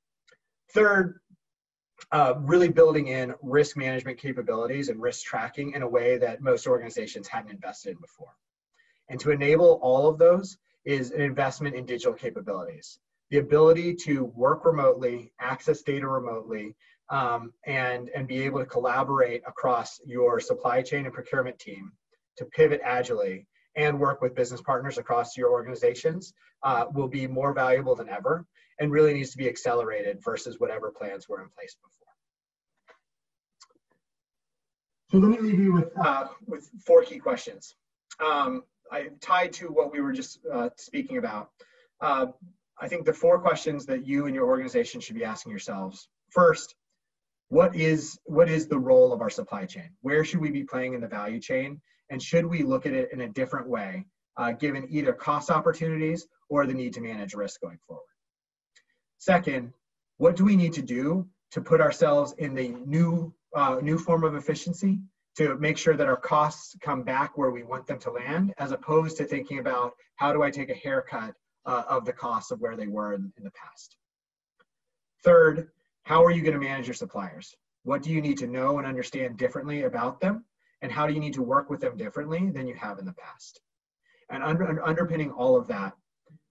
third, 0.72 1.20
uh, 2.12 2.34
really 2.38 2.68
building 2.68 3.08
in 3.08 3.34
risk 3.42 3.76
management 3.76 4.18
capabilities 4.18 4.88
and 4.88 5.00
risk 5.00 5.24
tracking 5.24 5.72
in 5.72 5.82
a 5.82 5.88
way 5.88 6.18
that 6.18 6.40
most 6.40 6.66
organizations 6.66 7.28
hadn't 7.28 7.52
invested 7.52 7.90
in 7.90 8.00
before. 8.00 8.34
And 9.08 9.20
to 9.20 9.30
enable 9.30 9.78
all 9.82 10.08
of 10.08 10.18
those 10.18 10.56
is 10.84 11.10
an 11.12 11.20
investment 11.20 11.74
in 11.74 11.86
digital 11.86 12.14
capabilities. 12.14 12.98
The 13.30 13.38
ability 13.38 13.94
to 14.06 14.24
work 14.24 14.64
remotely, 14.64 15.32
access 15.40 15.82
data 15.82 16.06
remotely, 16.06 16.74
um, 17.10 17.52
and, 17.66 18.10
and 18.14 18.26
be 18.26 18.42
able 18.42 18.60
to 18.60 18.66
collaborate 18.66 19.42
across 19.46 20.00
your 20.04 20.40
supply 20.40 20.82
chain 20.82 21.04
and 21.04 21.14
procurement 21.14 21.58
team 21.58 21.92
to 22.38 22.44
pivot 22.46 22.80
agilely 22.82 23.46
and 23.76 23.98
work 23.98 24.22
with 24.22 24.34
business 24.34 24.60
partners 24.60 24.98
across 24.98 25.36
your 25.36 25.50
organizations 25.50 26.32
uh, 26.62 26.86
will 26.92 27.08
be 27.08 27.26
more 27.26 27.52
valuable 27.52 27.94
than 27.94 28.08
ever 28.08 28.46
and 28.80 28.90
really 28.90 29.14
needs 29.14 29.30
to 29.30 29.38
be 29.38 29.48
accelerated 29.48 30.22
versus 30.22 30.58
whatever 30.58 30.90
plans 30.90 31.28
were 31.28 31.42
in 31.42 31.48
place 31.56 31.74
before. 31.74 32.04
So 35.10 35.18
let 35.18 35.30
me 35.30 35.48
leave 35.48 35.60
you 35.60 35.72
with, 35.72 35.92
uh, 35.98 36.26
with 36.46 36.68
four 36.84 37.02
key 37.02 37.18
questions. 37.18 37.76
Um, 38.24 38.62
I, 38.90 39.10
tied 39.20 39.52
to 39.54 39.68
what 39.68 39.92
we 39.92 40.00
were 40.00 40.12
just 40.12 40.38
uh, 40.52 40.70
speaking 40.76 41.18
about. 41.18 41.50
Uh, 42.00 42.26
I 42.80 42.88
think 42.88 43.04
the 43.04 43.12
four 43.12 43.38
questions 43.38 43.86
that 43.86 44.06
you 44.06 44.26
and 44.26 44.34
your 44.34 44.46
organization 44.46 45.00
should 45.00 45.14
be 45.14 45.24
asking 45.24 45.50
yourselves. 45.50 46.08
First, 46.30 46.74
what 47.48 47.76
is, 47.76 48.18
what 48.24 48.48
is 48.48 48.66
the 48.66 48.78
role 48.78 49.12
of 49.12 49.20
our 49.20 49.30
supply 49.30 49.66
chain? 49.66 49.90
Where 50.00 50.24
should 50.24 50.40
we 50.40 50.50
be 50.50 50.64
playing 50.64 50.94
in 50.94 51.00
the 51.00 51.06
value 51.06 51.40
chain? 51.40 51.80
And 52.14 52.22
should 52.22 52.46
we 52.46 52.62
look 52.62 52.86
at 52.86 52.92
it 52.92 53.08
in 53.12 53.22
a 53.22 53.28
different 53.28 53.68
way, 53.68 54.06
uh, 54.36 54.52
given 54.52 54.86
either 54.88 55.12
cost 55.12 55.50
opportunities 55.50 56.28
or 56.48 56.64
the 56.64 56.72
need 56.72 56.92
to 56.92 57.00
manage 57.00 57.34
risk 57.34 57.60
going 57.60 57.80
forward? 57.88 58.04
Second, 59.18 59.72
what 60.18 60.36
do 60.36 60.44
we 60.44 60.54
need 60.54 60.74
to 60.74 60.82
do 60.82 61.26
to 61.50 61.60
put 61.60 61.80
ourselves 61.80 62.32
in 62.38 62.54
the 62.54 62.68
new 62.86 63.34
uh, 63.56 63.80
new 63.82 63.98
form 63.98 64.22
of 64.22 64.36
efficiency 64.36 65.00
to 65.38 65.56
make 65.58 65.76
sure 65.76 65.96
that 65.96 66.06
our 66.06 66.16
costs 66.16 66.76
come 66.80 67.02
back 67.02 67.36
where 67.36 67.50
we 67.50 67.64
want 67.64 67.84
them 67.88 67.98
to 67.98 68.12
land, 68.12 68.54
as 68.58 68.70
opposed 68.70 69.16
to 69.16 69.24
thinking 69.24 69.58
about 69.58 69.94
how 70.14 70.32
do 70.32 70.44
I 70.44 70.52
take 70.52 70.70
a 70.70 70.74
haircut 70.74 71.34
uh, 71.66 71.82
of 71.88 72.04
the 72.04 72.12
costs 72.12 72.52
of 72.52 72.60
where 72.60 72.76
they 72.76 72.86
were 72.86 73.14
in, 73.14 73.32
in 73.38 73.42
the 73.42 73.50
past. 73.50 73.96
Third, 75.24 75.68
how 76.04 76.24
are 76.24 76.30
you 76.30 76.42
going 76.42 76.54
to 76.54 76.64
manage 76.64 76.86
your 76.86 76.94
suppliers? 76.94 77.56
What 77.82 78.04
do 78.04 78.12
you 78.12 78.20
need 78.20 78.38
to 78.38 78.46
know 78.46 78.78
and 78.78 78.86
understand 78.86 79.36
differently 79.36 79.82
about 79.82 80.20
them? 80.20 80.44
And 80.84 80.92
how 80.92 81.06
do 81.06 81.14
you 81.14 81.18
need 81.18 81.32
to 81.32 81.42
work 81.42 81.70
with 81.70 81.80
them 81.80 81.96
differently 81.96 82.50
than 82.50 82.66
you 82.66 82.74
have 82.74 82.98
in 82.98 83.06
the 83.06 83.14
past? 83.14 83.62
And 84.28 84.42
under, 84.42 84.84
underpinning 84.84 85.30
all 85.30 85.56
of 85.56 85.66
that, 85.68 85.94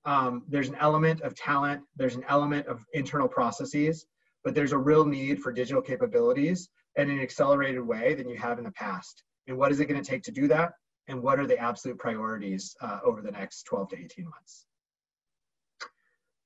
um, 0.05 0.41
there's 0.49 0.69
an 0.69 0.75
element 0.79 1.21
of 1.21 1.35
talent, 1.35 1.83
there's 1.95 2.15
an 2.15 2.25
element 2.27 2.65
of 2.65 2.83
internal 2.93 3.27
processes, 3.27 4.07
but 4.43 4.55
there's 4.55 4.71
a 4.71 4.77
real 4.77 5.05
need 5.05 5.39
for 5.39 5.51
digital 5.51 5.83
capabilities 5.83 6.67
in 6.95 7.11
an 7.11 7.19
accelerated 7.19 7.85
way 7.85 8.15
than 8.15 8.27
you 8.27 8.35
have 8.35 8.57
in 8.57 8.63
the 8.63 8.71
past. 8.71 9.23
And 9.45 9.55
what 9.55 9.71
is 9.71 9.79
it 9.79 9.85
going 9.85 10.01
to 10.01 10.09
take 10.09 10.23
to 10.23 10.31
do 10.31 10.47
that? 10.47 10.71
And 11.07 11.21
what 11.21 11.39
are 11.39 11.45
the 11.45 11.59
absolute 11.59 11.99
priorities 11.99 12.75
uh, 12.81 13.01
over 13.05 13.21
the 13.21 13.31
next 13.31 13.63
12 13.65 13.89
to 13.89 13.99
18 13.99 14.25
months? 14.25 14.65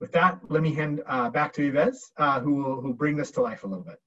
With 0.01 0.11
that, 0.11 0.39
let 0.49 0.61
me 0.61 0.73
hand 0.73 1.03
uh, 1.07 1.29
back 1.29 1.53
to 1.53 1.63
Yves, 1.63 2.11
uh, 2.17 2.41
who 2.41 2.55
will 2.55 2.81
who 2.81 2.93
bring 2.93 3.15
this 3.15 3.31
to 3.31 3.41
life 3.41 3.63
a 3.63 3.67
little 3.67 3.85
bit. 3.85 3.97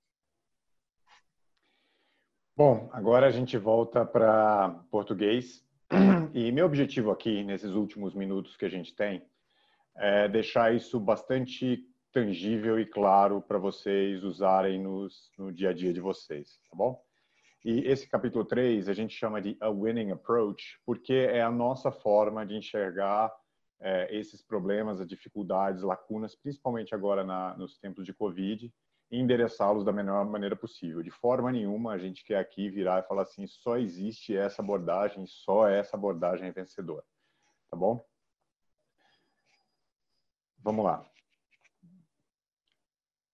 Bom, 2.62 2.90
agora 2.92 3.26
a 3.26 3.30
gente 3.30 3.56
volta 3.56 4.04
para 4.04 4.68
português. 4.90 5.64
E 6.34 6.52
meu 6.52 6.66
objetivo 6.66 7.10
aqui, 7.10 7.42
nesses 7.42 7.70
últimos 7.70 8.14
minutos 8.14 8.54
que 8.54 8.66
a 8.66 8.68
gente 8.68 8.94
tem, 8.94 9.24
é 9.96 10.28
deixar 10.28 10.74
isso 10.74 11.00
bastante 11.00 11.82
tangível 12.12 12.78
e 12.78 12.84
claro 12.84 13.40
para 13.40 13.56
vocês 13.56 14.22
usarem 14.22 14.78
nos, 14.78 15.32
no 15.38 15.50
dia 15.50 15.70
a 15.70 15.72
dia 15.72 15.90
de 15.90 16.02
vocês, 16.02 16.60
tá 16.68 16.76
bom? 16.76 17.02
E 17.64 17.78
esse 17.90 18.06
capítulo 18.06 18.44
3 18.44 18.90
a 18.90 18.92
gente 18.92 19.14
chama 19.14 19.40
de 19.40 19.56
A 19.58 19.70
Winning 19.70 20.10
Approach, 20.10 20.78
porque 20.84 21.14
é 21.14 21.40
a 21.40 21.50
nossa 21.50 21.90
forma 21.90 22.44
de 22.44 22.56
enxergar 22.56 23.32
é, 23.80 24.14
esses 24.14 24.42
problemas, 24.42 25.00
as 25.00 25.08
dificuldades, 25.08 25.80
lacunas, 25.80 26.36
principalmente 26.36 26.94
agora 26.94 27.24
na, 27.24 27.56
nos 27.56 27.78
tempos 27.78 28.04
de 28.04 28.12
Covid, 28.12 28.70
endereçá-los 29.10 29.84
da 29.84 29.92
melhor 29.92 30.24
maneira 30.24 30.54
possível. 30.54 31.02
De 31.02 31.10
forma 31.10 31.50
nenhuma 31.50 31.92
a 31.92 31.98
gente 31.98 32.24
quer 32.24 32.38
aqui 32.38 32.70
virar 32.70 33.00
e 33.00 33.08
falar 33.08 33.22
assim, 33.22 33.46
só 33.46 33.76
existe 33.76 34.36
essa 34.36 34.62
abordagem, 34.62 35.26
só 35.26 35.68
essa 35.68 35.96
abordagem 35.96 36.48
é 36.48 36.52
vencedora. 36.52 37.04
Tá 37.70 37.76
bom? 37.76 38.04
Vamos 40.58 40.84
lá. 40.84 41.04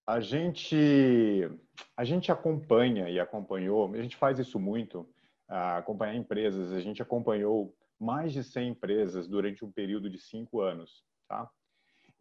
A 0.07 0.21
gente, 0.21 1.51
a 1.97 2.05
gente 2.05 2.31
acompanha 2.31 3.11
e 3.11 3.19
acompanhou, 3.19 3.93
a 3.93 4.01
gente 4.01 4.17
faz 4.17 4.39
isso 4.39 4.59
muito, 4.59 5.09
acompanhar 5.49 6.15
empresas, 6.15 6.73
a 6.73 6.81
gente 6.81 7.03
acompanhou 7.03 7.77
mais 7.99 8.33
de 8.33 8.45
100 8.45 8.69
empresas 8.69 9.27
durante 9.27 9.65
um 9.65 9.73
período 9.73 10.09
de 10.09 10.19
cinco 10.19 10.61
anos, 10.61 11.05
tá? 11.27 11.51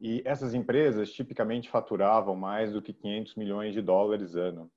E 0.08 0.22
essas 0.24 0.54
empresas 0.54 1.12
tipicamente 1.12 1.68
faturavam 1.68 2.36
mais 2.36 2.72
do 2.72 2.80
que 2.80 2.94
500 2.94 3.34
milhões 3.34 3.74
de 3.74 3.82
dólares 3.82 4.36
ano. 4.36 4.70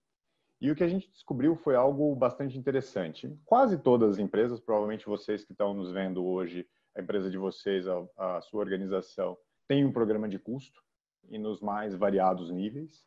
E 0.59 0.70
o 0.70 0.74
que 0.74 0.83
a 0.83 0.89
gente 0.89 1.11
descobriu 1.11 1.55
foi 1.55 1.76
algo 1.76 2.16
bastante 2.16 2.57
interessante. 2.57 3.31
Quase 3.45 3.76
todas 3.76 4.12
as 4.12 4.18
empresas, 4.18 4.59
provavelmente 4.59 5.05
vocês 5.05 5.45
que 5.45 5.53
estão 5.53 5.74
nos 5.74 5.93
vendo 5.93 6.24
hoje, 6.24 6.66
a 6.97 7.03
empresa 7.03 7.29
de 7.29 7.37
vocês, 7.37 7.87
a, 7.87 8.07
a 8.16 8.41
sua 8.41 8.61
organização, 8.61 9.37
tem 9.66 9.85
um 9.85 9.93
programa 9.93 10.31
de 10.31 10.39
custo, 10.39 10.83
e 11.29 11.39
nos 11.39 11.61
mais 11.61 11.95
variados 11.95 12.51
níveis, 12.51 13.05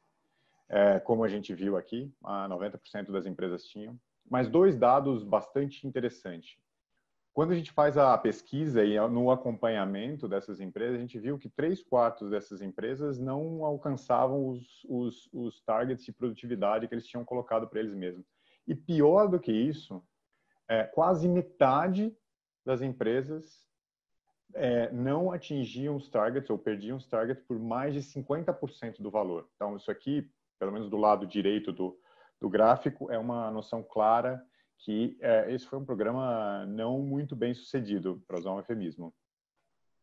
é, 0.70 1.00
como 1.00 1.24
a 1.24 1.28
gente 1.28 1.56
viu 1.56 1.76
aqui, 1.76 2.14
90% 2.24 3.12
das 3.12 3.26
empresas 3.26 3.66
tinham. 3.66 4.00
Mas 4.30 4.48
dois 4.48 4.78
dados 4.78 5.24
bastante 5.24 5.88
interessantes. 5.88 6.56
Quando 7.34 7.52
a 7.52 7.56
gente 7.56 7.72
faz 7.72 7.98
a 7.98 8.18
pesquisa 8.18 8.84
e 8.84 9.00
no 9.08 9.32
acompanhamento 9.32 10.28
dessas 10.28 10.60
empresas, 10.60 10.98
a 10.98 11.02
gente 11.02 11.18
viu 11.18 11.40
que 11.40 11.50
três 11.50 11.82
quartos 11.82 12.30
dessas 12.30 12.62
empresas 12.62 13.18
não 13.18 13.64
alcançavam 13.64 14.50
os, 14.50 14.86
os, 14.90 15.30
os 15.32 15.62
targets 15.62 16.04
de 16.04 16.12
produtividade 16.12 16.88
que 16.88 16.94
eles 16.94 17.08
tinham 17.08 17.24
colocado 17.24 17.68
para 17.68 17.80
eles 17.80 17.96
mesmos. 17.96 18.26
E 18.68 18.76
pior 18.76 19.28
do 19.28 19.40
que 19.40 19.52
isso, 19.52 20.04
é, 20.68 20.84
quase 20.84 21.30
metade 21.30 22.14
das 22.66 22.82
empresas 22.82 23.66
é, 24.54 24.92
não 24.92 25.32
atingiam 25.32 25.96
os 25.96 26.10
targets 26.10 26.50
ou 26.50 26.58
perdiam 26.58 26.98
os 26.98 27.08
targets 27.08 27.44
por 27.46 27.58
mais 27.58 27.94
de 27.94 28.02
50% 28.02 29.02
do 29.02 29.10
valor. 29.10 29.50
Então, 29.56 29.78
isso 29.78 29.90
aqui, 29.90 30.30
pelo 30.60 30.74
menos 30.74 30.90
do 30.90 30.98
lado 30.98 31.26
direito 31.26 31.72
do, 31.72 31.98
do 32.42 32.50
gráfico, 32.50 33.10
é 33.10 33.18
uma 33.18 33.50
noção 33.50 33.82
clara 33.82 34.44
que 34.82 35.18
é, 35.22 35.54
esse 35.54 35.66
foi 35.66 35.80
um 35.80 35.86
programa 35.86 36.66
não 36.66 37.00
muito 37.00 37.36
bem 37.36 37.54
sucedido, 37.54 38.22
para 38.28 38.40
usar 38.40 38.52
um 38.52 38.58
eufemismo. 38.58 39.14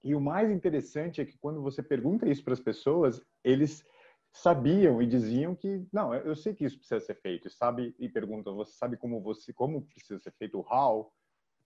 E 0.03 0.15
o 0.15 0.21
mais 0.21 0.51
interessante 0.51 1.21
é 1.21 1.25
que 1.25 1.37
quando 1.39 1.61
você 1.61 1.83
pergunta 1.83 2.29
isso 2.29 2.45
para 2.45 2.53
as 2.53 2.61
pessoas, 2.61 3.21
eles 3.43 3.85
sabiam 4.33 5.03
e 5.03 5.07
diziam 5.07 5.55
que 5.55 5.85
não, 5.93 6.15
eu 6.15 6.37
sei 6.37 6.55
que 6.55 6.65
isso 6.65 6.79
precisa 6.79 7.01
ser 7.01 7.15
feito, 7.15 7.51
sabe? 7.51 7.95
E 7.99 8.09
perguntam, 8.09 8.55
você 8.55 8.73
sabe 8.73 8.97
como 8.97 9.21
você 9.21 9.53
como 9.53 9.83
precisa 9.83 10.21
ser 10.21 10.33
feito 10.33 10.59
o 10.59 10.67
how? 10.73 11.13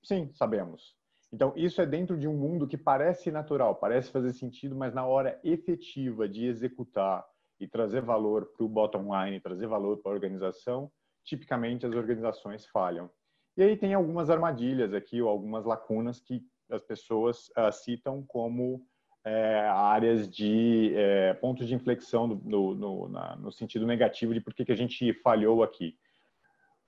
Sim, 0.02 0.30
sabemos. 0.32 0.96
Então, 1.30 1.52
isso 1.56 1.80
é 1.80 1.86
dentro 1.86 2.18
de 2.18 2.28
um 2.28 2.36
mundo 2.36 2.66
que 2.66 2.76
parece 2.76 3.30
natural, 3.30 3.74
parece 3.74 4.10
fazer 4.10 4.32
sentido, 4.32 4.74
mas 4.74 4.94
na 4.94 5.06
hora 5.06 5.38
efetiva 5.42 6.28
de 6.28 6.46
executar 6.46 7.24
e 7.60 7.68
trazer 7.68 8.02
valor 8.02 8.46
para 8.56 8.64
o 8.64 8.68
bottom 8.68 9.08
line, 9.14 9.40
trazer 9.40 9.66
valor 9.66 9.98
para 9.98 10.12
a 10.12 10.14
organização, 10.14 10.90
tipicamente 11.24 11.86
as 11.86 11.94
organizações 11.94 12.66
falham. 12.66 13.10
E 13.56 13.62
aí 13.62 13.76
tem 13.76 13.94
algumas 13.94 14.30
armadilhas 14.30 14.94
aqui, 14.94 15.20
ou 15.20 15.28
algumas 15.28 15.64
lacunas 15.64 16.20
que 16.20 16.42
as 16.70 16.82
pessoas 16.82 17.48
uh, 17.50 17.70
citam 17.70 18.22
como 18.22 18.86
é, 19.24 19.68
áreas 19.68 20.28
de 20.28 20.92
é, 20.96 21.34
pontos 21.34 21.68
de 21.68 21.74
inflexão 21.74 22.26
no, 22.26 22.36
no, 22.44 22.74
no, 22.74 23.08
na, 23.08 23.36
no, 23.36 23.52
sentido 23.52 23.86
negativo 23.86 24.34
de 24.34 24.40
por 24.40 24.52
que, 24.52 24.64
que 24.64 24.72
a 24.72 24.76
gente 24.76 25.12
falhou 25.14 25.62
aqui. 25.62 25.96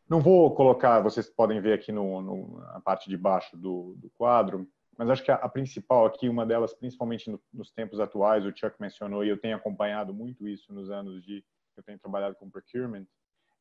Não 0.09 0.21
vou 0.21 0.55
colocar, 0.55 1.01
vocês 1.01 1.29
podem 1.31 1.61
ver 1.61 1.75
aqui 1.75 1.93
no, 1.93 2.21
no 2.21 2.59
na 2.61 2.81
parte 2.81 3.09
de 3.09 3.17
baixo 3.17 3.57
do, 3.57 3.95
do, 3.97 4.11
quadro, 4.11 4.69
mas 4.99 5.09
acho 5.11 5.23
que 5.23 5.31
a, 5.31 5.37
a 5.37 5.49
principal 5.49 6.07
aqui, 6.07 6.29
uma 6.29 6.45
delas, 6.45 6.75
principalmente 6.75 7.31
no, 7.31 7.41
nos 7.53 7.71
tempos 7.71 8.01
atuais, 8.01 8.45
o 8.45 8.53
Chuck 8.55 8.77
mencionou 8.81 9.25
e 9.25 9.29
eu 9.29 9.39
tenho 9.39 9.57
acompanhado 9.57 10.13
muito 10.13 10.49
isso 10.49 10.73
nos 10.73 10.91
anos 10.91 11.23
de 11.23 11.45
eu 11.77 11.83
tenho 11.83 11.99
trabalhado 11.99 12.37
com 12.37 12.51
procurement, 12.51 13.05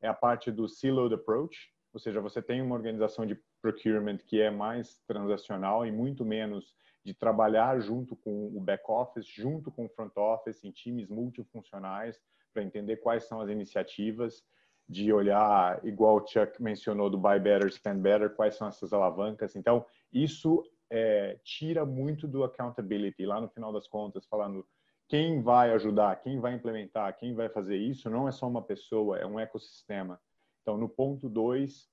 é 0.04 0.08
a 0.08 0.14
parte 0.14 0.52
do 0.52 0.68
siloed 0.68 1.14
approach, 1.14 1.72
ou 1.92 1.98
seja, 1.98 2.20
você 2.20 2.42
tem 2.42 2.60
uma 2.60 2.74
organização 2.74 3.24
de 3.24 3.40
procurement 3.62 4.18
que 4.18 4.38
é 4.40 4.50
mais 4.50 5.00
transacional 5.06 5.86
e 5.86 5.90
muito 5.90 6.24
menos 6.24 6.74
de 7.02 7.14
trabalhar 7.14 7.80
junto 7.80 8.14
com 8.14 8.48
o 8.48 8.60
back 8.60 8.84
office, 8.86 9.26
junto 9.26 9.70
com 9.70 9.86
o 9.86 9.88
front 9.88 10.14
office, 10.16 10.62
em 10.62 10.70
times 10.70 11.08
multifuncionais, 11.08 12.20
para 12.52 12.62
entender 12.62 12.98
quais 12.98 13.24
são 13.24 13.40
as 13.40 13.48
iniciativas 13.48 14.44
de 14.86 15.10
olhar, 15.10 15.82
igual 15.84 16.16
o 16.16 16.26
Chuck 16.26 16.62
mencionou, 16.62 17.08
do 17.08 17.16
buy 17.16 17.40
better, 17.40 17.72
spend 17.72 18.02
better, 18.02 18.34
quais 18.34 18.56
são 18.56 18.68
essas 18.68 18.92
alavancas. 18.92 19.56
Então, 19.56 19.86
isso 20.12 20.62
é, 20.90 21.38
tira 21.42 21.86
muito 21.86 22.28
do 22.28 22.44
accountability, 22.44 23.24
lá 23.24 23.40
no 23.40 23.48
final 23.48 23.72
das 23.72 23.88
contas, 23.88 24.26
falando 24.26 24.66
quem 25.14 25.40
vai 25.40 25.70
ajudar, 25.70 26.16
quem 26.16 26.40
vai 26.40 26.54
implementar, 26.54 27.16
quem 27.16 27.32
vai 27.36 27.48
fazer 27.48 27.76
isso, 27.76 28.10
não 28.10 28.26
é 28.26 28.32
só 28.32 28.48
uma 28.48 28.60
pessoa, 28.60 29.16
é 29.16 29.24
um 29.24 29.38
ecossistema. 29.38 30.20
Então, 30.60 30.76
no 30.76 30.88
ponto 30.88 31.28
2, 31.28 31.88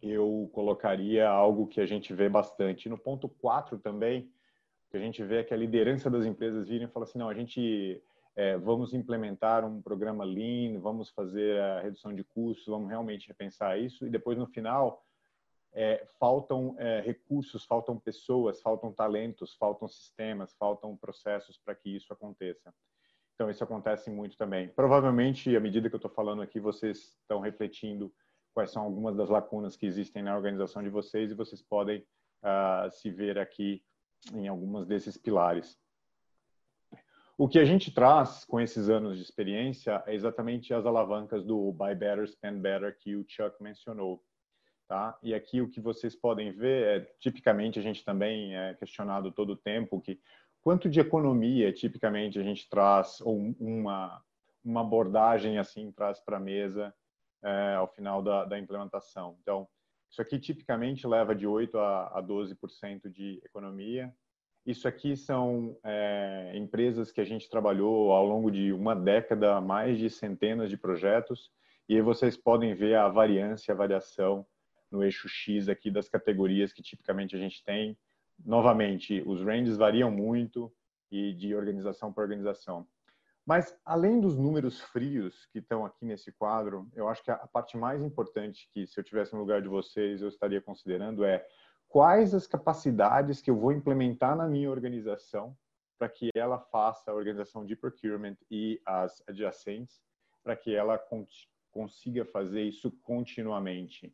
eu 0.00 0.48
colocaria 0.54 1.28
algo 1.28 1.66
que 1.66 1.78
a 1.78 1.84
gente 1.84 2.14
vê 2.14 2.30
bastante. 2.30 2.88
No 2.88 2.96
ponto 2.96 3.28
4 3.28 3.78
também, 3.80 4.32
que 4.88 4.96
a 4.96 5.00
gente 5.00 5.22
vê 5.22 5.40
é 5.40 5.44
que 5.44 5.52
a 5.52 5.58
liderança 5.58 6.08
das 6.08 6.24
empresas 6.24 6.66
virem 6.66 6.88
e 6.88 6.90
falam 6.90 7.06
assim, 7.06 7.18
não, 7.18 7.28
a 7.28 7.34
gente 7.34 8.02
é, 8.34 8.56
vamos 8.56 8.94
implementar 8.94 9.62
um 9.62 9.82
programa 9.82 10.24
Lean, 10.24 10.80
vamos 10.80 11.10
fazer 11.10 11.60
a 11.60 11.82
redução 11.82 12.14
de 12.14 12.24
custos, 12.24 12.66
vamos 12.66 12.88
realmente 12.88 13.28
repensar 13.28 13.78
isso. 13.78 14.06
E 14.06 14.10
depois, 14.10 14.38
no 14.38 14.46
final, 14.46 15.04
é, 15.72 16.06
faltam 16.18 16.74
é, 16.78 17.00
recursos, 17.00 17.64
faltam 17.64 17.98
pessoas, 17.98 18.60
faltam 18.60 18.92
talentos, 18.92 19.54
faltam 19.54 19.88
sistemas, 19.88 20.54
faltam 20.54 20.96
processos 20.96 21.58
para 21.58 21.74
que 21.74 21.96
isso 21.96 22.12
aconteça. 22.12 22.72
Então, 23.34 23.50
isso 23.50 23.64
acontece 23.64 24.10
muito 24.10 24.36
também. 24.36 24.68
Provavelmente, 24.68 25.56
à 25.56 25.60
medida 25.60 25.88
que 25.88 25.94
eu 25.94 25.98
estou 25.98 26.10
falando 26.10 26.42
aqui, 26.42 26.60
vocês 26.60 27.16
estão 27.20 27.40
refletindo 27.40 28.12
quais 28.54 28.70
são 28.70 28.82
algumas 28.82 29.16
das 29.16 29.30
lacunas 29.30 29.76
que 29.76 29.86
existem 29.86 30.22
na 30.22 30.36
organização 30.36 30.82
de 30.82 30.90
vocês 30.90 31.30
e 31.30 31.34
vocês 31.34 31.62
podem 31.62 32.00
uh, 32.42 32.90
se 32.90 33.10
ver 33.10 33.38
aqui 33.38 33.82
em 34.34 34.46
algumas 34.46 34.86
desses 34.86 35.16
pilares. 35.16 35.76
O 37.36 37.48
que 37.48 37.58
a 37.58 37.64
gente 37.64 37.92
traz 37.92 38.44
com 38.44 38.60
esses 38.60 38.88
anos 38.88 39.16
de 39.16 39.22
experiência 39.22 40.02
é 40.06 40.14
exatamente 40.14 40.72
as 40.74 40.84
alavancas 40.84 41.42
do 41.44 41.72
Buy 41.72 41.94
Better, 41.94 42.28
Spend 42.28 42.60
Better 42.60 42.96
que 42.98 43.16
o 43.16 43.24
Chuck 43.26 43.60
mencionou. 43.60 44.22
Tá? 44.92 45.16
E 45.22 45.32
aqui 45.32 45.58
o 45.62 45.70
que 45.70 45.80
vocês 45.80 46.14
podem 46.14 46.52
ver 46.52 46.86
é, 46.86 47.00
tipicamente, 47.18 47.78
a 47.78 47.82
gente 47.82 48.04
também 48.04 48.54
é 48.54 48.74
questionado 48.74 49.32
todo 49.32 49.54
o 49.54 49.56
tempo 49.56 49.98
que 49.98 50.20
quanto 50.60 50.86
de 50.86 51.00
economia, 51.00 51.72
tipicamente, 51.72 52.38
a 52.38 52.42
gente 52.42 52.68
traz, 52.68 53.18
ou 53.22 53.54
uma, 53.58 54.22
uma 54.62 54.82
abordagem 54.82 55.56
assim 55.56 55.90
traz 55.90 56.20
para 56.20 56.36
a 56.36 56.40
mesa 56.40 56.94
é, 57.42 57.72
ao 57.72 57.88
final 57.88 58.20
da, 58.20 58.44
da, 58.44 58.58
implementação. 58.58 59.38
Então, 59.40 59.66
isso 60.10 60.20
aqui 60.20 60.38
tipicamente 60.38 61.06
leva 61.06 61.34
de 61.34 61.46
8% 61.46 61.74
a, 61.74 62.18
a 62.18 62.22
12% 62.22 63.08
de 63.08 63.40
economia, 63.46 64.14
Isso 64.66 64.86
aqui 64.86 65.16
são 65.16 65.74
é, 65.82 66.52
empresas 66.54 67.10
que 67.10 67.22
a 67.22 67.24
gente 67.24 67.48
trabalhou 67.48 68.12
ao 68.12 68.26
longo 68.26 68.50
de 68.50 68.74
uma 68.74 68.94
década, 68.94 69.58
mais 69.58 69.98
de 69.98 70.10
centenas 70.10 70.68
de 70.68 70.76
projetos, 70.76 71.50
e 71.88 71.94
aí 71.94 72.02
vocês 72.02 72.36
podem 72.36 72.74
ver 72.74 72.96
a 72.96 73.08
variância, 73.08 73.72
a 73.72 73.74
variação 73.74 74.46
no 74.92 75.02
eixo 75.02 75.28
X 75.28 75.68
aqui 75.68 75.90
das 75.90 76.08
categorias 76.08 76.72
que 76.72 76.82
tipicamente 76.82 77.34
a 77.34 77.38
gente 77.38 77.64
tem. 77.64 77.98
Novamente, 78.44 79.22
os 79.26 79.42
ranges 79.42 79.76
variam 79.76 80.10
muito 80.10 80.72
e 81.10 81.32
de 81.32 81.54
organização 81.54 82.12
para 82.12 82.22
organização. 82.22 82.86
Mas 83.44 83.76
além 83.84 84.20
dos 84.20 84.36
números 84.36 84.80
frios 84.80 85.46
que 85.46 85.58
estão 85.58 85.84
aqui 85.84 86.04
nesse 86.04 86.30
quadro, 86.30 86.88
eu 86.94 87.08
acho 87.08 87.22
que 87.24 87.30
a 87.30 87.36
parte 87.38 87.76
mais 87.76 88.00
importante 88.02 88.68
que 88.72 88.86
se 88.86 89.00
eu 89.00 89.02
tivesse 89.02 89.32
no 89.32 89.40
lugar 89.40 89.60
de 89.60 89.68
vocês 89.68 90.22
eu 90.22 90.28
estaria 90.28 90.60
considerando 90.60 91.24
é 91.24 91.44
quais 91.88 92.34
as 92.34 92.46
capacidades 92.46 93.40
que 93.40 93.50
eu 93.50 93.56
vou 93.56 93.72
implementar 93.72 94.36
na 94.36 94.46
minha 94.46 94.70
organização 94.70 95.56
para 95.98 96.08
que 96.08 96.30
ela 96.34 96.58
faça 96.58 97.10
a 97.10 97.14
organização 97.14 97.64
de 97.66 97.76
procurement 97.76 98.36
e 98.50 98.80
as 98.84 99.22
adjacentes, 99.28 100.00
para 100.42 100.56
que 100.56 100.74
ela 100.74 101.00
consiga 101.70 102.24
fazer 102.24 102.62
isso 102.62 102.90
continuamente. 103.02 104.12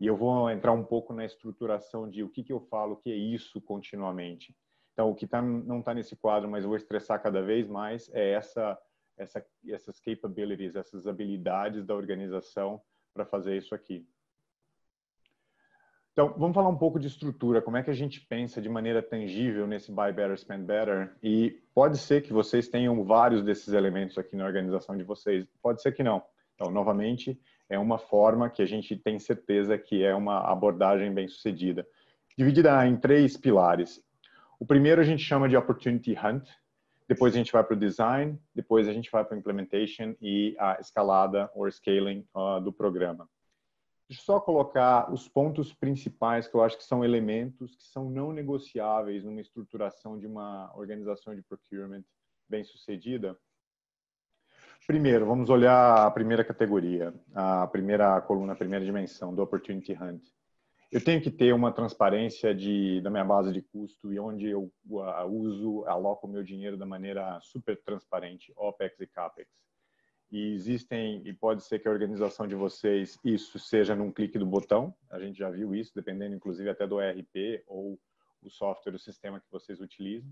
E 0.00 0.06
eu 0.06 0.16
vou 0.16 0.50
entrar 0.50 0.72
um 0.72 0.82
pouco 0.82 1.12
na 1.12 1.26
estruturação 1.26 2.08
de 2.08 2.24
o 2.24 2.28
que, 2.28 2.42
que 2.42 2.52
eu 2.52 2.60
falo 2.60 2.96
que 2.96 3.12
é 3.12 3.14
isso 3.14 3.60
continuamente. 3.60 4.56
Então, 4.94 5.10
o 5.10 5.14
que 5.14 5.26
tá, 5.26 5.42
não 5.42 5.80
está 5.80 5.92
nesse 5.92 6.16
quadro, 6.16 6.50
mas 6.50 6.64
vou 6.64 6.74
estressar 6.74 7.22
cada 7.22 7.42
vez 7.42 7.68
mais, 7.68 8.10
é 8.14 8.32
essa, 8.32 8.78
essa, 9.16 9.44
essas 9.68 10.00
capabilities, 10.00 10.74
essas 10.74 11.06
habilidades 11.06 11.84
da 11.84 11.94
organização 11.94 12.80
para 13.12 13.26
fazer 13.26 13.56
isso 13.58 13.74
aqui. 13.74 14.06
Então, 16.12 16.34
vamos 16.36 16.54
falar 16.54 16.68
um 16.68 16.76
pouco 16.76 16.98
de 16.98 17.06
estrutura, 17.06 17.62
como 17.62 17.76
é 17.76 17.82
que 17.82 17.90
a 17.90 17.94
gente 17.94 18.20
pensa 18.20 18.60
de 18.60 18.68
maneira 18.68 19.02
tangível 19.02 19.66
nesse 19.66 19.92
Buy 19.92 20.12
Better, 20.12 20.36
Spend 20.36 20.64
Better. 20.64 21.16
E 21.22 21.62
pode 21.72 21.98
ser 21.98 22.22
que 22.22 22.32
vocês 22.32 22.68
tenham 22.68 23.04
vários 23.04 23.42
desses 23.42 23.72
elementos 23.72 24.18
aqui 24.18 24.34
na 24.34 24.44
organização 24.44 24.96
de 24.96 25.04
vocês, 25.04 25.46
pode 25.62 25.80
ser 25.80 25.92
que 25.92 26.02
não. 26.02 26.22
Então, 26.54 26.70
novamente, 26.70 27.40
é 27.70 27.78
uma 27.78 27.96
forma 27.96 28.50
que 28.50 28.60
a 28.60 28.66
gente 28.66 28.96
tem 28.96 29.18
certeza 29.18 29.78
que 29.78 30.04
é 30.04 30.14
uma 30.14 30.40
abordagem 30.50 31.14
bem 31.14 31.28
sucedida. 31.28 31.86
Dividida 32.36 32.86
em 32.86 32.96
três 32.96 33.36
pilares. 33.36 34.02
O 34.58 34.66
primeiro 34.66 35.00
a 35.00 35.04
gente 35.04 35.22
chama 35.22 35.48
de 35.48 35.56
Opportunity 35.56 36.12
Hunt, 36.12 36.46
depois 37.08 37.34
a 37.34 37.38
gente 37.38 37.52
vai 37.52 37.64
para 37.64 37.74
o 37.74 37.78
design, 37.78 38.38
depois 38.54 38.86
a 38.86 38.92
gente 38.92 39.10
vai 39.10 39.24
para 39.24 39.36
a 39.36 39.38
implementation 39.38 40.14
e 40.20 40.54
a 40.58 40.78
escalada 40.80 41.50
ou 41.54 41.68
scaling 41.70 42.26
uh, 42.34 42.60
do 42.60 42.72
programa. 42.72 43.28
Deixa 44.08 44.22
eu 44.22 44.26
só 44.26 44.40
colocar 44.40 45.12
os 45.12 45.28
pontos 45.28 45.72
principais 45.72 46.48
que 46.48 46.54
eu 46.56 46.62
acho 46.62 46.76
que 46.76 46.84
são 46.84 47.04
elementos 47.04 47.76
que 47.76 47.84
são 47.84 48.10
não 48.10 48.32
negociáveis 48.32 49.24
numa 49.24 49.40
estruturação 49.40 50.18
de 50.18 50.26
uma 50.26 50.72
organização 50.76 51.34
de 51.34 51.42
procurement 51.42 52.02
bem 52.48 52.64
sucedida. 52.64 53.38
Primeiro, 54.86 55.26
vamos 55.26 55.50
olhar 55.50 56.06
a 56.06 56.10
primeira 56.10 56.44
categoria, 56.44 57.14
a 57.34 57.66
primeira 57.66 58.20
coluna, 58.22 58.54
a 58.54 58.56
primeira 58.56 58.84
dimensão 58.84 59.34
do 59.34 59.42
Opportunity 59.42 59.92
Hunt. 59.92 60.22
Eu 60.90 61.02
tenho 61.02 61.22
que 61.22 61.30
ter 61.30 61.52
uma 61.52 61.70
transparência 61.70 62.52
de, 62.52 63.00
da 63.00 63.10
minha 63.10 63.24
base 63.24 63.52
de 63.52 63.62
custo 63.62 64.12
e 64.12 64.18
onde 64.18 64.48
eu 64.48 64.72
uh, 64.88 65.26
uso, 65.26 65.84
aloco 65.86 66.26
o 66.26 66.30
meu 66.30 66.42
dinheiro 66.42 66.76
da 66.76 66.84
maneira 66.84 67.38
super 67.40 67.80
transparente, 67.80 68.52
OPEX 68.56 69.00
e 69.00 69.06
CAPEX 69.06 69.48
e 70.30 70.52
existem, 70.52 71.22
e 71.26 71.32
pode 71.32 71.64
ser 71.64 71.80
que 71.80 71.88
a 71.88 71.90
organização 71.90 72.46
de 72.46 72.54
vocês, 72.54 73.18
isso 73.24 73.58
seja 73.58 73.96
num 73.96 74.12
clique 74.12 74.38
do 74.38 74.46
botão, 74.46 74.94
a 75.10 75.18
gente 75.18 75.36
já 75.36 75.50
viu 75.50 75.74
isso, 75.74 75.92
dependendo 75.94 76.36
inclusive 76.36 76.70
até 76.70 76.86
do 76.86 77.00
ERP 77.00 77.64
ou 77.66 77.98
o 78.40 78.48
software, 78.48 78.94
o 78.94 78.98
sistema 78.98 79.40
que 79.40 79.50
vocês 79.50 79.80
utilizam. 79.80 80.30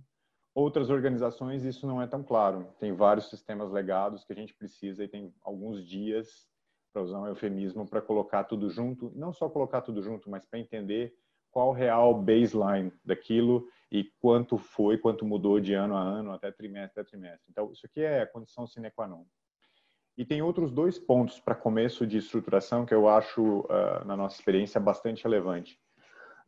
Outras 0.58 0.90
organizações, 0.90 1.64
isso 1.64 1.86
não 1.86 2.02
é 2.02 2.06
tão 2.08 2.20
claro. 2.20 2.66
Tem 2.80 2.92
vários 2.92 3.30
sistemas 3.30 3.70
legados 3.70 4.24
que 4.24 4.32
a 4.32 4.34
gente 4.34 4.52
precisa 4.52 5.04
e 5.04 5.06
tem 5.06 5.32
alguns 5.40 5.86
dias, 5.86 6.48
para 6.92 7.00
usar 7.00 7.20
um 7.20 7.28
eufemismo, 7.28 7.86
para 7.86 8.02
colocar 8.02 8.42
tudo 8.42 8.68
junto. 8.68 9.12
Não 9.14 9.32
só 9.32 9.48
colocar 9.48 9.82
tudo 9.82 10.02
junto, 10.02 10.28
mas 10.28 10.44
para 10.44 10.58
entender 10.58 11.14
qual 11.52 11.68
o 11.68 11.72
real 11.72 12.12
baseline 12.12 12.92
daquilo 13.04 13.68
e 13.88 14.02
quanto 14.18 14.58
foi, 14.58 14.98
quanto 14.98 15.24
mudou 15.24 15.60
de 15.60 15.74
ano 15.74 15.96
a 15.96 16.02
ano, 16.02 16.32
até 16.32 16.50
trimestre 16.50 17.02
a 17.02 17.04
trimestre. 17.04 17.46
Então, 17.48 17.70
isso 17.70 17.86
aqui 17.86 18.00
é 18.00 18.22
a 18.22 18.26
condição 18.26 18.66
sine 18.66 18.90
qua 18.90 19.06
non. 19.06 19.24
E 20.16 20.24
tem 20.24 20.42
outros 20.42 20.72
dois 20.72 20.98
pontos 20.98 21.38
para 21.38 21.54
começo 21.54 22.04
de 22.04 22.18
estruturação 22.18 22.84
que 22.84 22.92
eu 22.92 23.08
acho, 23.08 23.60
uh, 23.60 24.04
na 24.04 24.16
nossa 24.16 24.34
experiência, 24.34 24.80
bastante 24.80 25.22
relevante. 25.22 25.78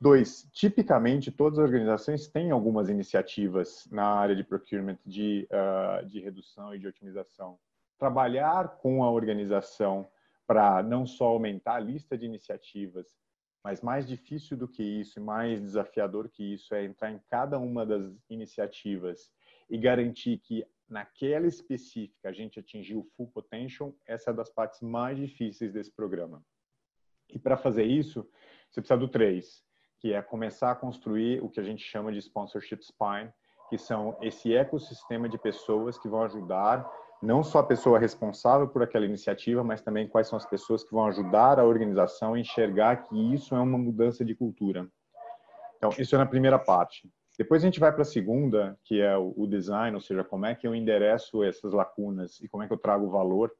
Dois, 0.03 0.49
tipicamente 0.51 1.31
todas 1.31 1.59
as 1.59 1.65
organizações 1.67 2.27
têm 2.27 2.51
algumas 2.51 2.89
iniciativas 2.89 3.87
na 3.91 4.07
área 4.07 4.35
de 4.35 4.43
procurement 4.43 4.97
de, 5.05 5.47
uh, 5.53 6.07
de 6.07 6.21
redução 6.21 6.75
e 6.75 6.79
de 6.79 6.87
otimização. 6.87 7.59
Trabalhar 7.99 8.79
com 8.79 9.05
a 9.05 9.11
organização 9.11 10.09
para 10.47 10.83
não 10.83 11.07
só 11.07 11.27
aumentar 11.27 11.75
a 11.75 11.81
lista 11.81 12.17
de 12.17 12.25
iniciativas, 12.25 13.15
mas 13.63 13.83
mais 13.83 14.09
difícil 14.09 14.57
do 14.57 14.67
que 14.67 14.83
isso, 14.83 15.21
mais 15.21 15.61
desafiador 15.61 16.31
que 16.31 16.55
isso, 16.55 16.75
é 16.75 16.83
entrar 16.83 17.11
em 17.11 17.21
cada 17.29 17.59
uma 17.59 17.85
das 17.85 18.11
iniciativas 18.31 19.31
e 19.69 19.77
garantir 19.77 20.39
que 20.39 20.67
naquela 20.89 21.47
específica 21.47 22.31
a 22.31 22.33
gente 22.33 22.59
atingiu 22.59 23.01
o 23.01 23.05
full 23.05 23.29
potential, 23.29 23.95
essa 24.07 24.31
é 24.31 24.33
das 24.33 24.49
partes 24.49 24.81
mais 24.81 25.19
difíceis 25.19 25.75
desse 25.75 25.93
programa. 25.93 26.43
E 27.29 27.39
para 27.39 27.59
fazer 27.59 27.85
isso, 27.85 28.27
você 28.71 28.81
precisa 28.81 28.99
do 28.99 29.07
três, 29.07 29.63
que 30.01 30.13
é 30.13 30.23
começar 30.23 30.71
a 30.71 30.75
construir 30.75 31.43
o 31.43 31.49
que 31.49 31.61
a 31.61 31.63
gente 31.63 31.85
chama 31.85 32.11
de 32.11 32.19
sponsorship 32.19 32.81
spine, 32.83 33.31
que 33.69 33.79
são 33.79 34.17
esse 34.21 34.55
ecossistema 34.55 35.29
de 35.29 35.39
pessoas 35.39 35.99
que 35.99 36.09
vão 36.09 36.23
ajudar 36.23 36.91
não 37.23 37.43
só 37.43 37.59
a 37.59 37.67
pessoa 37.67 37.99
responsável 37.99 38.67
por 38.67 38.83
aquela 38.83 39.05
iniciativa, 39.05 39.63
mas 39.63 39.83
também 39.83 40.09
quais 40.09 40.27
são 40.27 40.39
as 40.39 40.47
pessoas 40.47 40.83
que 40.83 40.93
vão 40.93 41.07
ajudar 41.07 41.61
a 41.61 41.65
organização 41.65 42.35
a 42.35 42.41
enxergar 42.41 43.09
que 43.09 43.35
isso 43.35 43.55
é 43.55 43.61
uma 43.61 43.77
mudança 43.77 44.25
de 44.25 44.35
cultura. 44.35 44.89
Então, 45.77 45.91
isso 45.99 46.15
é 46.15 46.19
na 46.19 46.27
primeira 46.27 46.59
parte. 46.59 47.11
Depois 47.39 47.63
a 47.63 47.67
gente 47.67 47.81
vai 47.81 47.93
para 47.93 48.03
a 48.03 48.07
segunda, 48.07 48.79
que 48.85 49.01
é 49.01 49.17
o 49.17 49.47
design, 49.47 49.95
ou 49.95 50.01
seja, 50.01 50.25
como 50.25 50.47
é 50.47 50.55
que 50.55 50.67
eu 50.67 50.75
endereço 50.75 51.43
essas 51.43 51.73
lacunas 51.73 52.41
e 52.41 52.49
como 52.49 52.63
é 52.63 52.67
que 52.67 52.73
eu 52.73 52.79
trago 52.79 53.09
valor 53.09 53.53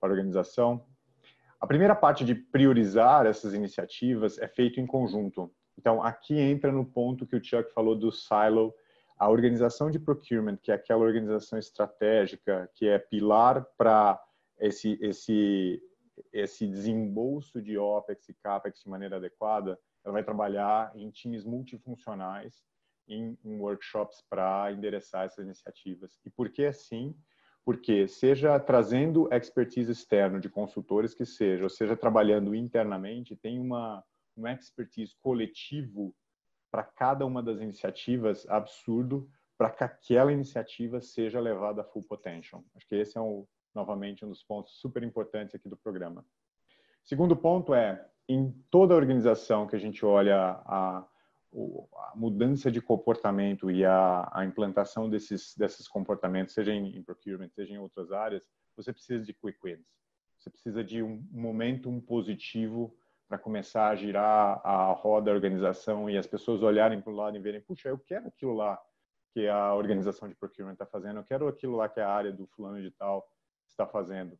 para 0.00 0.10
a 0.10 0.12
organização. 0.12 0.84
A 1.60 1.66
primeira 1.66 1.94
parte 1.94 2.24
de 2.24 2.34
priorizar 2.34 3.26
essas 3.26 3.54
iniciativas 3.54 4.38
é 4.38 4.48
feito 4.48 4.80
em 4.80 4.86
conjunto. 4.86 5.50
Então, 5.78 6.02
aqui 6.02 6.38
entra 6.38 6.72
no 6.72 6.84
ponto 6.84 7.26
que 7.26 7.36
o 7.36 7.44
Chuck 7.44 7.72
falou 7.72 7.94
do 7.94 8.10
silo, 8.10 8.74
a 9.18 9.30
organização 9.30 9.90
de 9.90 9.98
procurement, 9.98 10.56
que 10.56 10.70
é 10.70 10.74
aquela 10.74 11.04
organização 11.04 11.58
estratégica, 11.58 12.70
que 12.74 12.86
é 12.86 12.98
pilar 12.98 13.64
para 13.76 14.22
esse, 14.58 14.98
esse, 15.00 15.82
esse 16.32 16.66
desembolso 16.66 17.60
de 17.60 17.78
OPEX 17.78 18.28
e 18.28 18.34
CAPEX 18.34 18.82
de 18.82 18.88
maneira 18.88 19.16
adequada, 19.16 19.78
ela 20.04 20.12
vai 20.12 20.22
trabalhar 20.22 20.92
em 20.94 21.10
times 21.10 21.44
multifuncionais 21.44 22.62
em, 23.08 23.38
em 23.44 23.58
workshops 23.58 24.22
para 24.28 24.70
endereçar 24.72 25.24
essas 25.24 25.44
iniciativas. 25.44 26.18
E 26.24 26.30
por 26.30 26.50
que 26.50 26.64
assim? 26.64 27.14
Porque 27.64 28.06
seja 28.06 28.58
trazendo 28.60 29.28
expertise 29.32 29.90
externo 29.90 30.38
de 30.38 30.48
consultores 30.48 31.14
que 31.14 31.24
seja, 31.24 31.64
ou 31.64 31.70
seja 31.70 31.96
trabalhando 31.96 32.54
internamente, 32.54 33.34
tem 33.34 33.58
uma 33.58 34.04
um 34.36 34.46
expertise 34.46 35.14
coletivo 35.22 36.14
para 36.70 36.82
cada 36.82 37.24
uma 37.24 37.42
das 37.42 37.60
iniciativas 37.60 38.48
absurdo 38.48 39.28
para 39.56 39.70
que 39.70 39.82
aquela 39.82 40.32
iniciativa 40.32 41.00
seja 41.00 41.40
levada 41.40 41.80
a 41.80 41.84
full 41.84 42.02
potential. 42.02 42.62
Acho 42.74 42.86
que 42.86 42.94
esse 42.94 43.16
é 43.16 43.20
um, 43.20 43.46
novamente 43.74 44.24
um 44.24 44.28
dos 44.28 44.42
pontos 44.42 44.74
super 44.78 45.02
importantes 45.02 45.54
aqui 45.54 45.68
do 45.68 45.76
programa. 45.76 46.24
Segundo 47.02 47.36
ponto 47.36 47.72
é, 47.74 48.06
em 48.28 48.50
toda 48.70 48.94
organização 48.94 49.66
que 49.66 49.76
a 49.76 49.78
gente 49.78 50.04
olha 50.04 50.36
a, 50.36 50.98
a 50.98 52.12
mudança 52.14 52.70
de 52.70 52.82
comportamento 52.82 53.70
e 53.70 53.84
a, 53.84 54.28
a 54.32 54.44
implantação 54.44 55.08
desses, 55.08 55.54
desses 55.56 55.88
comportamentos, 55.88 56.52
seja 56.52 56.72
em, 56.72 56.96
em, 56.96 57.02
procurement, 57.02 57.48
seja 57.50 57.72
em 57.72 57.78
outras 57.78 58.12
áreas, 58.12 58.42
você 58.76 58.92
precisa 58.92 59.24
de 59.24 59.32
quick 59.32 59.58
wins. 59.64 59.86
Você 60.38 60.50
precisa 60.50 60.84
de 60.84 61.02
um 61.02 61.24
momentum 61.30 62.00
positivo 62.00 62.94
para 63.28 63.38
começar 63.38 63.88
a 63.88 63.96
girar 63.96 64.60
a 64.64 64.92
roda 64.92 65.26
da 65.26 65.32
organização 65.32 66.08
e 66.08 66.16
as 66.16 66.26
pessoas 66.26 66.62
olharem 66.62 67.00
para 67.00 67.12
o 67.12 67.16
lado 67.16 67.36
e 67.36 67.40
verem, 67.40 67.60
puxa, 67.60 67.88
eu 67.88 67.98
quero 67.98 68.28
aquilo 68.28 68.54
lá 68.54 68.80
que 69.32 69.48
a 69.48 69.74
organização 69.74 70.28
de 70.28 70.34
procurement 70.34 70.72
está 70.72 70.86
fazendo, 70.86 71.18
eu 71.18 71.24
quero 71.24 71.48
aquilo 71.48 71.76
lá 71.76 71.88
que 71.88 72.00
a 72.00 72.08
área 72.08 72.32
do 72.32 72.46
fulano 72.46 72.80
de 72.80 72.90
tal 72.90 73.28
está 73.68 73.86
fazendo. 73.86 74.38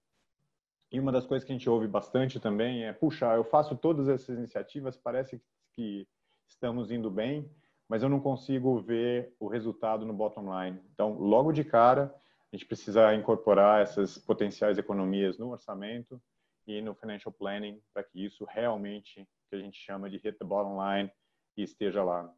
E 0.90 1.00
uma 1.00 1.10
das 1.10 1.26
coisas 1.26 1.44
que 1.44 1.52
a 1.52 1.54
gente 1.54 1.68
ouve 1.68 1.88
bastante 1.88 2.38
também 2.38 2.84
é, 2.84 2.92
puxa, 2.92 3.26
eu 3.34 3.44
faço 3.44 3.76
todas 3.76 4.08
essas 4.08 4.38
iniciativas, 4.38 4.96
parece 4.96 5.42
que 5.72 6.08
estamos 6.48 6.90
indo 6.90 7.10
bem, 7.10 7.50
mas 7.88 8.02
eu 8.02 8.08
não 8.08 8.20
consigo 8.20 8.80
ver 8.80 9.34
o 9.38 9.48
resultado 9.48 10.06
no 10.06 10.14
bottom 10.14 10.62
line. 10.62 10.80
Então, 10.92 11.18
logo 11.18 11.52
de 11.52 11.64
cara, 11.64 12.14
a 12.52 12.56
gente 12.56 12.66
precisa 12.66 13.12
incorporar 13.14 13.82
essas 13.82 14.16
potenciais 14.16 14.78
economias 14.78 15.38
no 15.38 15.50
orçamento 15.50 16.22
e 16.66 16.80
no 16.82 16.94
financial 16.94 17.32
planning 17.32 17.80
para 17.92 18.02
que 18.02 18.24
isso 18.24 18.44
realmente, 18.44 19.28
que 19.48 19.56
a 19.56 19.58
gente 19.58 19.78
chama 19.78 20.10
de 20.10 20.18
hit 20.18 20.38
the 20.38 20.44
bottom 20.44 20.76
line, 20.82 21.10
esteja 21.56 22.02
lá. 22.02 22.32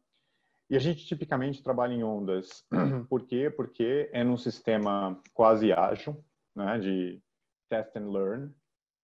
E 0.69 0.75
a 0.75 0.79
gente 0.79 1.05
tipicamente 1.05 1.63
trabalha 1.63 1.93
em 1.93 2.03
ondas. 2.03 2.65
Por 3.09 3.25
quê? 3.25 3.49
Porque 3.49 4.09
é 4.13 4.23
num 4.23 4.37
sistema 4.37 5.19
quase 5.33 5.73
ágil, 5.73 6.23
né, 6.55 6.77
de 6.77 7.21
test 7.69 7.95
and 7.95 8.11
learn, 8.11 8.53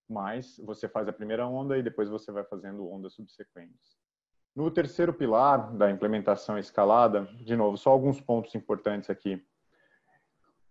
mas 0.08 0.58
você 0.64 0.88
faz 0.88 1.08
a 1.08 1.14
primeira 1.14 1.48
onda 1.48 1.78
e 1.78 1.84
depois 1.84 2.10
você 2.10 2.32
vai 2.32 2.44
fazendo 2.44 2.88
ondas 2.88 3.14
subsequentes. 3.14 3.98
No 4.56 4.72
terceiro 4.72 5.14
pilar 5.14 5.76
da 5.76 5.92
implementação 5.92 6.58
escalada, 6.58 7.26
de 7.44 7.56
novo, 7.56 7.78
só 7.78 7.90
alguns 7.90 8.22
pontos 8.22 8.56
importantes 8.56 9.10
aqui. 9.10 9.44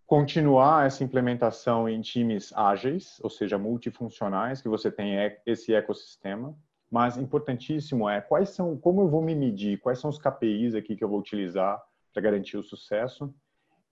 Continuar 0.07 0.87
essa 0.87 1.03
implementação 1.03 1.89
em 1.89 2.01
times 2.01 2.53
ágeis, 2.53 3.19
ou 3.23 3.31
seja, 3.31 3.57
multifuncionais, 3.57 4.61
que 4.61 4.69
você 4.69 4.91
tem 4.91 5.15
esse 5.47 5.75
ecossistema. 5.75 6.55
Mas 6.91 7.17
importantíssimo 7.17 8.09
é 8.09 8.21
quais 8.21 8.51
são, 8.51 8.77
como 8.77 9.01
eu 9.01 9.09
vou 9.09 9.23
me 9.23 9.35
medir, 9.35 9.81
quais 9.81 9.99
são 9.99 10.11
os 10.11 10.19
KPIs 10.19 10.75
aqui 10.75 10.95
que 10.95 11.03
eu 11.03 11.09
vou 11.09 11.19
utilizar 11.19 11.83
para 12.13 12.23
garantir 12.23 12.57
o 12.57 12.63
sucesso. 12.63 13.35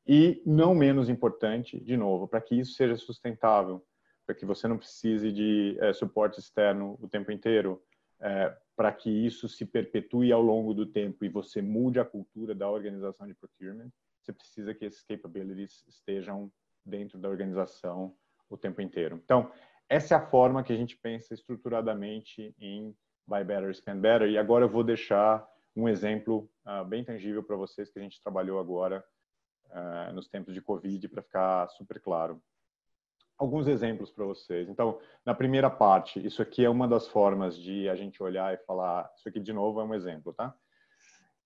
E 0.06 0.42
não 0.44 0.74
menos 0.74 1.08
importante, 1.08 1.80
de 1.80 1.96
novo, 1.96 2.28
para 2.28 2.40
que 2.40 2.56
isso 2.56 2.74
seja 2.74 2.96
sustentável, 2.96 3.84
para 4.26 4.34
que 4.34 4.44
você 4.44 4.68
não 4.68 4.76
precise 4.76 5.32
de 5.32 5.76
é, 5.80 5.92
suporte 5.92 6.38
externo 6.38 6.98
o 7.00 7.08
tempo 7.08 7.32
inteiro, 7.32 7.82
é, 8.20 8.54
para 8.76 8.92
que 8.92 9.10
isso 9.10 9.48
se 9.48 9.64
perpetue 9.64 10.30
ao 10.30 10.42
longo 10.42 10.74
do 10.74 10.86
tempo 10.86 11.24
e 11.24 11.28
você 11.28 11.62
mude 11.62 11.98
a 11.98 12.04
cultura 12.04 12.54
da 12.54 12.70
organização 12.70 13.26
de 13.26 13.34
procurement, 13.34 13.90
você 14.22 14.32
precisa 14.32 14.74
que 14.74 14.84
esses 14.84 15.02
capabilities 15.02 15.84
estejam 15.88 16.50
dentro 16.84 17.18
da 17.18 17.28
organização 17.28 18.14
o 18.48 18.56
tempo 18.56 18.80
inteiro. 18.80 19.20
Então, 19.24 19.50
essa 19.88 20.14
é 20.14 20.16
a 20.16 20.26
forma 20.26 20.62
que 20.62 20.72
a 20.72 20.76
gente 20.76 20.96
pensa 20.96 21.34
estruturadamente 21.34 22.54
em 22.58 22.94
Buy 23.26 23.44
Better, 23.44 23.74
Spend 23.74 24.00
Better. 24.00 24.28
E 24.28 24.38
agora 24.38 24.64
eu 24.64 24.68
vou 24.68 24.84
deixar 24.84 25.46
um 25.74 25.88
exemplo 25.88 26.50
uh, 26.66 26.84
bem 26.84 27.04
tangível 27.04 27.42
para 27.42 27.56
vocês 27.56 27.90
que 27.90 27.98
a 27.98 28.02
gente 28.02 28.22
trabalhou 28.22 28.58
agora 28.58 29.04
uh, 29.66 30.12
nos 30.12 30.28
tempos 30.28 30.54
de 30.54 30.60
Covid 30.60 31.08
para 31.08 31.22
ficar 31.22 31.68
super 31.70 32.00
claro 32.00 32.42
alguns 33.42 33.66
exemplos 33.66 34.10
para 34.10 34.24
vocês. 34.24 34.68
Então, 34.68 35.00
na 35.24 35.34
primeira 35.34 35.68
parte, 35.68 36.24
isso 36.24 36.40
aqui 36.40 36.64
é 36.64 36.70
uma 36.70 36.86
das 36.86 37.08
formas 37.08 37.56
de 37.56 37.88
a 37.88 37.96
gente 37.96 38.22
olhar 38.22 38.54
e 38.54 38.58
falar, 38.58 39.10
isso 39.16 39.28
aqui 39.28 39.40
de 39.40 39.52
novo 39.52 39.80
é 39.80 39.84
um 39.84 39.94
exemplo, 39.94 40.32
tá? 40.32 40.54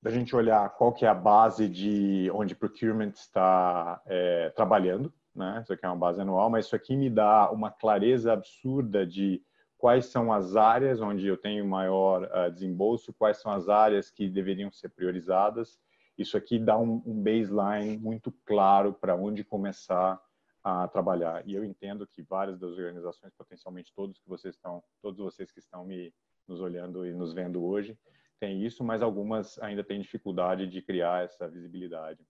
Da 0.03 0.11
gente 0.11 0.37
olhar 0.37 0.69
qual 0.71 0.93
que 0.93 1.05
é 1.05 1.09
a 1.09 1.15
base 1.15 1.69
de 1.69 2.31
onde 2.33 2.55
procurement 2.55 3.13
está 3.15 4.01
é, 4.07 4.51
trabalhando, 4.51 5.13
né? 5.35 5.61
Isso 5.63 5.73
aqui 5.73 5.85
é 5.85 5.89
uma 5.89 5.97
base 5.97 6.21
anual, 6.21 6.49
mas 6.49 6.67
isso 6.67 6.77
aqui 6.77 6.97
me 6.97 7.11
dá 7.11 7.51
uma 7.51 7.71
clareza 7.71 8.33
absurda 8.33 9.07
de 9.07 9.43
quais 9.77 10.07
são 10.07 10.33
as 10.33 10.57
áreas 10.57 11.01
onde 11.01 11.27
eu 11.27 11.37
tenho 11.37 11.67
maior 11.67 12.25
uh, 12.25 12.51
desembolso, 12.51 13.13
quais 13.13 13.39
são 13.39 13.53
as 13.53 13.69
áreas 13.69 14.11
que 14.11 14.29
deveriam 14.29 14.71
ser 14.71 14.89
priorizadas. 14.89 15.79
Isso 16.17 16.37
aqui 16.37 16.59
dá 16.59 16.79
um, 16.79 17.03
um 17.05 17.23
baseline 17.23 17.99
muito 17.99 18.33
claro 18.47 18.95
para 18.95 19.15
onde 19.15 19.45
começar 19.45 20.19
a 20.65 20.89
trabalhar. 20.89 21.47
E 21.47 21.55
eu 21.55 21.63
entendo 21.63 22.07
que 22.07 22.23
várias 22.23 22.59
das 22.59 22.73
organizações, 22.73 23.33
potencialmente 23.37 23.93
todos 23.95 24.19
que 24.19 24.29
vocês 24.29 24.55
estão, 24.55 24.83
todos 25.03 25.21
vocês 25.21 25.51
que 25.53 25.61
estão 25.61 25.85
me 25.85 26.13
nos 26.49 26.61
olhando 26.61 27.07
e 27.07 27.13
nos 27.13 27.33
vendo 27.33 27.65
hoje, 27.65 27.97
têm 28.39 28.65
isso, 28.65 28.85
mas 28.85 29.03
algumas 29.03 29.59
ainda 29.59 29.83
têm 29.85 30.01
dificuldade 30.01 30.67
de 30.67 30.83
criar 30.83 31.25
essa 31.25 31.49
visibilidade. 31.49 32.25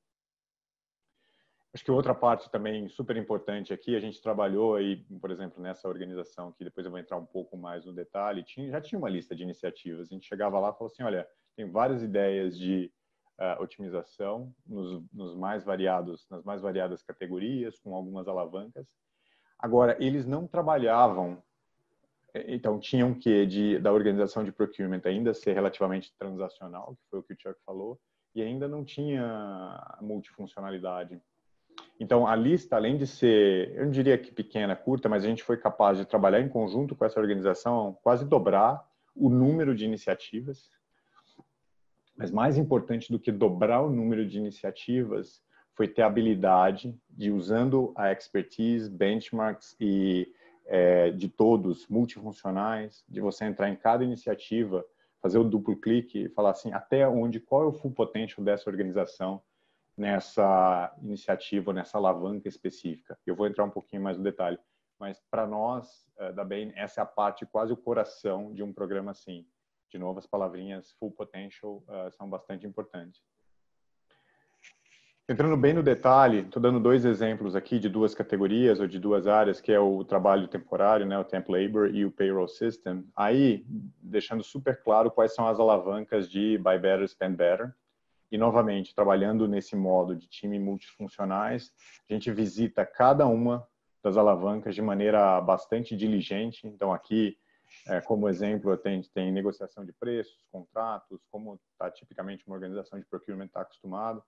Acho 1.77 1.85
que 1.85 1.91
outra 1.91 2.15
parte 2.15 2.51
também 2.51 2.89
super 2.89 3.19
importante 3.19 3.71
aqui, 3.73 3.95
a 3.95 4.01
gente 4.01 4.23
trabalhou 4.23 4.77
aí, 4.77 5.05
por 5.21 5.31
exemplo, 5.31 5.63
nessa 5.63 5.87
organização, 5.87 6.51
que 6.53 6.65
depois 6.65 6.87
eu 6.87 6.91
vou 6.91 6.99
entrar 6.99 7.19
um 7.19 7.27
pouco 7.27 7.55
mais 7.57 7.85
no 7.85 7.93
detalhe, 7.93 8.43
tinha, 8.43 8.71
já 8.71 8.81
tinha 8.81 8.99
uma 8.99 9.11
lista 9.11 9.37
de 9.37 9.43
iniciativas. 9.43 10.09
A 10.09 10.15
gente 10.15 10.27
chegava 10.27 10.59
lá 10.59 10.71
e 10.71 10.73
falou 10.73 10.87
assim, 10.87 11.03
olha, 11.03 11.29
tem 11.55 11.71
várias 11.71 12.03
ideias 12.03 12.57
de 12.57 12.91
uh, 13.39 13.63
otimização 13.63 14.55
nos, 14.67 15.03
nos, 15.13 15.37
mais 15.37 15.65
variados, 15.65 16.27
nas 16.31 16.43
mais 16.45 16.63
variadas 16.63 17.03
categorias, 17.03 17.79
com 17.79 17.95
algumas 17.95 18.27
alavancas. 18.27 18.87
Agora, 19.59 19.97
eles 20.03 20.25
não 20.27 20.47
trabalhavam, 20.47 21.43
então 22.47 22.79
tinham 22.79 23.15
que 23.15 23.47
de 23.47 23.79
da 23.79 23.93
organização 23.93 24.45
de 24.45 24.53
procurement 24.53 25.01
ainda 25.05 25.33
ser 25.35 25.53
relativamente 25.53 26.13
transacional, 26.19 26.97
que 26.97 27.11
foi 27.11 27.21
o 27.21 27.23
que 27.23 27.35
o 27.35 27.37
Chuck 27.39 27.59
falou, 27.65 27.99
e 28.35 28.43
ainda 28.43 28.69
não 28.69 28.85
tinha 28.85 29.99
multifuncionalidade. 30.01 31.21
Então, 31.99 32.27
a 32.27 32.35
lista, 32.35 32.77
além 32.77 32.97
de 32.97 33.07
ser, 33.07 33.75
eu 33.75 33.85
não 33.85 33.91
diria 33.91 34.19
que 34.19 34.33
pequena, 34.33 34.77
curta, 34.77 35.09
mas 35.09 35.25
a 35.25 35.29
gente 35.29 35.43
foi 35.43 35.57
capaz 35.57 35.99
de 35.99 36.05
trabalhar 36.05 36.41
em 36.41 36.49
conjunto 36.49 36.95
com 36.95 37.05
essa 37.05 37.21
organização, 37.21 37.99
quase 38.03 38.25
dobrar 38.25 38.87
o 39.15 39.31
número 39.31 39.75
de 39.75 39.85
iniciativas 39.85 40.71
mas 42.17 42.31
mais 42.31 42.57
importante 42.57 43.13
do 43.13 43.19
que 43.19 43.31
dobrar 43.31 43.83
o 43.83 43.91
número 43.91 44.27
de 44.27 44.39
iniciativas 44.39 45.43
foi 45.75 45.87
ter 45.87 46.03
a 46.03 46.07
habilidade 46.07 46.99
de, 47.11 47.31
usando 47.31 47.93
a 47.95 48.11
expertise, 48.11 48.91
benchmarks 48.91 49.77
e 49.79 50.27
é, 50.67 51.11
de 51.11 51.29
todos 51.29 51.87
multifuncionais, 51.89 53.05
de 53.09 53.21
você 53.21 53.45
entrar 53.45 53.69
em 53.69 53.77
cada 53.77 54.05
iniciativa, 54.05 54.85
fazer 55.21 55.39
o 55.39 55.45
duplo 55.45 55.77
clique 55.77 56.25
e 56.25 56.29
falar 56.29 56.51
assim, 56.51 56.73
até 56.73 57.09
onde, 57.09 57.41
qual 57.41 57.63
é 57.63 57.67
o 57.67 57.73
full 57.73 57.93
potential 57.93 58.45
dessa 58.45 58.69
organização 58.69 59.43
nessa 59.97 60.95
iniciativa, 61.01 61.73
nessa 61.73 61.97
alavanca 61.97 62.49
específica. 62.49 63.19
Eu 63.25 63.35
vou 63.35 63.47
entrar 63.47 63.65
um 63.65 63.71
pouquinho 63.71 64.03
mais 64.03 64.19
no 64.19 64.25
detalhe, 64.25 64.59
mas 64.99 65.23
para 65.31 65.47
nós, 65.47 66.07
é, 66.19 66.33
da 66.33 66.45
Bain, 66.45 66.73
essa 66.77 67.01
é 67.01 67.03
a 67.03 67.07
parte, 67.07 67.47
quase 67.47 67.73
o 67.73 67.77
coração 67.77 68.53
de 68.53 68.63
um 68.63 68.73
programa 68.73 69.13
assim 69.13 69.47
de 69.91 69.99
novo, 69.99 70.19
as 70.19 70.27
palavrinhas 70.27 70.93
full 70.93 71.11
potential 71.11 71.83
uh, 71.89 72.11
são 72.13 72.29
bastante 72.29 72.67
importantes. 72.67 73.23
Entrando 75.29 75.57
bem 75.57 75.73
no 75.73 75.83
detalhe, 75.83 76.43
estou 76.43 76.63
dando 76.63 76.79
dois 76.79 77.05
exemplos 77.05 77.57
aqui 77.57 77.81
de 77.81 77.89
duas 77.89 78.15
categorias 78.15 78.79
ou 78.79 78.87
de 78.87 78.97
duas 78.97 79.27
áreas, 79.27 79.61
que 79.61 79.73
é 79.73 79.81
o 79.81 80.05
trabalho 80.05 80.47
temporário, 80.47 81.05
né, 81.05 81.19
o 81.19 81.25
temp 81.25 81.49
labor 81.49 81.93
e 81.93 82.05
o 82.05 82.13
payroll 82.13 82.47
system. 82.47 83.05
Aí, 83.17 83.67
deixando 84.01 84.45
super 84.45 84.81
claro 84.81 85.11
quais 85.11 85.35
são 85.35 85.49
as 85.49 85.59
alavancas 85.59 86.31
de 86.31 86.57
buy 86.59 86.79
better, 86.79 87.09
spend 87.09 87.35
better. 87.35 87.75
E 88.31 88.39
novamente, 88.39 88.95
trabalhando 88.95 89.49
nesse 89.49 89.75
modo 89.75 90.15
de 90.15 90.29
time 90.29 90.61
multifuncionais, 90.61 91.73
a 92.09 92.13
gente 92.13 92.31
visita 92.31 92.87
cada 92.87 93.27
uma 93.27 93.67
das 94.05 94.17
alavancas 94.17 94.77
de 94.77 94.83
maneira 94.83 95.41
bastante 95.41 95.97
diligente. 95.97 96.69
Então, 96.69 96.93
aqui 96.93 97.37
é, 97.89 98.01
como 98.01 98.29
exemplo, 98.29 98.77
tem, 98.77 99.03
tem 99.13 99.33
negociação 99.33 99.85
de 99.85 99.93
preços, 99.93 100.47
contratos, 100.53 101.21
como 101.33 101.59
está 101.73 101.91
tipicamente 101.91 102.47
uma 102.47 102.55
organização 102.55 102.97
de 102.97 103.05
procurement 103.07 103.47
está 103.47 103.63
acostumado, 103.63 104.23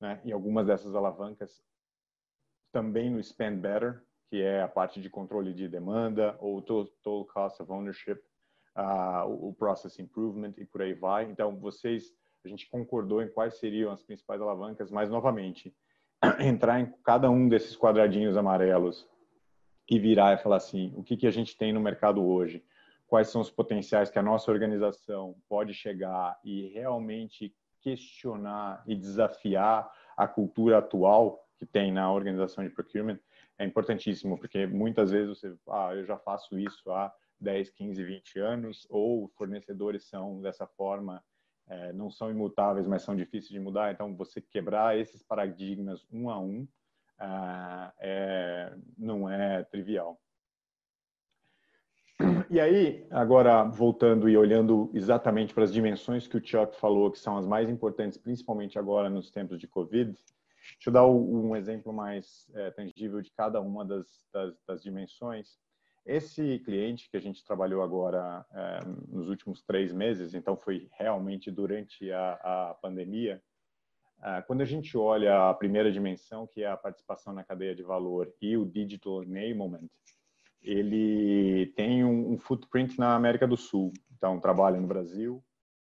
né? 0.00 0.20
E 0.24 0.32
algumas 0.32 0.66
dessas 0.66 0.94
alavancas 0.94 1.62
também 2.72 3.10
no 3.10 3.22
Spend 3.22 3.60
Better, 3.60 4.02
que 4.28 4.42
é 4.42 4.62
a 4.62 4.68
parte 4.68 5.00
de 5.00 5.08
controle 5.08 5.52
de 5.52 5.68
demanda, 5.68 6.36
ou 6.40 6.60
Total 6.60 7.24
Cost 7.24 7.62
of 7.62 7.72
Ownership, 7.72 8.20
uh, 8.76 9.26
o 9.26 9.54
Process 9.54 9.98
Improvement 9.98 10.52
e 10.58 10.64
por 10.64 10.82
aí 10.82 10.92
vai. 10.92 11.24
Então, 11.24 11.56
vocês, 11.56 12.12
a 12.44 12.48
gente 12.48 12.68
concordou 12.68 13.22
em 13.22 13.28
quais 13.28 13.58
seriam 13.58 13.90
as 13.90 14.02
principais 14.02 14.40
alavancas, 14.40 14.90
mas, 14.90 15.08
novamente, 15.08 15.74
entrar 16.40 16.80
em 16.80 16.92
cada 17.02 17.30
um 17.30 17.48
desses 17.48 17.76
quadradinhos 17.76 18.36
amarelos 18.36 19.08
e 19.88 19.98
virar 19.98 20.34
e 20.34 20.42
falar 20.42 20.56
assim, 20.56 20.92
o 20.96 21.02
que, 21.02 21.16
que 21.16 21.26
a 21.26 21.30
gente 21.30 21.56
tem 21.56 21.72
no 21.72 21.80
mercado 21.80 22.22
hoje? 22.22 22.62
quais 23.08 23.28
são 23.28 23.40
os 23.40 23.50
potenciais 23.50 24.10
que 24.10 24.18
a 24.18 24.22
nossa 24.22 24.52
organização 24.52 25.34
pode 25.48 25.72
chegar 25.72 26.38
e 26.44 26.68
realmente 26.68 27.52
questionar 27.80 28.82
e 28.86 28.94
desafiar 28.94 29.90
a 30.16 30.26
cultura 30.26 30.78
atual 30.78 31.44
que 31.56 31.66
tem 31.66 31.92
na 31.92 32.12
organização 32.12 32.64
de 32.64 32.70
procurement 32.70 33.18
é 33.58 33.64
importantíssimo, 33.64 34.38
porque 34.38 34.66
muitas 34.66 35.10
vezes 35.10 35.28
você, 35.28 35.56
ah, 35.68 35.94
eu 35.94 36.04
já 36.04 36.16
faço 36.16 36.58
isso 36.58 36.90
há 36.90 37.12
10, 37.40 37.70
15, 37.70 38.04
20 38.04 38.38
anos, 38.38 38.86
ou 38.88 39.28
fornecedores 39.36 40.04
são 40.04 40.40
dessa 40.40 40.66
forma, 40.66 41.22
é, 41.68 41.92
não 41.92 42.10
são 42.10 42.30
imutáveis, 42.30 42.86
mas 42.86 43.02
são 43.02 43.16
difíceis 43.16 43.50
de 43.50 43.60
mudar. 43.60 43.92
Então, 43.92 44.14
você 44.14 44.40
quebrar 44.40 44.96
esses 44.96 45.22
paradigmas 45.22 46.06
um 46.10 46.30
a 46.30 46.38
um 46.38 46.66
ah, 47.18 47.92
é, 47.98 48.72
não 48.96 49.28
é 49.28 49.64
trivial. 49.64 50.20
E 52.50 52.58
aí, 52.58 53.06
agora 53.10 53.62
voltando 53.64 54.28
e 54.28 54.36
olhando 54.36 54.90
exatamente 54.92 55.54
para 55.54 55.62
as 55.62 55.72
dimensões 55.72 56.26
que 56.26 56.36
o 56.36 56.44
Chuck 56.44 56.76
falou, 56.76 57.12
que 57.12 57.18
são 57.18 57.36
as 57.36 57.46
mais 57.46 57.68
importantes, 57.68 58.18
principalmente 58.18 58.78
agora 58.78 59.08
nos 59.08 59.30
tempos 59.30 59.58
de 59.60 59.68
Covid, 59.68 60.12
deixa 60.12 60.88
eu 60.88 60.92
dar 60.92 61.06
um 61.06 61.54
exemplo 61.54 61.92
mais 61.92 62.50
é, 62.54 62.70
tangível 62.72 63.20
de 63.22 63.30
cada 63.30 63.60
uma 63.60 63.84
das, 63.84 64.06
das, 64.32 64.54
das, 64.66 64.82
dimensões. 64.82 65.58
Esse 66.04 66.58
cliente 66.60 67.08
que 67.08 67.16
a 67.16 67.20
gente 67.20 67.44
trabalhou 67.44 67.82
agora 67.82 68.44
é, 68.52 68.80
nos 69.08 69.28
últimos 69.28 69.62
três 69.62 69.92
meses, 69.92 70.34
então 70.34 70.56
foi 70.56 70.88
realmente 70.98 71.50
durante 71.52 72.10
a, 72.10 72.32
a 72.70 72.74
pandemia, 72.82 73.40
é, 74.22 74.42
quando 74.42 74.62
a 74.62 74.64
gente 74.64 74.96
olha 74.96 75.50
a 75.50 75.54
primeira 75.54 75.92
dimensão, 75.92 76.46
que 76.48 76.64
é 76.64 76.66
a 76.66 76.76
participação 76.76 77.32
na 77.32 77.44
cadeia 77.44 77.74
de 77.74 77.82
valor 77.84 78.32
e 78.40 78.56
o 78.56 78.66
digital 78.66 79.22
enablement, 79.22 79.88
ele 80.62 81.72
tem 81.76 82.04
um, 82.04 82.32
um 82.32 82.38
footprint 82.38 82.98
na 82.98 83.14
América 83.14 83.46
do 83.46 83.56
Sul. 83.56 83.92
Então, 84.16 84.40
trabalha 84.40 84.80
no 84.80 84.86
Brasil, 84.86 85.42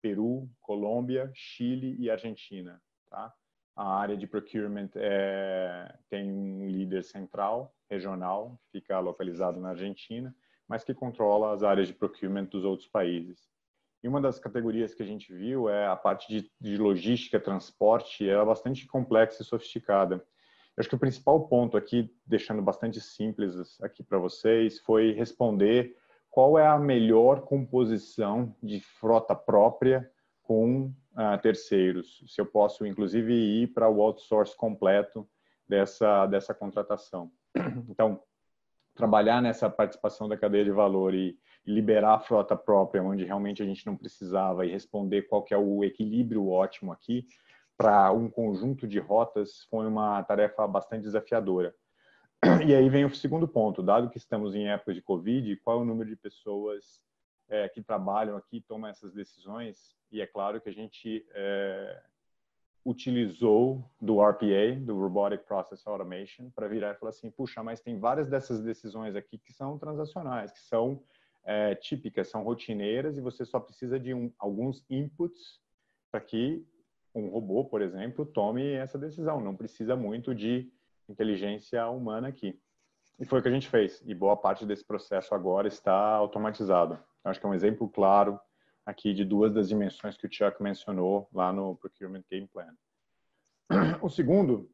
Peru, 0.01 0.49
Colômbia, 0.61 1.31
Chile 1.35 1.97
e 1.99 2.11
Argentina. 2.11 2.81
Tá? 3.11 3.33
A 3.77 3.97
área 3.97 4.17
de 4.17 4.27
procurement 4.27 4.91
é, 4.95 5.95
tem 6.09 6.31
um 6.31 6.69
líder 6.69 7.03
central, 7.03 7.75
regional, 7.91 8.61
fica 8.71 8.99
localizado 9.01 9.61
na 9.61 9.71
Argentina, 9.71 10.35
mas 10.69 10.85
que 10.85 10.95
controla 10.95 11.53
as 11.53 11.63
áreas 11.63 11.89
de 11.89 11.95
procurement 11.95 12.45
dos 12.45 12.65
outros 12.65 12.89
países. 12.89 13.49
E 14.03 14.09
uma 14.09 14.21
das 14.21 14.39
categorias 14.39 14.95
que 14.95 15.03
a 15.03 15.07
gente 15.07 15.33
viu 15.33 15.69
é 15.69 15.87
a 15.87 15.97
parte 15.97 16.29
de, 16.29 16.53
de 16.61 16.77
logística, 16.77 17.41
transporte, 17.41 18.29
era 18.29 18.45
bastante 18.45 18.87
complexa 18.87 19.43
e 19.43 19.47
sofisticada. 19.47 20.25
Eu 20.77 20.81
acho 20.81 20.89
que 20.89 20.95
o 20.95 20.99
principal 20.99 21.47
ponto 21.47 21.77
aqui, 21.77 22.11
deixando 22.27 22.61
bastante 22.61 23.01
simples 23.01 23.81
aqui 23.81 24.03
para 24.03 24.19
vocês, 24.19 24.81
foi 24.81 25.13
responder 25.13 25.97
qual 26.31 26.59
é 26.59 26.67
a 26.67 26.79
melhor 26.79 27.43
composição 27.43 28.55
de 28.63 28.81
frota 28.81 29.35
própria 29.35 30.11
com 30.43 30.93
uh, 31.13 31.41
terceiros. 31.41 32.25
Se 32.27 32.41
eu 32.41 32.47
posso, 32.47 32.85
inclusive, 32.85 33.33
ir 33.33 33.69
para 33.69 33.89
o 33.89 34.03
outsource 34.03 34.57
completo 34.57 35.29
dessa, 35.69 36.27
dessa 36.27 36.55
contratação. 36.55 37.31
Então, 37.89 38.21
trabalhar 38.95 39.41
nessa 39.41 39.71
participação 39.71 40.29
da 40.29 40.37
cadeia 40.37 40.65
de 40.65 40.71
valor 40.71 41.15
e, 41.15 41.39
liberar 41.67 42.15
a 42.15 42.21
frota 42.21 42.55
própria, 42.55 43.03
onde 43.03 43.25
realmente 43.25 43.63
a 43.63 43.67
gente 43.67 43.87
não 43.87 43.97
precisava, 43.97 44.67
e 44.67 44.71
responder 44.71 45.23
qual 45.23 45.43
que 45.43 45.55
é 45.55 45.59
o 45.59 45.83
equilíbrio 45.83 46.49
ótimo 46.49 46.93
aqui, 46.93 47.27
para 47.77 48.13
um 48.13 48.31
conjunto 48.31 48.87
de 48.87 48.99
rotas 48.99 49.67
foi 49.71 49.87
uma 49.87 50.23
tarefa 50.23 50.67
bastante 50.67 51.03
desafiadora. 51.03 51.75
E 52.67 52.75
aí 52.75 52.89
vem 52.91 53.05
o 53.05 53.15
segundo 53.15 53.49
ponto, 53.49 53.83
dado 53.83 54.11
que 54.11 54.19
estamos 54.19 54.55
em 54.55 54.69
época 54.69 54.93
de 54.93 55.01
Covid, 55.01 55.57
qual 55.57 55.79
é 55.79 55.83
o 55.83 55.85
número 55.85 56.11
de 56.11 56.17
pessoas 56.17 57.01
é, 57.49 57.69
que 57.69 57.83
trabalham 57.83 58.37
aqui, 58.37 58.61
tomam 58.61 58.91
essas 58.91 59.13
decisões? 59.13 59.97
E 60.13 60.21
é 60.21 60.27
claro 60.27 60.61
que 60.61 60.69
a 60.69 60.73
gente 60.73 61.27
é, 61.31 62.03
utilizou 62.85 63.91
do 64.01 64.21
RPA, 64.21 64.77
do 64.79 64.99
Robotic 64.99 65.45
Process 65.47 65.87
Automation, 65.87 66.51
para 66.51 66.69
virar 66.69 66.93
e 66.93 66.99
falar 66.99 67.11
assim, 67.11 67.31
puxa, 67.31 67.63
mas 67.63 67.81
tem 67.81 67.99
várias 67.99 68.29
dessas 68.29 68.63
decisões 68.63 69.17
aqui 69.17 69.39
que 69.39 69.53
são 69.53 69.79
transacionais, 69.79 70.53
que 70.53 70.61
são 70.61 71.03
é, 71.45 71.75
típicas, 71.75 72.29
são 72.29 72.43
rotineiras 72.43 73.17
e 73.17 73.23
você 73.23 73.45
só 73.45 73.59
precisa 73.59 73.99
de 73.99 74.13
um, 74.13 74.31
alguns 74.39 74.85
inputs 74.91 75.61
para 76.11 76.21
que 76.21 76.67
um 77.15 77.29
robô, 77.29 77.65
por 77.65 77.81
exemplo, 77.81 78.27
tome 78.27 78.73
essa 78.73 78.99
decisão. 78.99 79.41
Não 79.41 79.55
precisa 79.55 79.95
muito 79.95 80.35
de 80.35 80.71
inteligência 81.09 81.87
humana 81.89 82.29
aqui. 82.29 82.59
E 83.19 83.25
foi 83.25 83.39
o 83.39 83.43
que 83.43 83.49
a 83.49 83.53
gente 83.53 83.69
fez. 83.69 84.03
E 84.05 84.15
boa 84.15 84.37
parte 84.37 84.67
desse 84.67 84.85
processo 84.85 85.35
agora 85.35 85.69
está 85.69 85.95
automatizado. 85.95 86.99
Acho 87.23 87.39
que 87.39 87.47
é 87.47 87.49
um 87.49 87.55
exemplo 87.55 87.89
claro 87.89 88.39
aqui 88.85 89.15
de 89.15 89.25
duas 89.25 89.53
das 89.53 89.69
dimensões 89.69 90.17
que 90.17 90.27
o 90.27 90.33
Chuck 90.33 90.63
mencionou 90.63 91.29
lá 91.33 91.53
no 91.53 91.77
Procurement 91.77 92.25
Game 92.31 92.49
Plan. 92.49 92.75
O 94.03 94.11
segundo, 94.11 94.69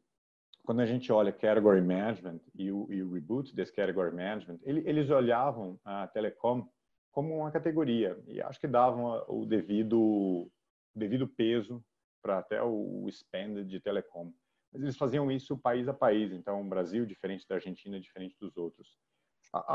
quando 0.65 0.81
a 0.81 0.87
gente 0.87 1.13
olha 1.13 1.33
Category 1.33 1.81
Management 1.81 2.41
e 2.55 2.73
o, 2.73 2.91
e 2.91 3.03
o 3.03 3.13
reboot 3.13 3.55
desse 3.55 3.73
Category 3.73 4.15
Management, 4.15 4.59
ele, 4.63 4.83
eles 4.89 5.11
olhavam 5.11 5.79
a 5.85 6.09
telecom 6.09 6.67
como 7.13 7.37
uma 7.37 7.51
categoria 7.51 8.19
e 8.27 8.41
acho 8.41 8.59
que 8.59 8.67
davam 8.67 9.25
o 9.29 9.45
devido, 9.45 10.51
devido 10.95 11.29
peso 11.29 11.85
para 12.21 12.39
até 12.39 12.63
o 12.63 13.07
spend 13.11 13.65
de 13.65 13.81
telecom. 13.81 14.33
Mas 14.73 14.83
eles 14.83 14.97
faziam 14.97 15.31
isso 15.31 15.59
país 15.59 15.89
a 15.89 15.95
país, 15.95 16.33
então 16.33 16.61
o 16.61 16.69
Brasil 16.69 17.05
diferente 17.05 17.47
da 17.49 17.57
Argentina, 17.57 17.99
diferente 17.99 18.37
dos 18.39 18.57
outros. 18.57 18.97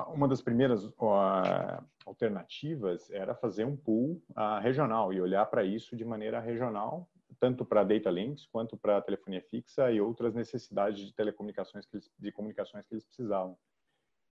Uma 0.07 0.27
das 0.27 0.41
primeiras 0.41 0.89
alternativas 2.05 3.09
era 3.11 3.35
fazer 3.35 3.65
um 3.65 3.75
pool 3.75 4.23
regional 4.61 5.11
e 5.11 5.19
olhar 5.19 5.45
para 5.47 5.65
isso 5.65 5.97
de 5.97 6.05
maneira 6.05 6.39
regional, 6.39 7.09
tanto 7.41 7.65
para 7.65 7.83
data 7.83 8.09
links 8.09 8.45
quanto 8.45 8.77
para 8.77 9.01
telefonia 9.01 9.41
fixa 9.41 9.91
e 9.91 9.99
outras 9.99 10.33
necessidades 10.33 11.05
de 11.05 11.13
telecomunicações 11.13 11.85
que 11.85 11.97
eles, 11.97 12.09
de 12.17 12.31
comunicações 12.31 12.85
que 12.87 12.93
eles 12.93 13.03
precisavam. 13.03 13.57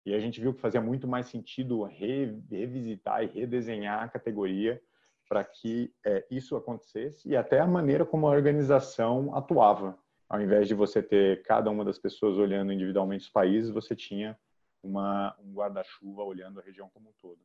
E 0.06 0.14
a 0.14 0.20
gente 0.20 0.42
viu 0.42 0.54
que 0.54 0.60
fazia 0.60 0.82
muito 0.82 1.08
mais 1.08 1.28
sentido 1.28 1.84
revisitar 1.84 3.24
e 3.24 3.28
redesenhar 3.28 4.04
a 4.04 4.10
categoria 4.10 4.82
para 5.30 5.44
que 5.44 5.94
é, 6.04 6.26
isso 6.32 6.56
acontecesse 6.56 7.30
e 7.30 7.38
até 7.38 7.60
a 7.60 7.68
maneira 7.68 8.04
como 8.04 8.28
a 8.28 8.32
organização 8.32 9.34
atuava. 9.36 9.96
Ao 10.28 10.42
invés 10.42 10.68
de 10.68 10.74
você 10.74 11.02
ter 11.04 11.44
cada 11.44 11.70
uma 11.70 11.86
das 11.86 12.00
pessoas 12.00 12.38
olhando 12.38 12.74
individualmente 12.74 13.26
os 13.26 13.30
países, 13.30 13.70
você 13.70 13.96
tinha 13.96 14.38
uma, 14.82 15.36
um 15.40 15.54
guarda-chuva 15.54 16.24
olhando 16.24 16.60
a 16.60 16.64
região 16.64 16.90
como 16.90 17.10
um 17.10 17.14
todo. 17.22 17.40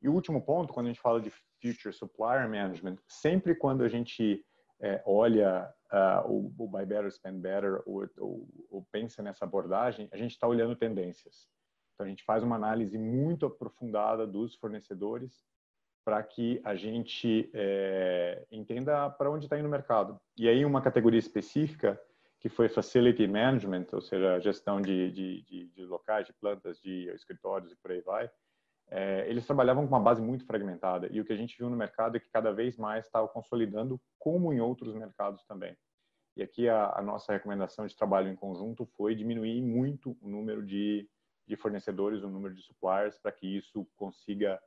E 0.00 0.08
o 0.08 0.14
último 0.14 0.42
ponto, 0.42 0.72
quando 0.72 0.86
a 0.86 0.88
gente 0.88 1.00
fala 1.00 1.20
de 1.20 1.30
Future 1.60 1.94
Supplier 1.94 2.48
Management, 2.48 2.96
sempre 3.06 3.54
quando 3.54 3.84
a 3.84 3.88
gente 3.88 4.44
é, 4.80 5.02
olha 5.06 5.72
uh, 5.92 6.28
o, 6.28 6.52
o, 6.58 6.68
Buy 6.68 6.84
Better, 6.84 7.10
Spend 7.12 7.40
Better 7.40 7.82
ou, 7.86 8.08
ou, 8.18 8.48
ou 8.70 8.86
pensa 8.90 9.22
nessa 9.22 9.44
abordagem, 9.44 10.08
a 10.10 10.16
gente 10.16 10.32
está 10.32 10.48
olhando 10.48 10.74
tendências. 10.74 11.48
Então, 11.94 12.06
a 12.06 12.08
gente 12.08 12.24
faz 12.24 12.42
uma 12.42 12.56
análise 12.56 12.98
muito 12.98 13.46
aprofundada 13.46 14.26
dos 14.26 14.56
fornecedores 14.56 15.44
para 16.04 16.22
que 16.22 16.60
a 16.64 16.74
gente 16.74 17.50
é, 17.54 18.44
entenda 18.50 19.08
para 19.10 19.30
onde 19.30 19.46
está 19.46 19.58
indo 19.58 19.68
o 19.68 19.70
mercado. 19.70 20.20
E 20.36 20.48
aí 20.48 20.64
uma 20.64 20.82
categoria 20.82 21.18
específica 21.18 22.00
que 22.40 22.48
foi 22.48 22.68
Facility 22.68 23.26
Management, 23.28 23.86
ou 23.92 24.00
seja, 24.00 24.40
gestão 24.40 24.80
de, 24.80 25.12
de, 25.12 25.42
de, 25.42 25.68
de 25.68 25.84
locais, 25.84 26.26
de 26.26 26.32
plantas, 26.32 26.80
de 26.80 27.08
escritórios 27.10 27.70
e 27.70 27.76
por 27.76 27.92
aí 27.92 28.00
vai, 28.00 28.28
é, 28.90 29.24
eles 29.28 29.46
trabalhavam 29.46 29.86
com 29.86 29.94
uma 29.94 30.02
base 30.02 30.20
muito 30.20 30.44
fragmentada. 30.44 31.08
E 31.10 31.20
o 31.20 31.24
que 31.24 31.32
a 31.32 31.36
gente 31.36 31.56
viu 31.56 31.70
no 31.70 31.76
mercado 31.76 32.16
é 32.16 32.20
que 32.20 32.28
cada 32.30 32.52
vez 32.52 32.76
mais 32.76 33.06
estava 33.06 33.28
consolidando, 33.28 34.00
como 34.18 34.52
em 34.52 34.60
outros 34.60 34.94
mercados 34.94 35.44
também. 35.44 35.76
E 36.36 36.42
aqui 36.42 36.68
a, 36.68 36.92
a, 36.96 37.02
nossa 37.02 37.32
recomendação 37.32 37.86
de 37.86 37.96
trabalho 37.96 38.28
em 38.28 38.36
conjunto 38.36 38.86
foi 38.96 39.14
diminuir 39.14 39.62
muito 39.62 40.16
o 40.20 40.28
número 40.28 40.64
de, 40.64 41.08
de 41.46 41.56
fornecedores, 41.56 42.22
o 42.22 42.28
número 42.28 42.54
de 42.54 42.62
suppliers, 42.62 43.16
para 43.18 43.32
que 43.32 43.46
isso 43.46 43.86
consiga 43.96 44.60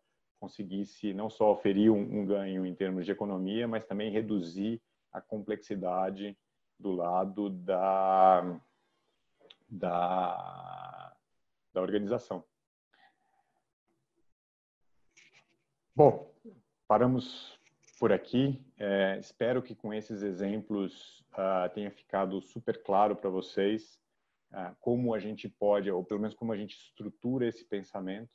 conseguisse 0.46 1.12
não 1.12 1.28
só 1.28 1.52
oferir 1.52 1.92
um, 1.92 2.20
um, 2.20 2.24
ganho 2.24 2.68
em 2.68 2.76
termos 2.76 3.04
de 3.04 3.12
economia, 3.12 3.68
mas 3.68 3.84
também 3.84 4.12
reduzir 4.12 4.80
a 5.12 5.20
complexidade 5.20 6.38
do 6.80 6.92
lado 6.92 7.50
da, 7.50 8.62
da, 9.68 11.16
da 11.74 11.82
organização. 11.82 12.44
Bom, 15.96 16.32
paramos 16.88 17.60
por 18.00 18.12
aqui. 18.12 18.64
É, 18.78 19.18
espero 19.18 19.64
que 19.64 19.74
com 19.74 19.92
esses 19.92 20.22
exemplos 20.22 21.22
uh, 21.32 21.74
tenha 21.74 21.90
ficado 21.90 22.40
super 22.40 22.84
claro 22.84 23.16
para 23.16 23.32
vocês 23.32 24.00
uh, 24.52 24.76
como 24.80 25.16
a 25.16 25.20
gente 25.20 25.50
pode, 25.50 25.90
ou 25.90 26.04
pelo 26.04 26.20
menos 26.20 26.36
como 26.36 26.54
a 26.54 26.58
gente 26.58 26.76
estrutura 26.76 27.48
esse 27.48 27.66
pensamento 27.66 28.30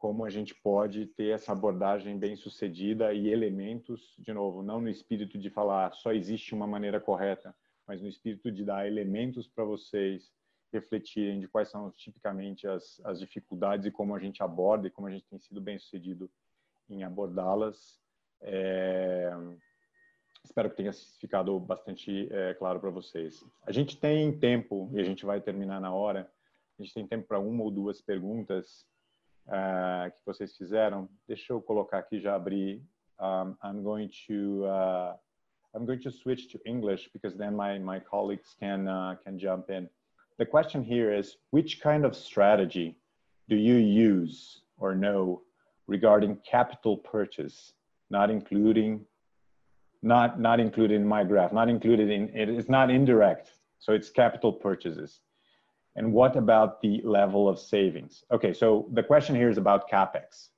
como 0.00 0.24
a 0.24 0.30
gente 0.30 0.54
pode 0.54 1.06
ter 1.08 1.34
essa 1.34 1.52
abordagem 1.52 2.18
bem 2.18 2.34
sucedida 2.34 3.12
e 3.12 3.28
elementos, 3.28 4.14
de 4.18 4.32
novo, 4.32 4.62
não 4.62 4.80
no 4.80 4.88
espírito 4.88 5.38
de 5.38 5.50
falar 5.50 5.92
só 5.92 6.10
existe 6.10 6.54
uma 6.54 6.66
maneira 6.66 6.98
correta, 6.98 7.54
mas 7.86 8.00
no 8.00 8.08
espírito 8.08 8.50
de 8.50 8.64
dar 8.64 8.86
elementos 8.86 9.46
para 9.46 9.62
vocês 9.62 10.32
refletirem 10.72 11.38
de 11.38 11.46
quais 11.48 11.68
são 11.68 11.90
tipicamente 11.90 12.66
as, 12.66 12.98
as 13.04 13.20
dificuldades 13.20 13.84
e 13.84 13.90
como 13.90 14.14
a 14.14 14.18
gente 14.18 14.42
aborda 14.42 14.86
e 14.86 14.90
como 14.90 15.06
a 15.06 15.10
gente 15.10 15.26
tem 15.28 15.38
sido 15.38 15.60
bem 15.60 15.78
sucedido 15.78 16.30
em 16.88 17.04
abordá-las. 17.04 18.00
É... 18.40 19.30
Espero 20.42 20.70
que 20.70 20.76
tenha 20.76 20.92
ficado 21.20 21.60
bastante 21.60 22.26
é, 22.32 22.54
claro 22.54 22.80
para 22.80 22.88
vocês. 22.88 23.44
A 23.66 23.70
gente 23.70 23.98
tem 23.98 24.32
tempo, 24.38 24.90
e 24.94 24.98
a 24.98 25.04
gente 25.04 25.26
vai 25.26 25.42
terminar 25.42 25.78
na 25.78 25.92
hora, 25.92 26.32
a 26.78 26.82
gente 26.82 26.94
tem 26.94 27.06
tempo 27.06 27.28
para 27.28 27.38
uma 27.38 27.62
ou 27.62 27.70
duas 27.70 28.00
perguntas 28.00 28.88
uh, 29.48 30.10
que 30.10 30.24
vocês 30.24 30.56
fizeram. 30.56 31.08
Deixa 31.26 31.52
eu 31.52 31.60
colocar 31.60 31.98
aqui, 31.98 32.20
já 32.20 32.34
abri. 32.34 32.82
Um, 33.20 33.56
I'm 33.62 33.82
going 33.82 34.08
to 34.26 34.64
uh, 34.64 35.14
I'm 35.74 35.84
going 35.84 36.00
to 36.00 36.10
switch 36.10 36.48
to 36.52 36.58
English 36.64 37.10
because 37.12 37.36
then 37.36 37.54
my 37.54 37.78
my 37.78 38.00
colleagues 38.00 38.54
can 38.58 38.88
uh, 38.88 39.16
can 39.24 39.38
jump 39.38 39.70
in. 39.70 39.88
The 40.38 40.46
question 40.46 40.82
here 40.82 41.12
is, 41.12 41.36
which 41.50 41.80
kind 41.80 42.04
of 42.04 42.16
strategy 42.16 42.96
do 43.48 43.56
you 43.56 43.74
use 43.74 44.62
or 44.78 44.94
know 44.94 45.42
regarding 45.86 46.38
capital 46.50 46.96
purchase, 46.96 47.74
not 48.08 48.30
including 48.30 49.04
not 50.02 50.40
not 50.40 50.58
included 50.60 50.94
in 50.94 51.06
my 51.06 51.24
graph, 51.24 51.52
not 51.52 51.68
included 51.68 52.10
in 52.10 52.30
it 52.34 52.48
is 52.48 52.68
not 52.68 52.90
indirect, 52.90 53.52
so 53.78 53.92
it's 53.92 54.08
capital 54.08 54.52
purchases. 54.52 55.20
And 55.96 56.12
what 56.12 56.36
about 56.36 56.80
the 56.80 57.00
level 57.04 57.48
of 57.48 57.58
savings? 57.58 58.24
Okay, 58.32 58.52
so 58.52 58.88
the 58.92 59.02
question 59.02 59.34
here 59.34 59.50
is 59.50 59.58
about 59.58 59.90
CapEx. 59.90 60.48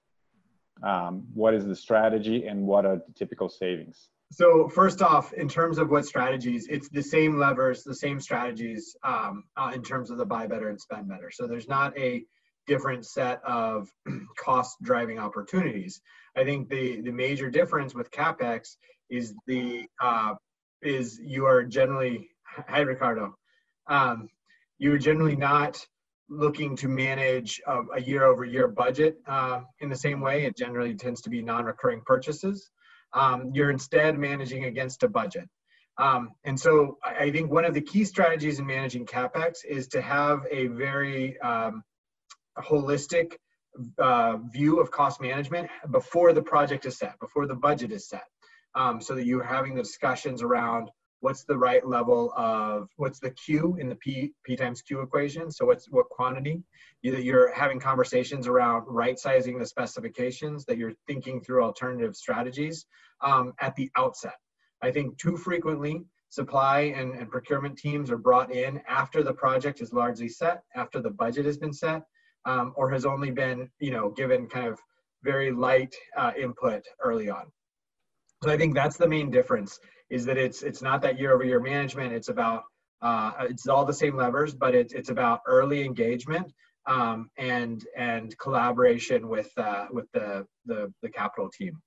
Um, 0.83 1.25
what 1.33 1.55
is 1.55 1.65
the 1.65 1.77
strategy 1.77 2.47
and 2.47 2.67
what 2.67 2.85
are 2.85 2.97
the 2.97 3.13
typical 3.15 3.49
savings? 3.49 4.09
So 4.33 4.69
first 4.69 5.03
off, 5.03 5.33
in 5.35 5.49
terms 5.49 5.79
of 5.79 5.91
what 5.91 6.07
strategies, 6.07 6.67
it's 6.69 6.89
the 6.89 7.03
same 7.03 7.39
levers, 7.39 7.85
the 7.85 7.95
same 7.95 8.19
strategies 8.19 8.97
um, 9.05 9.45
uh, 9.57 9.73
in 9.75 9.83
terms 9.83 10.11
of 10.11 10.17
the 10.17 10.25
buy 10.25 10.47
better 10.47 10.71
and 10.71 10.81
spend 10.81 11.09
better. 11.09 11.31
So 11.31 11.47
there's 11.47 11.69
not 11.69 11.97
a 11.99 12.25
different 12.67 13.05
set 13.05 13.43
of 13.45 13.91
cost 14.39 14.77
driving 14.83 15.19
opportunities. 15.19 16.01
I 16.37 16.45
think 16.45 16.71
the 16.71 17.03
the 17.03 17.13
major 17.13 17.51
difference 17.51 17.95
with 17.95 18.11
capex 18.11 18.77
is 19.11 19.35
the 19.47 19.87
uh, 20.01 20.35
is 20.81 21.21
you 21.23 21.45
are 21.45 21.63
generally 21.63 22.31
hi 22.45 22.81
Ricardo, 22.81 23.37
um, 23.87 24.29
you 24.83 24.93
are 24.93 24.99
generally 24.99 25.37
not 25.37 25.87
looking 26.29 26.75
to 26.75 26.89
manage 26.89 27.63
a, 27.95 28.01
year 28.01 28.25
over 28.25 28.45
year 28.45 28.67
budget 28.67 29.17
uh, 29.29 29.61
in 29.79 29.89
the 29.89 29.95
same 29.95 30.21
way. 30.21 30.45
It 30.45 30.57
generally 30.57 30.97
tends 30.97 31.21
to 31.23 31.31
be 31.31 31.41
non-recurring 31.41 32.03
purchases. 32.05 32.69
Um, 33.13 33.53
you're 33.55 33.71
instead 33.71 34.19
managing 34.19 34.65
against 34.65 35.05
a 35.05 35.09
budget. 35.09 35.49
Um, 35.99 36.33
and 36.43 36.59
so 36.59 36.99
I 37.05 37.31
think 37.31 37.53
one 37.53 37.65
of 37.65 37.75
the 37.75 37.81
key 37.81 38.05
strategies 38.05 38.59
in 38.59 38.67
managing 38.67 39.07
capex 39.07 39.65
is 39.65 39.87
to 39.89 40.03
have 40.03 40.41
a 40.51 40.67
very 40.67 41.39
um, 41.41 41.85
holistic 42.59 43.35
uh, 44.01 44.39
view 44.53 44.81
of 44.81 44.91
cost 44.91 45.21
management 45.21 45.71
before 45.93 46.33
the 46.33 46.43
project 46.43 46.87
is 46.87 46.99
set, 46.99 47.21
before 47.21 47.47
the 47.47 47.55
budget 47.55 47.93
is 47.93 48.09
set, 48.09 48.25
um, 48.75 49.01
so 49.01 49.15
that 49.15 49.27
you're 49.27 49.45
having 49.45 49.77
the 49.77 49.83
discussions 49.83 50.43
around 50.43 50.91
what's 51.23 51.45
the 51.45 51.57
right 51.69 51.85
level 51.87 52.33
of 52.37 52.89
what's 52.97 53.21
the 53.21 53.31
Q 53.31 53.77
in 53.81 53.89
the 53.89 53.99
P 54.05 54.33
P 54.45 54.57
times 54.57 54.83
Q 54.83 55.01
equation. 55.01 55.51
So 55.51 55.65
what's 55.65 55.87
what 55.97 56.09
quantity? 56.19 56.57
you, 57.03 57.17
you're 57.17 57.53
having 57.55 57.81
conversations 57.81 58.47
around 58.47 58.85
right 58.87 59.19
sizing 59.19 59.59
the 59.59 59.67
specifications. 59.67 60.65
That 60.67 60.79
you're 60.79 60.97
thinking 61.07 61.41
through 61.41 61.63
alternative 61.63 62.15
strategies 62.25 62.87
um, 63.29 63.55
at 63.61 63.75
the 63.77 63.89
outset. 63.97 64.39
I 64.83 64.91
think 64.91 65.19
too 65.19 65.37
frequently 65.37 65.95
supply 66.29 66.79
and, 66.99 67.15
and 67.19 67.31
procurement 67.31 67.77
teams 67.77 68.11
are 68.11 68.23
brought 68.29 68.51
in 68.51 68.81
after 68.89 69.23
the 69.23 69.35
project 69.45 69.81
is 69.81 69.93
largely 69.93 70.29
set, 70.29 70.63
after 70.75 70.99
the 71.01 71.11
budget 71.11 71.45
has 71.45 71.59
been 71.59 71.75
set, 71.75 72.03
um, 72.47 72.73
or 72.75 72.91
has 72.91 73.05
only 73.05 73.31
been, 73.31 73.69
you 73.81 73.91
know, 73.91 74.09
given 74.11 74.49
kind 74.49 74.67
of 74.67 74.79
very 75.23 75.53
light 75.53 75.95
uh, 76.17 76.33
input 76.45 76.83
early 77.05 77.29
on. 77.29 77.45
So 78.43 78.51
I 78.51 78.57
think 78.57 78.75
that's 78.75 78.97
the 78.97 79.07
main 79.07 79.31
difference 79.31 79.79
is 80.13 80.27
that 80.27 80.37
it's 80.37 80.63
it's 80.63 80.83
not 80.83 81.01
that 81.03 81.19
year 81.19 81.33
over 81.33 81.43
year 81.43 81.59
management. 81.59 82.13
It's 82.13 82.29
about 82.29 82.65
uh, 83.01 83.33
it's 83.41 83.67
all 83.67 83.85
the 83.85 83.95
same 83.95 84.15
levers, 84.15 84.55
but 84.55 84.75
it's 84.75 84.93
it's 84.93 85.09
about 85.09 85.41
early 85.47 85.85
engagement 85.85 86.53
um, 86.87 87.31
and 87.39 87.85
and 87.97 88.37
collaboration 88.39 89.29
with 89.29 89.51
uh, 89.57 89.87
with 89.91 90.07
the, 90.13 90.47
the 90.67 90.93
the 91.03 91.09
capital 91.09 91.49
team. 91.49 91.81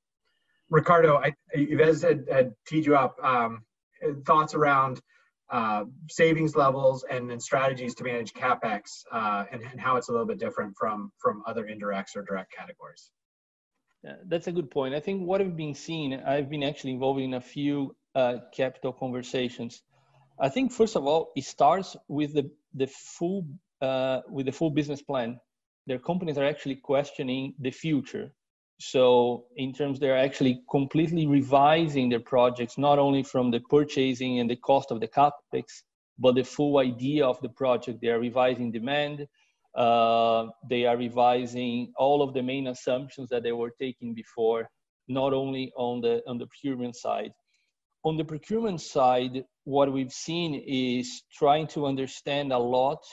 Ricardo, 0.71 1.17
I, 1.17 1.35
had, 1.53 2.25
had 2.31 2.53
teed 2.67 2.85
you 2.87 2.95
up. 2.95 3.15
Um, 3.23 3.61
thoughts 4.25 4.55
around 4.55 4.99
uh, 5.49 5.85
savings 6.09 6.55
levels 6.55 7.05
and, 7.09 7.31
and 7.31 7.41
strategies 7.41 7.93
to 7.95 8.03
manage 8.03 8.33
capex 8.33 8.81
uh, 9.11 9.45
and, 9.51 9.61
and, 9.61 9.79
how 9.79 9.95
it's 9.95 10.09
a 10.09 10.11
little 10.11 10.25
bit 10.25 10.39
different 10.39 10.75
from 10.77 11.11
from 11.19 11.43
other 11.45 11.65
indirects 11.65 12.15
or 12.15 12.23
direct 12.23 12.51
categories. 12.51 13.11
That's 14.27 14.47
a 14.47 14.51
good 14.51 14.69
point. 14.69 14.93
I 14.93 14.99
think 14.99 15.21
what 15.21 15.41
I've 15.41 15.55
been 15.55 15.73
seeing, 15.73 16.13
I've 16.13 16.49
been 16.49 16.63
actually 16.63 16.91
involved 16.91 17.21
in 17.21 17.35
a 17.35 17.41
few 17.41 17.95
uh, 18.15 18.37
capital 18.55 18.93
conversations. 18.93 19.83
I 20.39 20.49
think 20.49 20.71
first 20.71 20.95
of 20.95 21.05
all, 21.05 21.31
it 21.35 21.45
starts 21.45 21.95
with 22.07 22.33
the 22.33 22.49
the 22.73 22.87
full 22.87 23.47
uh, 23.81 24.21
with 24.29 24.45
the 24.45 24.51
full 24.51 24.71
business 24.71 25.01
plan. 25.01 25.39
Their 25.87 25.99
companies 25.99 26.37
are 26.37 26.45
actually 26.45 26.77
questioning 26.77 27.53
the 27.59 27.71
future 27.71 28.33
so 28.79 29.45
in 29.55 29.73
terms, 29.73 29.99
they're 29.99 30.17
actually 30.17 30.61
completely 30.69 31.27
revising 31.27 32.09
their 32.09 32.19
projects, 32.19 32.77
not 32.77 32.99
only 32.99 33.23
from 33.23 33.51
the 33.51 33.61
purchasing 33.61 34.39
and 34.39 34.49
the 34.49 34.57
cost 34.57 34.91
of 34.91 34.99
the 34.99 35.07
capex, 35.07 35.83
but 36.19 36.35
the 36.35 36.43
full 36.43 36.79
idea 36.79 37.25
of 37.25 37.39
the 37.41 37.49
project. 37.49 37.99
They 38.01 38.09
are 38.09 38.19
revising 38.19 38.71
demand. 38.71 39.27
Uh, 39.75 40.47
they 40.69 40.85
are 40.85 40.97
revising 40.97 41.93
all 41.97 42.21
of 42.21 42.33
the 42.33 42.41
main 42.41 42.67
assumptions 42.67 43.29
that 43.29 43.43
they 43.43 43.51
were 43.51 43.71
taking 43.79 44.13
before, 44.13 44.69
not 45.07 45.33
only 45.33 45.71
on 45.77 46.01
the 46.01 46.21
on 46.27 46.37
the 46.37 46.47
procurement 46.47 46.95
side. 46.95 47.31
On 48.05 48.15
the 48.17 48.23
procurement 48.23 48.79
side, 48.81 49.43
what 49.63 49.91
we've 49.91 50.13
seen 50.13 50.63
is 50.67 51.23
trying 51.33 51.65
to 51.67 51.87
understand 51.87 52.53
a 52.53 52.57
lot 52.57 53.03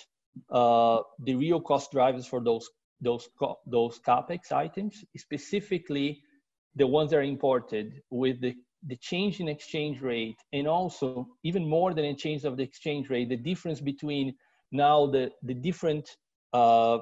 uh, 0.51 0.99
the 1.25 1.35
real 1.35 1.61
cost 1.61 1.91
drivers 1.93 2.27
for 2.27 2.41
those 2.43 2.69
those 3.01 3.29
those 3.67 3.99
capex 4.07 4.53
items, 4.53 5.03
specifically 5.17 6.23
the 6.77 6.87
ones 6.87 7.11
that 7.11 7.19
are 7.19 7.23
imported 7.23 8.03
with 8.11 8.41
the 8.43 8.55
the 8.87 8.97
change 8.97 9.41
in 9.41 9.49
exchange 9.49 10.03
rate 10.03 10.37
and 10.53 10.67
also 10.67 11.27
even 11.43 11.67
more 11.67 11.95
than 11.95 12.05
a 12.05 12.15
change 12.15 12.45
of 12.45 12.57
the 12.57 12.63
exchange 12.63 13.09
rate 13.11 13.29
the 13.29 13.37
difference 13.37 13.81
between 13.81 14.35
now 14.73 15.07
the 15.07 15.31
the 15.45 15.55
different 15.55 16.17
uh, 16.53 16.99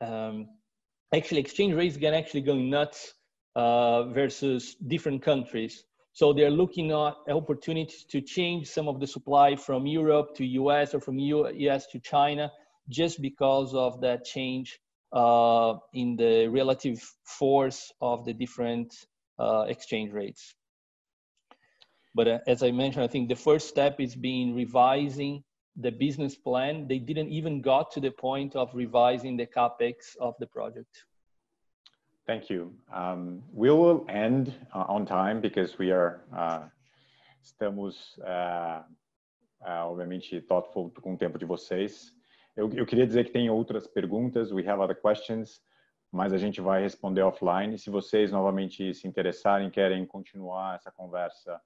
um, 0.00 0.46
actually 1.14 1.40
exchange 1.40 1.74
rates 1.74 1.96
can 1.96 2.12
actually 2.12 2.42
go 2.42 2.54
nuts 2.54 3.14
uh, 3.56 4.04
versus 4.04 4.76
different 4.86 5.22
countries 5.22 5.84
so 6.14 6.32
they're 6.32 6.50
looking 6.50 6.90
at 6.92 7.14
opportunities 7.28 8.04
to 8.04 8.20
change 8.20 8.68
some 8.68 8.88
of 8.88 8.98
the 9.00 9.06
supply 9.06 9.54
from 9.54 9.86
europe 9.86 10.34
to 10.34 10.44
us 10.70 10.94
or 10.94 11.00
from 11.00 11.18
us 11.18 11.86
to 11.86 11.98
china 12.00 12.50
just 12.88 13.20
because 13.20 13.74
of 13.74 14.00
that 14.00 14.24
change 14.24 14.80
uh, 15.14 15.74
in 15.92 16.16
the 16.16 16.48
relative 16.48 17.00
force 17.24 17.92
of 18.00 18.24
the 18.24 18.32
different 18.32 18.92
uh, 19.38 19.64
exchange 19.68 20.12
rates. 20.12 20.54
But 22.14 22.28
uh, 22.28 22.38
as 22.46 22.62
I 22.62 22.70
mentioned, 22.70 23.04
I 23.04 23.08
think 23.08 23.28
the 23.28 23.36
first 23.36 23.68
step 23.68 24.00
is 24.00 24.14
being 24.14 24.54
revising 24.54 25.42
the 25.76 25.90
business 25.90 26.36
plan. 26.36 26.86
They 26.86 26.98
didn't 26.98 27.30
even 27.30 27.60
got 27.60 27.90
to 27.92 28.00
the 28.00 28.10
point 28.10 28.54
of 28.54 28.70
revising 28.74 29.36
the 29.36 29.46
capex 29.46 30.16
of 30.20 30.34
the 30.38 30.46
project. 30.46 31.04
Thank 32.26 32.48
you. 32.48 32.74
Um, 32.90 33.42
we 33.52 33.70
will 33.70 34.06
end 34.08 34.54
uh, 34.74 34.86
on 34.88 35.04
time 35.04 35.42
because 35.42 35.78
we 35.78 35.92
are 35.92 36.22
uh, 36.32 36.66
estamos 37.42 38.18
uh, 38.20 38.82
obviamente 39.86 40.40
thoughtful 40.40 40.90
com 41.02 41.14
o 41.14 41.18
tempo 41.18 41.38
de 41.38 41.44
vocês. 41.44 42.12
Eu, 42.56 42.70
eu 42.72 42.86
queria 42.86 43.06
dizer 43.06 43.24
que 43.24 43.30
tem 43.30 43.50
outras 43.50 43.86
perguntas, 43.86 44.52
we 44.52 44.66
have 44.66 44.80
other 44.80 44.98
questions, 44.98 45.60
mas 46.10 46.32
a 46.32 46.38
gente 46.38 46.62
vai 46.62 46.80
responder 46.80 47.20
offline. 47.20 47.76
Se 47.78 47.90
vocês 47.90 48.32
novamente 48.32 48.94
se 48.94 49.06
interessarem, 49.06 49.68
querem 49.70 50.06
continuar 50.06 50.76
essa 50.76 50.90
conversa, 50.90 51.60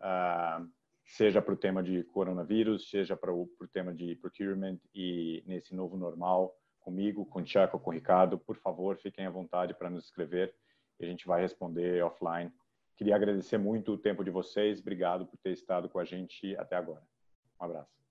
uh, 0.00 0.68
seja 1.06 1.40
para 1.40 1.54
o 1.54 1.56
tema 1.56 1.82
de 1.82 2.02
coronavírus, 2.04 2.90
seja 2.90 3.16
para 3.16 3.32
o 3.32 3.48
tema 3.72 3.94
de 3.94 4.16
procurement 4.16 4.78
e 4.94 5.42
nesse 5.46 5.74
novo 5.74 5.96
normal, 5.96 6.54
comigo, 6.84 7.24
com 7.24 7.40
o 7.40 7.42
Tiago, 7.42 7.80
com 7.80 7.90
o 7.90 7.92
Ricardo, 7.92 8.38
por 8.38 8.56
favor, 8.56 8.96
fiquem 8.98 9.26
à 9.26 9.30
vontade 9.30 9.74
para 9.74 9.90
nos 9.90 10.04
escrever 10.04 10.54
e 11.00 11.04
a 11.04 11.08
gente 11.08 11.26
vai 11.26 11.40
responder 11.40 12.04
offline. 12.04 12.52
Queria 12.96 13.16
agradecer 13.16 13.58
muito 13.58 13.92
o 13.92 13.98
tempo 13.98 14.22
de 14.22 14.30
vocês, 14.30 14.80
obrigado 14.80 15.26
por 15.26 15.36
ter 15.38 15.52
estado 15.52 15.88
com 15.88 15.98
a 15.98 16.04
gente 16.04 16.56
até 16.56 16.76
agora. 16.76 17.02
Um 17.60 17.64
abraço. 17.64 18.03